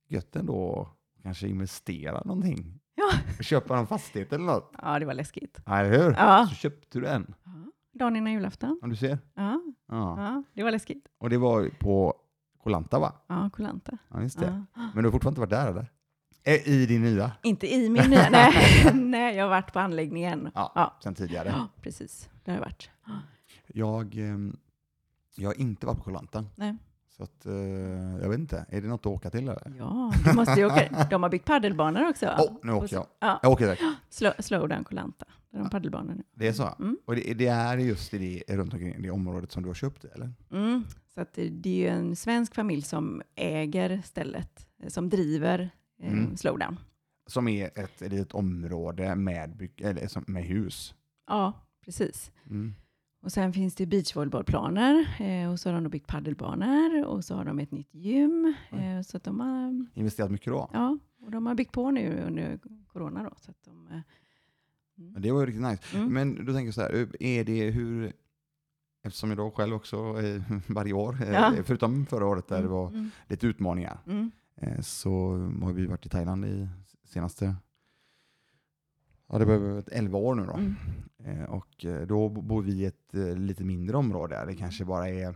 gött 0.08 0.36
ändå 0.36 0.88
kanske 1.22 1.48
investera 1.48 2.22
någonting. 2.24 2.78
Ja. 2.94 3.10
Köpa 3.42 3.76
någon 3.76 3.86
fastighet 3.86 4.32
eller 4.32 4.44
något. 4.44 4.72
ja 4.82 4.98
det 4.98 5.06
var 5.06 5.14
läskigt. 5.14 5.60
Ja, 5.66 5.78
eller 5.78 5.98
hur? 6.04 6.12
Ja. 6.18 6.46
Så 6.48 6.54
köpte 6.54 7.00
du 7.00 7.06
en, 7.06 7.34
Ja. 7.44 7.50
Dagen 7.92 8.16
innan 8.16 8.32
julafton. 8.32 8.78
om 8.82 8.90
du 8.90 8.96
ser. 8.96 9.18
Ja, 9.34 9.60
Ja. 9.88 10.16
ja, 10.18 10.42
det 10.54 10.62
var 10.62 10.70
läskigt. 10.70 11.08
Och 11.18 11.30
det 11.30 11.38
var 11.38 11.68
på 11.80 12.14
Kolanta 12.62 12.98
va? 12.98 13.12
Ja, 13.26 13.50
Kolanta. 13.52 13.98
Ja, 14.08 14.22
just 14.22 14.38
det. 14.38 14.64
Ja. 14.74 14.80
Men 14.94 15.02
du 15.04 15.08
har 15.08 15.12
fortfarande 15.12 15.40
inte 15.42 15.56
varit 15.56 15.64
där 15.64 15.70
eller? 15.70 15.90
Eh, 16.44 16.68
I 16.68 16.86
din 16.86 17.02
nya? 17.02 17.32
Inte 17.42 17.74
i 17.74 17.88
min 17.90 18.10
nya, 18.10 18.28
nej, 18.30 18.52
nej, 18.94 19.36
jag 19.36 19.44
har 19.44 19.50
varit 19.50 19.72
på 19.72 19.80
anläggningen. 19.80 20.50
Ja, 20.54 20.72
Ja. 20.74 20.96
sen 21.02 21.14
tidigare. 21.14 21.48
Ja, 21.48 21.68
precis. 21.82 22.30
Det 22.44 22.50
har 22.50 22.56
jag 22.58 22.64
varit. 22.64 22.90
Jag, 23.66 24.14
ehm, 24.18 24.56
jag 25.36 25.48
har 25.48 25.60
inte 25.60 25.86
varit 25.86 25.98
på 25.98 26.04
Kolanta. 26.04 26.44
Nej. 26.56 26.76
Så 27.22 27.24
att, 27.24 27.46
eh, 27.46 27.52
jag 28.22 28.28
vet 28.28 28.38
inte, 28.38 28.66
är 28.68 28.80
det 28.80 28.88
något 28.88 29.00
att 29.00 29.06
åka 29.06 29.30
till 29.30 29.40
eller? 29.48 29.72
Ja, 29.78 30.12
du 30.24 30.32
måste 30.32 30.60
ju 30.60 30.66
åka. 30.66 31.06
De 31.10 31.22
har 31.22 31.30
byggt 31.30 31.44
paddelbanor 31.44 32.08
också. 32.08 32.34
Åh, 32.38 32.56
nu 32.62 32.72
åker 32.72 32.96
jag. 32.96 33.06
Ja, 33.20 33.40
Jag 33.42 33.52
åker 33.52 33.64
direkt. 33.64 33.82
slow, 34.10 34.32
slowdown 34.38 34.84
Kolanta. 34.84 35.24
Där 35.50 35.58
de 35.58 35.70
paddelbanor 35.70 36.14
nu. 36.14 36.22
Det 36.34 36.48
är 36.48 36.52
så? 36.52 36.68
Mm. 36.78 36.98
Och 37.04 37.16
det, 37.16 37.34
det 37.34 37.46
är 37.46 37.78
just 37.78 38.14
i 38.14 38.42
det, 38.46 38.56
runt 38.56 38.72
omkring 38.72 39.02
det 39.02 39.10
området 39.10 39.52
som 39.52 39.62
du 39.62 39.68
har 39.68 39.74
köpt 39.74 40.02
det, 40.02 40.08
eller? 40.08 40.32
Mm. 40.52 40.84
Så 41.14 41.20
att 41.20 41.32
det, 41.34 41.48
det 41.48 41.70
är 41.70 41.76
ju 41.76 41.88
en 41.88 42.16
svensk 42.16 42.54
familj 42.54 42.82
som 42.82 43.22
äger 43.34 44.02
stället, 44.04 44.66
eh, 44.82 44.88
som 44.88 45.08
driver 45.08 45.70
eh, 46.02 46.12
Mm. 46.12 46.36
slowdown. 46.36 46.78
Som 47.26 47.48
är 47.48 47.78
ett 47.78 48.00
litet 48.00 48.32
område 48.34 49.14
med, 49.14 49.56
byg, 49.56 49.80
eller, 49.80 50.06
som, 50.06 50.24
med 50.26 50.44
hus. 50.44 50.94
Ja, 51.28 51.52
precis. 51.84 52.32
Mm. 52.50 52.74
Och 53.22 53.32
sen 53.32 53.52
finns 53.52 53.74
det 53.74 53.86
beachvolleybollplaner 53.86 55.16
eh, 55.20 55.50
och 55.50 55.60
så 55.60 55.68
har 55.68 55.74
de 55.74 55.84
då 55.84 55.90
byggt 55.90 56.06
paddelbanor 56.06 57.04
och 57.06 57.24
så 57.24 57.34
har 57.34 57.44
de 57.44 57.58
ett 57.58 57.70
nytt 57.70 57.94
gym. 57.94 58.54
Eh, 58.70 59.02
så 59.02 59.18
de 59.18 59.40
har, 59.40 59.86
Investerat 59.94 60.30
mycket 60.30 60.52
då? 60.52 60.70
ja, 60.72 60.98
och 61.20 61.30
de 61.30 61.46
har 61.46 61.54
byggt 61.54 61.72
på 61.72 61.90
nu 61.90 62.22
under 62.26 62.58
corona 62.92 63.22
då. 63.22 63.30
Så 63.36 63.50
att 63.50 63.56
de, 63.64 63.88
eh, 63.88 64.00
mm. 64.98 65.22
Det 65.22 65.32
var 65.32 65.40
ju 65.40 65.46
riktigt 65.46 65.62
nice. 65.62 65.96
Mm. 65.98 66.12
Men 66.12 66.34
då 66.46 66.52
tänker 66.52 66.64
jag 66.66 66.74
så 66.74 66.80
här, 66.80 67.08
är 67.22 67.44
det 67.44 67.70
hur, 67.70 68.12
eftersom 69.04 69.28
jag 69.30 69.38
då 69.38 69.50
själv 69.50 69.74
också 69.74 69.96
eh, 70.20 70.42
varje 70.68 70.92
år, 70.92 71.22
eh, 71.22 71.30
Ja. 71.32 71.52
förutom 71.64 72.06
förra 72.06 72.26
året 72.26 72.48
där 72.48 72.62
det 72.62 72.68
var 72.68 72.88
Mm. 72.88 73.10
lite 73.28 73.46
utmaningar, 73.46 73.98
Mm. 74.06 74.30
eh, 74.56 74.80
så 74.80 75.10
har 75.62 75.72
vi 75.72 75.86
varit 75.86 76.06
i 76.06 76.08
Thailand 76.08 76.44
i 76.44 76.68
senaste, 77.04 77.54
ja 79.32 79.38
det 79.38 79.44
var 79.44 79.78
ett 79.78 79.88
11 79.88 80.18
år 80.18 80.34
nu 80.34 80.44
då. 80.46 80.52
Mm. 80.54 80.74
Eh, 81.24 81.44
och 81.44 81.84
eh, 81.84 82.06
då 82.06 82.28
bo- 82.28 82.42
bor 82.42 82.62
vi 82.62 82.72
i 82.72 82.84
ett 82.84 83.14
eh, 83.14 83.36
lite 83.36 83.64
mindre 83.64 83.96
område. 83.96 84.44
Det 84.46 84.54
kanske 84.54 84.84
bara 84.84 85.08
är, 85.08 85.34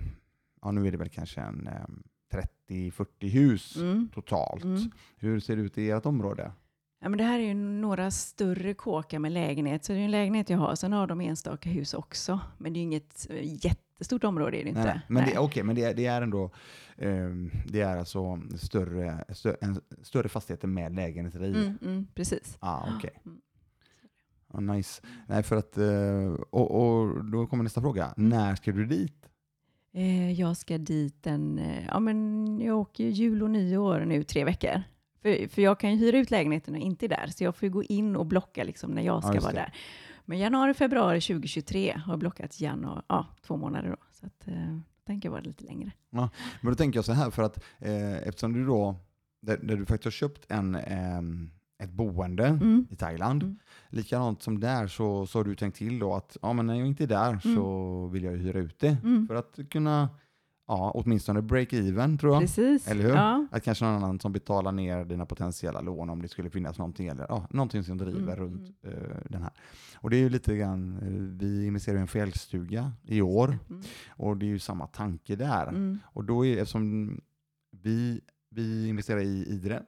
ja 0.63 0.71
nu 0.71 0.87
är 0.87 0.91
det 0.93 0.99
väl 0.99 1.09
kanske 1.09 1.41
en 1.41 1.67
eh, 1.67 1.87
30-40 2.69 3.29
hus 3.29 3.77
Mm. 3.77 4.09
totalt. 4.15 4.65
Mm. 4.65 4.91
Hur 5.17 5.41
ser 5.41 5.57
det 5.57 5.63
ut 5.63 5.79
i 5.79 5.91
ert 5.91 6.07
område? 6.07 6.53
Ja, 7.01 7.09
men 7.09 7.19
det 7.19 7.25
här 7.25 7.39
är 7.39 7.45
ju 7.45 7.55
några 7.55 8.11
större 8.11 8.75
kåkar 8.75 9.19
med 9.19 9.33
lägenhet. 9.33 9.85
Så 9.85 9.93
det 9.93 9.99
är 9.99 10.05
en 10.05 10.11
lägenhet 10.11 10.51
jag 10.51 10.59
har. 10.59 10.75
Sen 10.75 10.93
har 10.93 11.07
de 11.07 11.21
enstaka 11.21 11.69
hus 11.71 11.95
också. 11.95 12.41
Men 12.59 12.73
det 12.73 12.79
är 12.79 12.83
inget 12.83 13.27
jättestort 13.43 14.25
område 14.25 14.61
är 14.61 14.63
det 14.63 14.69
inte. 14.69 14.85
Nej, 14.85 15.01
men 15.09 15.23
Nej. 15.23 15.33
det, 15.35 15.39
okej, 15.41 15.63
men 15.63 15.77
det, 15.77 15.93
det 15.93 16.07
är 16.07 16.23
ändå 16.23 16.51
ehm, 16.97 17.51
det 17.69 17.81
är 17.81 17.97
alltså 17.97 18.41
större, 18.57 19.25
stö, 19.29 19.57
en, 19.61 19.81
större 20.03 20.29
fastigheter 20.29 20.69
med 20.69 20.95
lägenheter 20.95 21.43
i? 21.45 21.51
Mm, 21.51 21.79
mm, 21.83 22.07
precis. 22.15 22.57
Ah, 22.61 22.89
okej. 22.97 23.23
Mm. 23.27 23.39
Ja, 24.53 24.61
nice. 24.61 25.03
Nej, 25.27 25.43
för 25.43 25.57
att, 25.57 25.79
eh, 25.79 26.33
och, 26.51 26.71
och 26.71 27.25
då 27.25 27.47
kommer 27.47 27.65
nästa 27.65 27.81
fråga. 27.81 28.15
När 28.17 28.55
ska 28.55 28.73
du 28.73 28.87
dit? 28.87 29.29
Eh, 29.95 30.33
jag 30.33 30.57
ska 30.57 30.79
dit 30.79 31.27
en, 31.27 31.59
eh, 31.59 31.87
ja 31.87 32.01
men 32.01 32.61
jag 32.61 32.79
åker 32.79 33.05
ju 33.05 33.11
jul 33.11 33.43
och 33.43 33.51
nyår 33.51 34.01
nu 34.01 34.23
tre 34.23 34.45
veckor. 34.45 34.83
För, 35.23 35.49
för 35.49 35.63
jag 35.63 35.81
kan 35.81 35.91
ju 35.91 35.97
hyra 35.97 36.19
ut 36.19 36.31
lägenheten 36.31 36.75
och 36.75 36.81
inte 36.81 37.09
där, 37.09 37.27
så 37.27 37.45
jag 37.45 37.57
får 37.57 37.67
ju 37.67 37.73
gå 37.73 37.83
in 37.83 38.17
och 38.17 38.27
blocka 38.27 38.65
liksom 38.65 38.91
när 38.91 39.03
jag 39.03 39.23
ska 39.25 39.35
just 39.35 39.45
vara 39.45 39.55
där. 39.55 39.75
Men 40.25 40.39
januari, 40.39 40.75
februari 40.75 41.21
2023 41.21 42.01
har 42.05 42.13
jag 42.13 42.19
blockat 42.19 42.61
januari, 42.61 43.03
ja, 43.09 43.27
två 43.47 43.57
månader 43.57 43.89
då. 43.91 43.97
Så 44.13 44.27
att, 44.27 44.49
eh, 44.49 44.79
tänker 45.07 45.29
jag 45.29 45.33
vara 45.33 45.43
lite 45.43 45.65
längre. 45.65 45.91
Men 46.61 46.73
då 46.73 46.75
tänker 46.75 46.99
jag 46.99 47.05
så 47.05 47.13
här, 47.13 47.31
för 47.31 47.43
att 47.43 47.65
eh, 47.79 48.17
eftersom 48.29 48.53
du 48.53 48.67
då, 48.67 48.97
där, 49.43 49.57
där 49.63 49.77
du 49.77 49.87
faktiskt 49.87 50.05
har 50.05 50.11
köpt 50.11 50.51
en, 50.51 50.75
ehm, 50.75 51.51
ett 51.79 51.91
boende 51.93 52.47
Mm. 52.47 52.87
i 52.91 52.97
Thailand, 52.97 53.43
Mm. 53.43 53.59
likadant 53.89 54.43
som 54.43 54.61
där 54.61 54.87
så, 54.87 55.27
så 55.27 55.39
har 55.39 55.45
du 55.45 55.55
tänkt 55.55 55.77
till 55.77 55.99
då 55.99 56.15
att 56.15 56.37
ja, 56.43 56.53
men 56.53 56.67
när 56.67 56.75
jag 56.75 56.87
inte 56.87 57.03
är 57.05 57.09
där 57.09 57.39
så 57.39 58.07
vill 58.07 58.23
jag 58.25 58.33
hyra 58.33 58.59
ut 58.59 58.79
det 58.79 58.97
Mm. 59.05 59.27
för 59.27 59.35
att 59.35 59.59
kunna 59.71 60.09
ja, 60.69 60.91
åtminstone 60.95 61.43
break 61.43 61.73
even 61.73 62.19
tror 62.19 62.33
jag. 62.33 62.41
Precis. 62.43 62.89
Eller 62.89 63.03
hur? 63.05 63.11
Ja. 63.11 63.47
Att 63.51 63.63
kanske 63.65 63.85
någon 63.85 63.95
annan 63.95 64.21
som 64.21 64.33
betalar 64.33 64.73
ner 64.73 65.05
dina 65.05 65.27
potentiella 65.27 65.81
lån 65.81 66.11
om 66.11 66.23
det 66.23 66.29
skulle 66.29 66.51
finnas 66.51 66.79
någonting, 66.79 67.07
eller 67.09 67.27
ja, 67.29 67.47
någonting 67.51 67.85
som 67.85 67.99
driver 67.99 68.37
Mm, 68.37 68.37
runt 68.37 68.77
eh, 68.83 68.93
den 69.31 69.43
här. 69.43 69.53
Och 69.97 70.11
det 70.11 70.17
är 70.17 70.21
ju 70.21 70.29
lite 70.29 70.57
grann, 70.57 70.99
eh, 71.03 71.39
vi 71.47 71.67
investerar 71.67 71.99
i 71.99 72.01
en 72.01 72.07
fjällstuga 72.09 72.93
i 73.03 73.21
år 73.23 73.59
Mm. 73.71 73.83
och 74.09 74.37
det 74.37 74.47
är 74.47 74.49
ju 74.49 74.59
samma 74.59 74.87
tanke 74.87 75.37
där. 75.37 75.67
Mm. 75.67 75.99
Och 76.05 76.25
då 76.25 76.47
är 76.47 76.57
eftersom 76.59 77.21
vi, 77.83 78.21
vi 78.51 78.89
investerar 78.89 79.21
i 79.21 79.45
Idre, 79.49 79.75
Mm. 79.75 79.87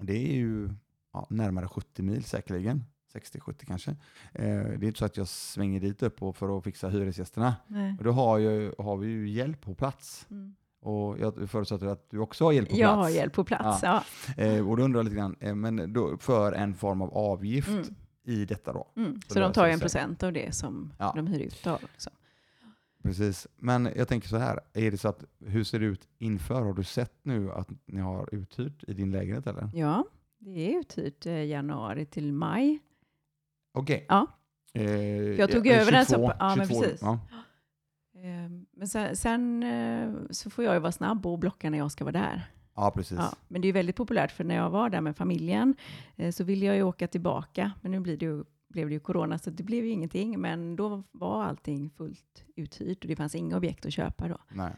Det 0.00 0.12
är 0.16 0.32
ju 0.34 0.70
ja, 1.12 1.26
närmare 1.30 1.68
70 1.68 2.02
mil 2.02 2.24
säkerligen, 2.24 2.84
60-70 3.14 3.64
kanske. 3.66 3.90
Eh, 3.90 3.96
det 4.32 4.46
är 4.46 4.84
inte 4.84 4.98
så 4.98 5.04
att 5.04 5.16
jag 5.16 5.28
svänger 5.28 5.80
dit 5.80 6.02
upp 6.02 6.18
för 6.36 6.58
att 6.58 6.64
fixa 6.64 6.88
hyresgästerna. 6.88 7.54
Nej. 7.66 7.94
Och 7.98 8.04
då 8.04 8.12
har, 8.12 8.38
ju, 8.38 8.72
har 8.78 8.96
vi 8.96 9.06
ju 9.06 9.28
hjälp 9.28 9.60
på 9.60 9.74
plats. 9.74 10.26
Mm. 10.30 10.54
Och 10.80 11.18
jag 11.18 11.50
förutsätter 11.50 11.86
att 11.86 12.10
du 12.10 12.18
också 12.18 12.44
har 12.44 12.52
hjälp 12.52 12.68
på 12.70 12.76
Jag 12.76 12.88
plats. 12.94 12.96
har 13.02 13.08
hjälp 13.10 13.32
på 13.32 13.44
plats. 13.44 13.82
Ja. 13.82 14.04
Eh, 14.36 14.68
och 14.68 14.76
då 14.76 14.82
undrar 14.82 14.98
jag 14.98 15.04
lite 15.04 15.16
grann, 15.16 15.36
eh, 15.40 15.54
men 15.54 15.94
för 16.20 16.52
en 16.52 16.74
form 16.74 17.02
av 17.02 17.14
avgift 17.16 17.68
Mm. 17.68 17.84
i 18.24 18.44
detta 18.44 18.72
då? 18.72 18.88
Mm. 18.96 19.20
Så 19.26 19.32
Så 19.34 19.40
de 19.40 19.52
tar 19.52 19.66
ju 19.66 19.72
en 19.72 19.80
procent 19.80 20.22
av 20.22 20.32
det 20.32 20.54
som 20.54 20.92
Ja. 20.98 21.12
de 21.16 21.26
hyr 21.26 21.40
ut 21.40 21.66
av. 21.66 21.74
Också. 21.84 22.10
Precis. 23.04 23.46
Men 23.56 23.88
jag 23.96 24.08
tänker 24.08 24.28
så 24.28 24.36
här, 24.36 24.60
är 24.72 24.90
det 24.90 24.98
så 24.98 25.08
att, 25.08 25.24
hur 25.46 25.64
ser 25.64 25.78
det 25.80 25.86
ut 25.86 26.08
inför? 26.18 26.62
Har 26.62 26.72
du 26.74 26.84
sett 26.84 27.12
nu 27.22 27.52
att 27.52 27.68
ni 27.86 28.00
har 28.00 28.34
uthyrt 28.34 28.84
i 28.88 28.92
din 28.94 29.10
lägenhet 29.10 29.46
eller? 29.46 29.70
Ja, 29.74 30.04
det 30.38 30.74
är 30.74 30.78
uthyrt 30.80 31.26
eh, 31.26 31.44
januari 31.44 32.06
till 32.06 32.32
maj. 32.32 32.78
Okej. 33.74 34.06
Ja. 34.08 34.26
Eh, 34.74 34.84
jag 35.20 35.50
tog 35.50 35.66
eh, 35.66 35.80
över 35.80 35.92
den 35.92 36.04
22, 36.06 36.26
så- 36.26 36.32
ja, 36.38 36.56
men 36.56 36.66
22, 36.66 36.80
precis. 36.82 37.02
Ja. 37.02 37.18
Eh, 38.16 38.50
Men 38.76 38.88
sen, 38.88 39.16
sen 39.16 39.62
eh, 39.62 40.14
så 40.30 40.50
får 40.50 40.64
jag 40.64 40.74
ju 40.74 40.80
vara 40.80 40.92
snabb 40.92 41.26
och 41.26 41.38
blocka 41.38 41.70
när 41.70 41.78
jag 41.78 41.92
ska 41.92 42.04
vara 42.04 42.12
där. 42.12 42.50
ja, 42.76 42.92
precis. 42.94 43.18
Ja, 43.18 43.32
men 43.48 43.60
det 43.60 43.66
är 43.66 43.68
ju 43.68 43.72
väldigt 43.72 43.96
populärt 43.96 44.32
för 44.32 44.44
när 44.44 44.54
jag 44.54 44.70
var 44.70 44.90
där 44.90 45.00
med 45.00 45.16
familjen 45.16 45.74
eh, 46.16 46.30
så 46.32 46.44
ville 46.44 46.66
jag 46.66 46.76
ju 46.76 46.82
åka 46.82 47.06
tillbaka. 47.08 47.72
Men 47.80 47.90
nu 47.92 48.00
blir 48.00 48.16
det 48.16 48.26
ju, 48.26 48.44
blev 48.74 48.88
det 48.88 48.94
ju 48.94 49.00
corona 49.00 49.38
så 49.38 49.50
det 49.50 49.62
blev 49.62 49.84
ju 49.84 49.90
ingenting. 49.90 50.40
Men 50.40 50.76
då 50.76 51.02
var 51.12 51.44
allting 51.44 51.90
fullt 51.90 52.44
uthyrt 52.56 53.04
och 53.04 53.08
det 53.08 53.16
fanns 53.16 53.34
inga 53.34 53.56
objekt 53.56 53.86
att 53.86 53.92
köpa 53.92 54.28
då. 54.28 54.38
Nej. 54.48 54.72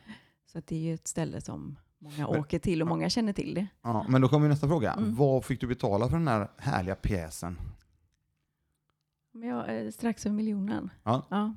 Så 0.47 0.61
det 0.67 0.77
är 0.77 0.81
ju 0.81 0.95
ett 0.95 1.07
ställe 1.09 1.41
som 1.41 1.77
många 1.99 2.17
Men- 2.17 2.27
åker 2.41 2.59
till 2.59 2.83
och 2.83 2.89
många 2.89 3.11
känner 3.11 3.33
till 3.33 3.55
det. 3.55 3.67
Ja, 3.83 4.07
men 4.09 4.21
då 4.23 4.29
kommer 4.29 4.49
nästa 4.49 4.69
fråga. 4.69 4.93
Mm. 4.93 5.15
Vad 5.15 5.45
fick 5.45 5.61
du 5.61 5.67
betala 5.67 6.09
för 6.09 6.17
den 6.17 6.29
här 6.29 6.49
härliga 6.57 6.95
pjäsen? 6.95 7.59
Men 9.33 9.49
jag, 9.49 9.85
eh, 9.87 9.91
strax 9.91 10.27
över 10.27 10.37
miljonen. 10.37 10.91
Ja. 11.03 11.55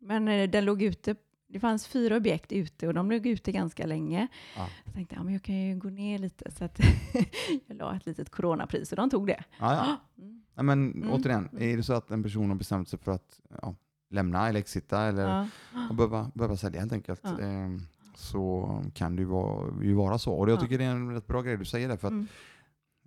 Men 0.00 0.28
eh, 0.28 0.50
den 0.50 0.64
låg 0.64 0.82
ute. 0.82 1.14
Det 1.48 1.60
fanns 1.60 1.86
fyra 1.86 2.16
objekt 2.16 2.52
ute 2.52 2.88
och 2.88 2.94
de 2.94 3.10
låg 3.10 3.26
ute 3.26 3.52
ganska 3.52 3.86
länge. 3.86 4.28
Ja. 4.56 4.68
Jag 4.84 4.94
tänkte 4.94 5.14
ja, 5.14 5.22
men 5.22 5.32
jag 5.32 5.42
kan 5.42 5.54
ju 5.54 5.76
gå 5.78 5.88
ner 5.88 6.18
lite 6.18 6.50
så 6.50 6.64
att 6.64 6.80
jag 7.66 7.76
la 7.76 7.96
ett 7.96 8.06
litet 8.06 8.30
coronapris 8.30 8.92
och 8.92 8.96
de 8.96 9.10
tog 9.10 9.26
det. 9.26 9.44
Ja, 9.58 9.74
ja. 9.74 9.96
Mm. 10.22 10.42
Men 10.62 10.92
Mm. 10.92 11.10
återigen, 11.12 11.48
är 11.58 11.76
det 11.76 11.82
så 11.82 11.92
att 11.92 12.10
en 12.10 12.22
person 12.22 12.48
har 12.48 12.56
bestämt 12.56 12.88
sig 12.88 12.98
för 12.98 13.12
att 13.12 13.40
ja, 13.62 13.74
lämna 14.10 14.48
eller 14.48 14.60
exita 14.60 15.00
eller 15.02 15.28
Ja. 15.28 15.46
och 15.90 15.94
behöva, 15.94 16.30
behöva 16.34 16.56
sälja 16.56 16.80
helt 16.80 16.92
enkelt, 16.92 17.20
Ja. 17.24 17.40
eh, 17.40 17.68
så 18.14 18.82
kan 18.94 19.16
det 19.16 19.22
ju 19.22 19.26
vara, 19.28 19.82
ju 19.82 19.94
vara 19.94 20.18
så. 20.18 20.32
Och 20.32 20.50
jag 20.50 20.56
Ja. 20.56 20.60
tycker 20.60 20.78
det 20.78 20.84
är 20.84 20.90
en 20.90 21.14
rätt 21.14 21.26
bra 21.26 21.42
grej 21.42 21.56
du 21.56 21.64
säger 21.64 21.88
där, 21.88 21.96
för 21.96 22.08
att 22.08 22.12
Mm. 22.12 22.26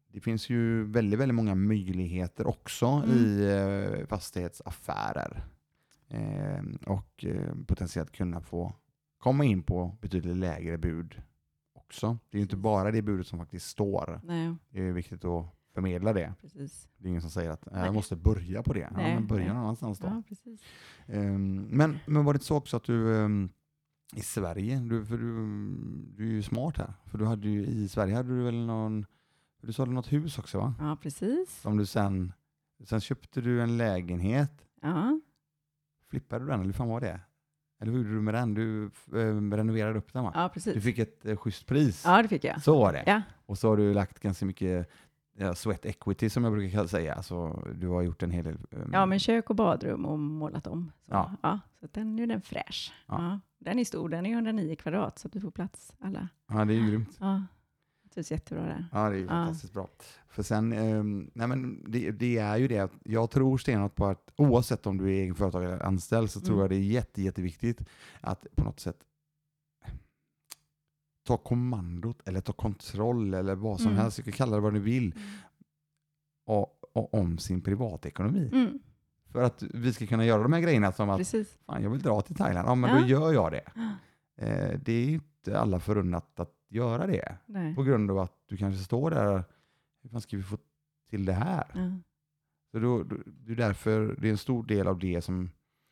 det 0.08 0.20
finns 0.20 0.50
ju 0.50 0.84
väldigt, 0.84 1.20
väldigt 1.20 1.36
många 1.36 1.56
möjligheter 1.56 2.48
också 2.48 2.86
Mm. 2.86 3.10
i 3.18 3.46
eh, 4.02 4.08
fastighetsaffärer. 4.08 5.44
Eh, 6.10 6.64
och 6.86 7.26
potentiellt 7.68 8.12
kunna 8.12 8.42
få 8.42 8.74
komma 9.18 9.46
in 9.46 9.64
på 9.64 9.98
betydligt 10.02 10.38
lägre 10.38 10.78
bud 10.78 11.22
också. 11.74 12.18
Det 12.30 12.38
är 12.38 12.40
ju 12.40 12.44
inte 12.44 12.58
bara 12.58 12.92
det 12.92 13.02
budet 13.02 13.28
som 13.28 13.40
faktiskt 13.40 13.66
står. 13.70 14.22
Nej, 14.24 14.56
Det 14.70 14.88
är 14.88 14.92
viktigt 14.92 15.26
att 15.26 15.46
förmedla 15.74 16.14
det. 16.14 16.34
precis. 16.42 16.90
Det 16.98 17.08
är 17.08 17.10
ingen 17.10 17.22
som 17.22 17.30
säger 17.32 17.50
att 17.52 17.66
"Nej, 17.66 17.76
Nej. 17.76 17.86
jag 17.86 17.94
måste 17.94 18.16
börja 18.16 18.64
på 18.64 18.74
det. 18.74 18.80
Ja, 18.80 18.90
Nej, 18.96 19.14
men 19.16 19.28
börja 19.28 19.46
nej. 19.46 19.54
någon 19.54 19.64
annanstans 19.64 20.00
då. 20.00 20.08
Ja. 20.08 20.24
Ehm, 21.08 21.68
men, 21.70 22.00
men 22.06 22.26
var 22.26 22.34
det 22.34 22.40
så 22.44 22.56
också 22.58 22.78
att 22.78 22.84
du 22.84 23.18
ehm, 23.18 23.50
i 24.16 24.22
Sverige, 24.22 24.80
du, 24.80 25.06
för 25.06 25.18
du, 25.18 25.48
du 26.18 26.28
är 26.28 26.32
ju 26.32 26.44
smart 26.44 26.78
här, 26.78 26.94
för 27.06 27.18
du 27.18 27.26
hade 27.26 27.50
ju, 27.50 27.66
i 27.66 27.88
Sverige 27.88 28.16
hade 28.16 28.30
du 28.38 28.44
väl 28.44 28.66
någon, 28.66 29.06
du 29.62 29.74
sålde 29.74 29.94
något 29.94 30.12
hus 30.14 30.38
också 30.40 30.58
va? 30.60 30.74
Ja, 30.80 30.98
precis. 31.02 31.62
Som 31.62 31.78
du 31.78 31.86
sen, 31.86 32.34
sen 32.84 33.02
köpte 33.02 33.42
du 33.42 33.62
en 33.62 33.78
lägenhet, 33.78 34.52
Ja, 34.82 35.20
flippade 36.10 36.46
du 36.46 36.50
den 36.50 36.56
eller 36.60 36.66
hur 36.66 36.74
fan 36.74 36.88
var 36.90 37.02
det? 37.02 37.20
Eller 37.82 37.92
hur 37.92 38.00
gjorde 38.00 38.14
du 38.16 38.22
med 38.22 38.34
den? 38.34 38.54
Du 38.54 38.86
eh, 39.14 39.56
renoverade 39.58 39.98
upp 40.00 40.14
den 40.14 40.24
va? 40.24 40.32
ja 40.36 40.44
Du 40.48 40.50
precis. 40.54 40.84
fick 40.84 40.98
ett 41.00 41.26
eh, 41.26 41.38
schysst 41.38 41.66
pris. 41.66 42.04
Ja, 42.06 42.22
det 42.22 42.28
fick 42.28 42.44
jag. 42.44 42.62
Så 42.64 42.78
var 42.80 42.94
det. 42.94 43.04
Ja. 43.06 43.22
Och 43.46 43.58
så 43.58 43.70
har 43.70 43.78
du 43.78 43.94
lagt 43.94 44.20
ganska 44.20 44.46
mycket 44.46 44.90
ja, 45.38 45.56
sweat 45.56 45.86
equity 45.86 46.30
som 46.30 46.44
jag 46.44 46.54
brukar 46.54 46.88
säga. 46.88 47.14
Alltså, 47.14 47.64
du 47.76 47.88
har 47.88 48.02
gjort 48.02 48.24
en 48.24 48.32
hel 48.32 48.44
del. 48.44 48.58
ehm, 48.72 48.90
Ja, 48.94 49.06
men 49.06 49.20
kök 49.20 49.50
och 49.50 49.56
badrum 49.56 50.06
och 50.06 50.20
målat 50.20 50.68
om. 50.68 50.92
Så, 51.02 51.12
Ja. 51.14 51.32
ja. 51.44 51.60
så 51.80 51.88
den, 51.92 52.16
nu 52.16 52.24
är 52.24 52.28
den 52.28 52.42
fräsch. 52.42 52.94
Ja. 53.08 53.24
Ja. 53.24 53.40
Den 53.60 53.80
är 53.80 53.86
stor, 53.86 54.10
den 54.10 54.26
är 54.26 54.32
109 54.34 54.76
kvadrat 54.76 55.20
så 55.20 55.28
att 55.28 55.36
vi 55.36 55.40
får 55.40 55.52
plats 55.52 55.94
alla. 56.00 56.28
ja, 56.50 56.66
det 56.66 56.74
är 56.74 56.76
ju 56.78 56.88
grymt. 56.88 57.18
Ja. 57.20 57.44
Jag 58.04 58.12
trivs 58.12 58.32
jättebra 58.32 58.64
där. 58.66 58.86
Ja, 58.92 59.10
det 59.10 59.18
är 59.18 59.28
fantastiskt 59.28 59.74
bra. 59.74 59.88
För 60.28 60.44
sen, 60.44 60.74
ehm, 60.74 61.32
nej 61.34 61.48
men 61.48 61.84
det, 61.88 62.12
det 62.12 62.38
är 62.38 62.58
ju 62.58 62.68
det 62.68 62.80
att 62.80 62.92
jag 63.04 63.30
tror 63.32 63.58
stenhårt 63.58 63.96
på 63.96 64.06
att 64.06 64.32
oavsett 64.36 64.88
om 64.88 64.98
du 64.98 65.06
är 65.06 65.22
egen 65.22 65.36
företagare 65.36 65.74
eller 65.74 65.86
anställd 65.86 66.30
så 66.32 66.40
tror 66.40 66.50
Mm. 66.56 66.62
jag 66.62 66.70
det 66.70 66.76
är 66.76 66.80
jätte, 66.80 67.22
jätteviktigt 67.22 67.82
att 68.22 68.46
på 68.56 68.64
något 68.64 68.80
sätt 68.80 68.98
ta 71.24 71.38
kommandot 71.38 72.28
eller 72.28 72.42
ta 72.42 72.54
kontroll 72.54 73.34
eller 73.34 73.56
vad 73.56 73.80
som 73.80 73.92
Mm. 73.92 74.02
helst, 74.02 74.18
du 74.18 74.24
kan 74.24 74.34
kalla 74.34 74.56
det 74.56 74.62
vad 74.62 74.74
du 74.74 74.80
vill, 74.80 75.14
och, 76.46 76.80
och 76.94 77.14
om 77.14 77.38
sin 77.38 77.62
privatekonomi. 77.62 78.50
Mm, 78.54 78.80
För 79.32 79.42
att 79.44 79.64
vi 79.64 79.94
ska 79.94 80.08
kunna 80.08 80.26
göra 80.26 80.44
de 80.44 80.54
här 80.54 80.60
grejerna 80.62 80.92
som 80.92 81.10
att 81.10 81.18
precis. 81.18 81.58
fan, 81.66 81.84
jag 81.84 81.90
vill 81.90 82.02
dra 82.02 82.22
till 82.22 82.36
Thailand, 82.36 82.68
ja 82.68 82.76
men 82.76 82.90
då 82.96 83.02
Ja. 83.02 83.08
gör 83.08 83.34
jag 83.34 83.52
det. 83.52 83.72
Eh, 84.38 84.80
det 84.80 84.94
är 84.94 85.06
ju 85.06 85.14
inte 85.14 85.60
alla 85.60 85.80
förunnat 85.80 86.40
att 86.40 86.54
göra 86.70 87.08
det. 87.08 87.38
Nej. 87.46 87.76
På 87.76 87.84
grund 87.84 88.12
av 88.12 88.20
att 88.20 88.34
du 88.46 88.58
kanske 88.58 88.84
står 88.84 89.10
där, 89.12 89.44
hur 90.04 90.10
fan 90.10 90.22
ska 90.22 90.38
vi 90.38 90.44
få 90.44 90.58
till 91.10 91.26
det 91.26 91.34
här? 91.34 91.66
Ja. 91.74 91.92
Så 92.72 92.80
då, 92.80 93.04
då, 93.04 93.16
det 93.26 93.52
är 93.52 93.56
därför 93.56 94.16
det 94.22 94.28
är 94.28 94.32
en 94.32 94.38
stor 94.38 94.64
del 94.64 94.88
av 94.88 95.00
det 95.00 95.22
som 95.22 95.50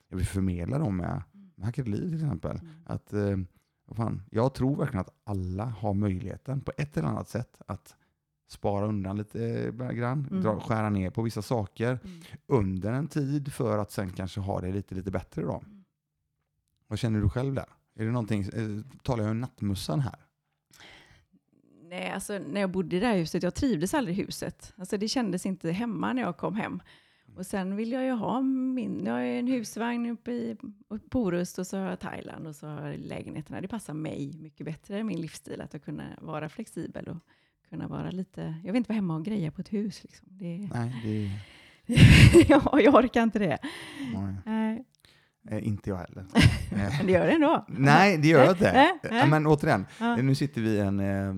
jag 0.10 0.18
vill 0.18 0.26
förmedla 0.26 0.78
dem 0.80 0.98
med, 0.98 1.24
med 1.56 1.66
Hackert 1.66 1.88
Liv 1.88 2.06
till 2.06 2.14
exempel. 2.14 2.58
Mm. 2.60 2.74
Att, 2.86 3.14
eh, 3.14 3.38
fan, 3.96 4.24
jag 4.32 4.54
tror 4.54 4.76
verkligen 4.76 5.02
att 5.02 5.14
alla 5.24 5.66
har 5.66 5.94
möjligheten 5.94 6.62
på 6.62 6.72
ett 6.78 6.98
eller 6.98 7.08
annat 7.08 7.30
sätt 7.30 7.62
att 7.68 7.96
spara 8.48 8.86
undan 8.88 9.18
lite 9.18 9.46
eh, 9.80 9.90
grann, 9.92 10.28
Mm. 10.32 10.44
dra, 10.44 10.60
skära 10.60 10.90
ner 10.90 11.10
på 11.10 11.22
vissa 11.22 11.42
saker 11.42 12.00
Mm. 12.04 12.22
under 12.48 12.94
en 12.94 13.08
tid 13.08 13.54
för 13.54 13.78
att 13.78 13.92
sen 13.92 14.10
kanske 14.14 14.40
ha 14.40 14.62
det 14.62 14.72
lite, 14.72 14.96
lite 14.96 15.12
bättre. 15.12 15.42
Då. 15.42 15.54
Mm. 15.66 15.84
Vad 16.88 17.00
känner 17.00 17.22
du 17.22 17.30
själv 17.30 17.54
där? 17.56 17.66
Är 17.96 18.06
det 18.06 18.12
någonting, 18.12 18.42
eh, 18.42 18.86
talar 19.04 19.24
jag 19.24 19.32
om 19.32 19.40
nattmussan 19.42 20.00
här? 20.00 20.16
Nej, 21.84 22.12
alltså 22.12 22.40
när 22.40 22.62
jag 22.62 22.72
bodde 22.72 22.96
i 22.96 23.00
det 23.00 23.06
här 23.08 23.18
huset, 23.18 23.44
jag 23.44 23.56
trivdes 23.56 23.94
aldrig 23.94 24.20
i 24.20 24.22
huset. 24.24 24.74
Alltså 24.78 24.98
det 24.98 25.08
kändes 25.08 25.46
inte 25.46 25.72
hemma 25.72 26.14
när 26.14 26.22
jag 26.22 26.38
kom 26.38 26.56
hem. 26.56 26.82
Och 27.36 27.46
sen 27.46 27.76
vill 27.76 27.92
jag 27.92 28.04
ju 28.04 28.12
ha 28.12 28.42
min, 28.42 29.06
jag 29.06 29.14
har 29.14 29.20
en 29.22 29.48
husvagn 29.48 30.10
uppe 30.10 30.32
i 30.32 30.58
på 31.10 31.22
Orust 31.24 31.60
och 31.60 31.68
så 31.68 31.78
har 31.78 31.86
jag 31.90 32.00
Thailand 32.00 32.48
och 32.48 32.56
så 32.56 32.68
har 32.68 32.88
jag 32.88 33.00
lägenheterna. 33.00 33.62
Det 33.62 33.68
passar 33.68 33.94
mig 33.94 34.34
mycket 34.42 34.66
bättre, 34.66 35.04
min 35.04 35.22
livsstil, 35.22 35.62
att 35.62 35.74
jag 35.74 35.84
kunna 35.84 36.04
vara 36.22 36.50
flexibel 36.50 37.08
och 37.08 37.18
kunna 37.70 37.88
vara 37.88 38.12
lite, 38.12 38.56
jag 38.64 38.74
vill 38.74 38.78
inte 38.80 38.90
vara 38.90 38.96
hemma 38.96 39.16
och 39.16 39.26
greja 39.26 39.52
på 39.52 39.62
ett 39.62 39.74
hus. 39.74 40.04
Liksom. 40.04 40.28
Det, 40.32 40.70
Nej, 40.74 40.94
det, 41.04 41.30
ja, 42.50 42.80
jag 42.80 42.96
orkar 42.96 43.24
inte 43.24 43.40
det. 43.40 43.58
nej. 44.46 44.86
Eh, 45.50 45.68
inte 45.68 45.90
jag 45.90 45.98
heller. 45.98 46.26
Men 46.98 47.06
det 47.06 47.12
gör 47.12 47.28
det 47.28 47.34
ändå. 47.34 47.66
Nej, 47.68 48.18
det 48.18 48.28
gör 48.28 48.44
jag 48.44 48.52
inte. 48.52 49.28
Men 49.30 49.48
återigen, 49.48 49.86
nu 50.22 50.36
sitter 50.36 50.62
vi 50.62 50.70
i 50.70 50.80
en 50.80 51.00
eh, 51.00 51.34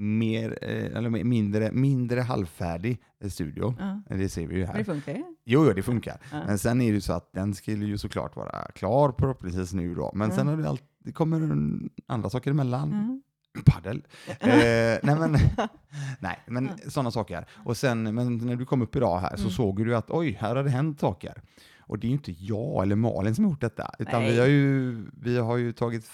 mer, 0.00 0.58
eh, 0.62 0.84
eller 0.96 1.10
mindre, 1.24 1.72
mindre 1.72 2.20
halvfärdig 2.20 2.98
studio. 3.30 3.74
Ja. 3.78 4.16
Det 4.16 4.28
ser 4.28 4.46
vi 4.46 4.54
ju 4.54 4.60
Men 4.60 4.70
det 4.72 4.76
här. 4.78 4.84
funkar 4.84 5.12
ju. 5.12 5.18
Jo, 5.44 5.64
jo, 5.66 5.72
det 5.72 5.82
funkar. 5.82 6.20
Ja. 6.32 6.42
Men 6.46 6.58
sen 6.58 6.80
är 6.80 6.86
det 6.88 6.94
ju 6.94 7.00
så 7.00 7.12
att 7.12 7.30
den 7.32 7.54
skulle 7.54 7.86
ju 7.86 7.98
såklart 7.98 8.36
vara 8.36 8.66
klar 8.74 9.14
förhoppningsvis 9.18 9.72
nu 9.72 9.94
då. 9.94 10.10
Men 10.14 10.32
sen 10.32 10.46
Ja. 10.46 10.52
har 10.54 10.62
det, 10.62 10.68
alltid, 10.68 10.86
det 11.04 11.12
kommer 11.12 11.58
andra 12.06 12.30
saker 12.30 12.50
emellan. 12.50 12.92
Mm. 12.92 13.22
Paddel. 13.66 14.06
Eh, 14.28 14.48
nej, 14.48 15.00
men, 15.02 15.36
nej, 16.20 16.38
men 16.46 16.70
sådana 16.88 17.10
saker. 17.10 17.46
Och 17.64 17.76
sen, 17.76 18.14
men 18.14 18.36
när 18.38 18.56
du 18.56 18.64
kom 18.66 18.82
upp 18.82 18.96
idag 18.96 19.18
här 19.18 19.36
så 19.36 19.42
Mm. 19.42 19.50
såg 19.52 19.84
du 19.86 19.96
att 19.96 20.10
oj, 20.10 20.36
här 20.40 20.56
har 20.56 20.64
det 20.64 20.70
hänt 20.70 21.00
saker. 21.00 21.42
Och 21.88 21.98
det 21.98 22.06
är 22.06 22.08
ju 22.08 22.14
inte 22.14 22.32
jag 22.38 22.82
eller 22.82 22.96
Malin 22.96 23.34
som 23.34 23.44
har 23.44 23.52
gjort 23.52 23.60
detta, 23.60 23.90
utan 23.98 24.22
vi 24.22 24.38
har 24.40 24.46
ju, 24.46 24.96
vi 25.12 25.38
har 25.38 25.56
ju 25.56 25.72
tagit 25.72 26.04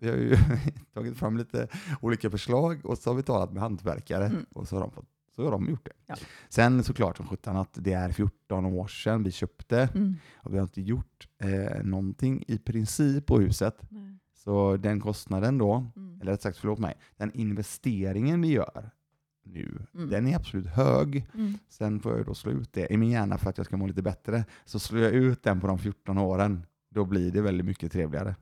vi 0.00 0.08
har 0.10 0.16
ju 0.16 0.36
tagit 0.94 1.16
fram 1.18 1.36
lite 1.36 1.68
olika 2.00 2.30
förslag 2.30 2.80
och 2.86 2.98
så 2.98 3.10
har 3.10 3.14
vi 3.14 3.22
talat 3.22 3.52
med 3.52 3.62
hantverkare 3.62 4.26
Mm. 4.26 4.46
och 4.54 4.68
så 4.68 4.76
har 4.76 4.80
de, 4.80 4.90
fått, 4.90 5.08
så 5.36 5.44
har 5.44 5.50
de 5.50 5.68
gjort 5.68 5.84
det. 5.84 5.92
Ja. 6.06 6.14
Sen 6.48 6.84
såklart 6.84 7.16
som 7.16 7.26
sjutton 7.26 7.56
att 7.56 7.72
det 7.74 7.92
är 7.92 8.10
14 8.10 8.64
år 8.64 8.86
sedan 8.88 9.22
vi 9.22 9.30
köpte 9.30 9.88
Mm. 9.94 10.16
och 10.36 10.52
vi 10.54 10.58
har 10.58 10.62
inte 10.64 10.80
gjort 10.82 11.28
eh, 11.38 11.82
någonting 11.84 12.44
i 12.48 12.58
princip 12.58 13.26
på 13.26 13.40
huset. 13.40 13.82
Nej. 13.90 14.16
Så 14.34 14.76
den 14.76 15.00
kostnaden 15.00 15.58
då, 15.58 15.90
Mm. 15.96 16.20
eller 16.20 16.32
rätt 16.32 16.42
sagt 16.42 16.58
förlåt 16.58 16.78
mig, 16.78 16.94
den 17.16 17.32
investeringen 17.34 18.40
vi 18.42 18.48
gör 18.48 18.90
nu, 19.44 19.86
Mm. 19.94 20.08
den 20.10 20.26
är 20.26 20.36
absolut 20.36 20.66
hög. 20.66 21.26
Mm. 21.34 21.58
Sen 21.68 22.00
får 22.00 22.16
jag 22.16 22.26
då 22.26 22.34
slå 22.34 22.52
ut 22.52 22.72
det 22.72 22.92
i 22.92 22.96
min 22.96 23.10
hjärna 23.10 23.38
för 23.38 23.50
att 23.50 23.56
jag 23.58 23.66
ska 23.66 23.76
må 23.76 23.86
lite 23.86 24.02
bättre. 24.02 24.44
Så 24.64 24.78
slår 24.78 25.02
jag 25.02 25.12
ut 25.12 25.42
den 25.42 25.60
på 25.60 25.66
de 25.66 25.78
14 25.78 26.18
åren, 26.18 26.66
då 26.90 27.04
blir 27.04 27.30
det 27.32 27.40
väldigt 27.42 27.66
mycket 27.66 27.92
trevligare. 27.92 28.36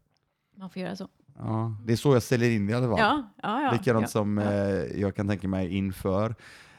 Man 0.56 0.70
får 0.70 0.82
göra 0.82 0.96
så. 0.96 1.08
Ja, 1.38 1.76
det 1.84 1.92
är 1.92 1.96
så 1.96 2.14
jag 2.14 2.22
ställer 2.22 2.50
in 2.50 2.66
det 2.66 2.72
i 2.72 2.74
alla 2.74 2.88
fall. 2.88 2.98
Ja, 2.98 3.30
ja, 3.42 3.62
ja. 3.62 3.72
Likadant 3.72 4.02
ja, 4.02 4.08
som 4.08 4.38
eh, 4.38 5.00
jag 5.00 5.16
kan 5.16 5.28
tänka 5.28 5.48
mig 5.48 5.76
inför 5.76 6.34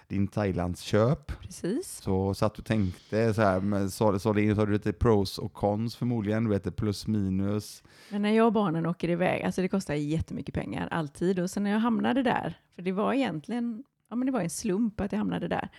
din 0.07 0.27
Thailandsköp. 0.27 1.41
Precis. 1.41 2.01
Så 2.01 2.33
satt 2.33 2.55
du 2.55 2.59
och 2.59 2.65
tänkte 2.65 3.33
så 3.33 3.41
här, 3.41 3.59
men 3.59 3.91
så, 3.91 4.19
så, 4.19 4.33
det, 4.33 4.49
har 4.49 4.65
du 4.65 4.73
lite 4.73 4.93
pros 4.93 5.37
och 5.37 5.53
cons 5.53 5.95
förmodligen, 5.95 6.43
du 6.43 6.49
vet 6.49 6.75
plus 6.75 7.07
minus. 7.07 7.83
Men 8.09 8.21
när 8.21 8.31
jag 8.31 8.47
och 8.47 8.53
barnen 8.53 8.85
åker 8.85 9.09
iväg, 9.09 9.43
alltså 9.43 9.61
det 9.61 9.67
kostar 9.67 9.93
jättemycket 9.93 10.55
pengar 10.55 10.87
alltid. 10.91 11.39
Och 11.39 11.49
sen 11.49 11.63
när 11.63 11.71
jag 11.71 11.79
hamnade 11.79 12.23
där, 12.23 12.59
för 12.75 12.81
det 12.81 12.91
var 12.91 13.13
egentligen 13.13 13.83
ja, 14.09 14.15
men 14.15 14.25
det 14.25 14.31
var 14.31 14.41
en 14.41 14.49
slump 14.49 15.01
att 15.01 15.11
jag 15.11 15.19
hamnade 15.19 15.47
där. 15.47 15.69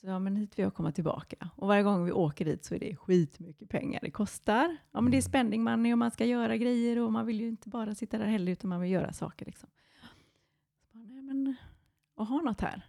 Så 0.00 0.06
ja, 0.06 0.18
men 0.18 0.36
hit 0.36 0.58
vill 0.58 0.62
jag 0.62 0.74
komma 0.74 0.92
tillbaka. 0.92 1.50
Och 1.56 1.68
varje 1.68 1.82
gång 1.82 2.04
vi 2.04 2.12
åker 2.12 2.44
dit 2.44 2.64
så 2.64 2.74
är 2.74 2.78
det 2.78 2.96
skitmycket 2.96 3.68
pengar 3.68 4.00
det 4.02 4.10
kostar. 4.10 4.76
Ja, 4.92 5.00
men 5.00 5.10
det 5.10 5.16
är 5.16 5.22
spending 5.22 5.62
money 5.62 5.92
och 5.92 5.98
man 5.98 6.10
ska 6.10 6.24
göra 6.24 6.56
grejer 6.56 6.98
och 6.98 7.12
man 7.12 7.26
vill 7.26 7.40
ju 7.40 7.48
inte 7.48 7.68
bara 7.68 7.94
sitta 7.94 8.18
där 8.18 8.26
heller 8.26 8.52
utan 8.52 8.68
man 8.70 8.80
vill 8.80 8.90
göra 8.90 9.12
saker. 9.12 9.46
Liksom. 9.46 9.68
Så 10.92 10.98
bara, 10.98 11.04
nej, 11.04 11.22
men, 11.22 11.54
och 12.14 12.26
ha 12.26 12.40
något 12.40 12.60
här. 12.60 12.86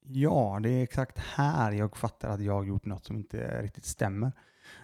Ja, 0.00 0.60
det 0.62 0.70
är 0.70 0.82
exakt 0.82 1.18
här 1.18 1.72
jag 1.72 1.96
fattar 1.96 2.28
att 2.28 2.40
jag 2.42 2.52
har 2.54 2.64
gjort 2.64 2.84
något 2.84 3.04
som 3.04 3.16
inte 3.16 3.62
riktigt 3.62 3.84
stämmer. 3.84 4.32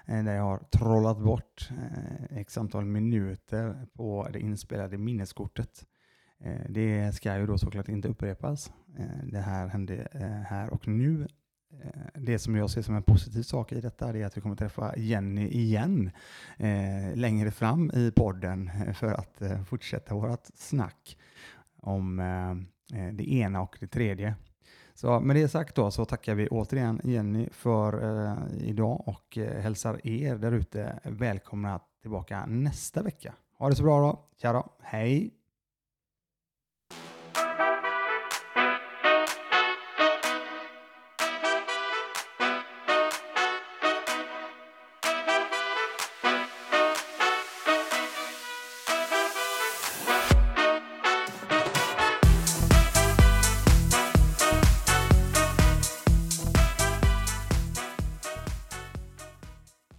Eh, 0.06 0.24
Där 0.24 0.34
jag 0.34 0.42
har 0.42 0.58
trollat 0.58 1.18
bort 1.18 1.68
eh, 1.70 2.38
x 2.38 2.58
antal 2.58 2.84
minuter 2.84 3.86
på 3.92 4.28
det 4.32 4.40
inspelade 4.40 4.98
minneskortet. 4.98 5.86
Eh, 6.40 6.60
det 6.68 7.14
ska 7.14 7.38
ju 7.38 7.46
då 7.46 7.58
såklart 7.58 7.88
inte 7.88 8.08
upprepas. 8.08 8.72
Eh, 8.98 9.24
det 9.24 9.38
här 9.38 9.66
hände 9.66 10.08
eh, 10.12 10.26
här 10.26 10.70
och 10.70 10.88
nu. 10.88 11.28
Det 12.14 12.38
som 12.38 12.56
jag 12.56 12.70
ser 12.70 12.82
som 12.82 12.94
en 12.94 13.02
positiv 13.02 13.42
sak 13.42 13.72
i 13.72 13.80
detta 13.80 14.08
är 14.08 14.26
att 14.26 14.36
vi 14.36 14.40
kommer 14.40 14.56
träffa 14.56 14.96
Jenny 14.96 15.48
igen 15.48 16.10
längre 17.14 17.50
fram 17.50 17.90
i 17.94 18.12
podden 18.16 18.70
för 18.94 19.12
att 19.12 19.42
fortsätta 19.68 20.14
vårt 20.14 20.46
snack 20.54 21.18
om 21.76 22.16
det 23.12 23.32
ena 23.32 23.62
och 23.62 23.76
det 23.80 23.86
tredje. 23.86 24.34
Så 24.94 25.20
med 25.20 25.36
det 25.36 25.48
sagt 25.48 25.74
då 25.74 25.90
så 25.90 26.04
tackar 26.04 26.34
vi 26.34 26.48
återigen 26.48 27.00
Jenny 27.04 27.48
för 27.52 27.94
idag 28.60 29.08
och 29.08 29.36
hälsar 29.36 30.06
er 30.06 30.36
där 30.36 30.52
ute 30.52 30.98
välkomna 31.02 31.80
tillbaka 32.00 32.46
nästa 32.46 33.02
vecka. 33.02 33.34
Ha 33.58 33.68
det 33.68 33.76
så 33.76 33.82
bra 33.82 34.00
då. 34.00 34.28
Tja 34.36 34.52
då. 34.52 34.72
Hej! 34.82 35.43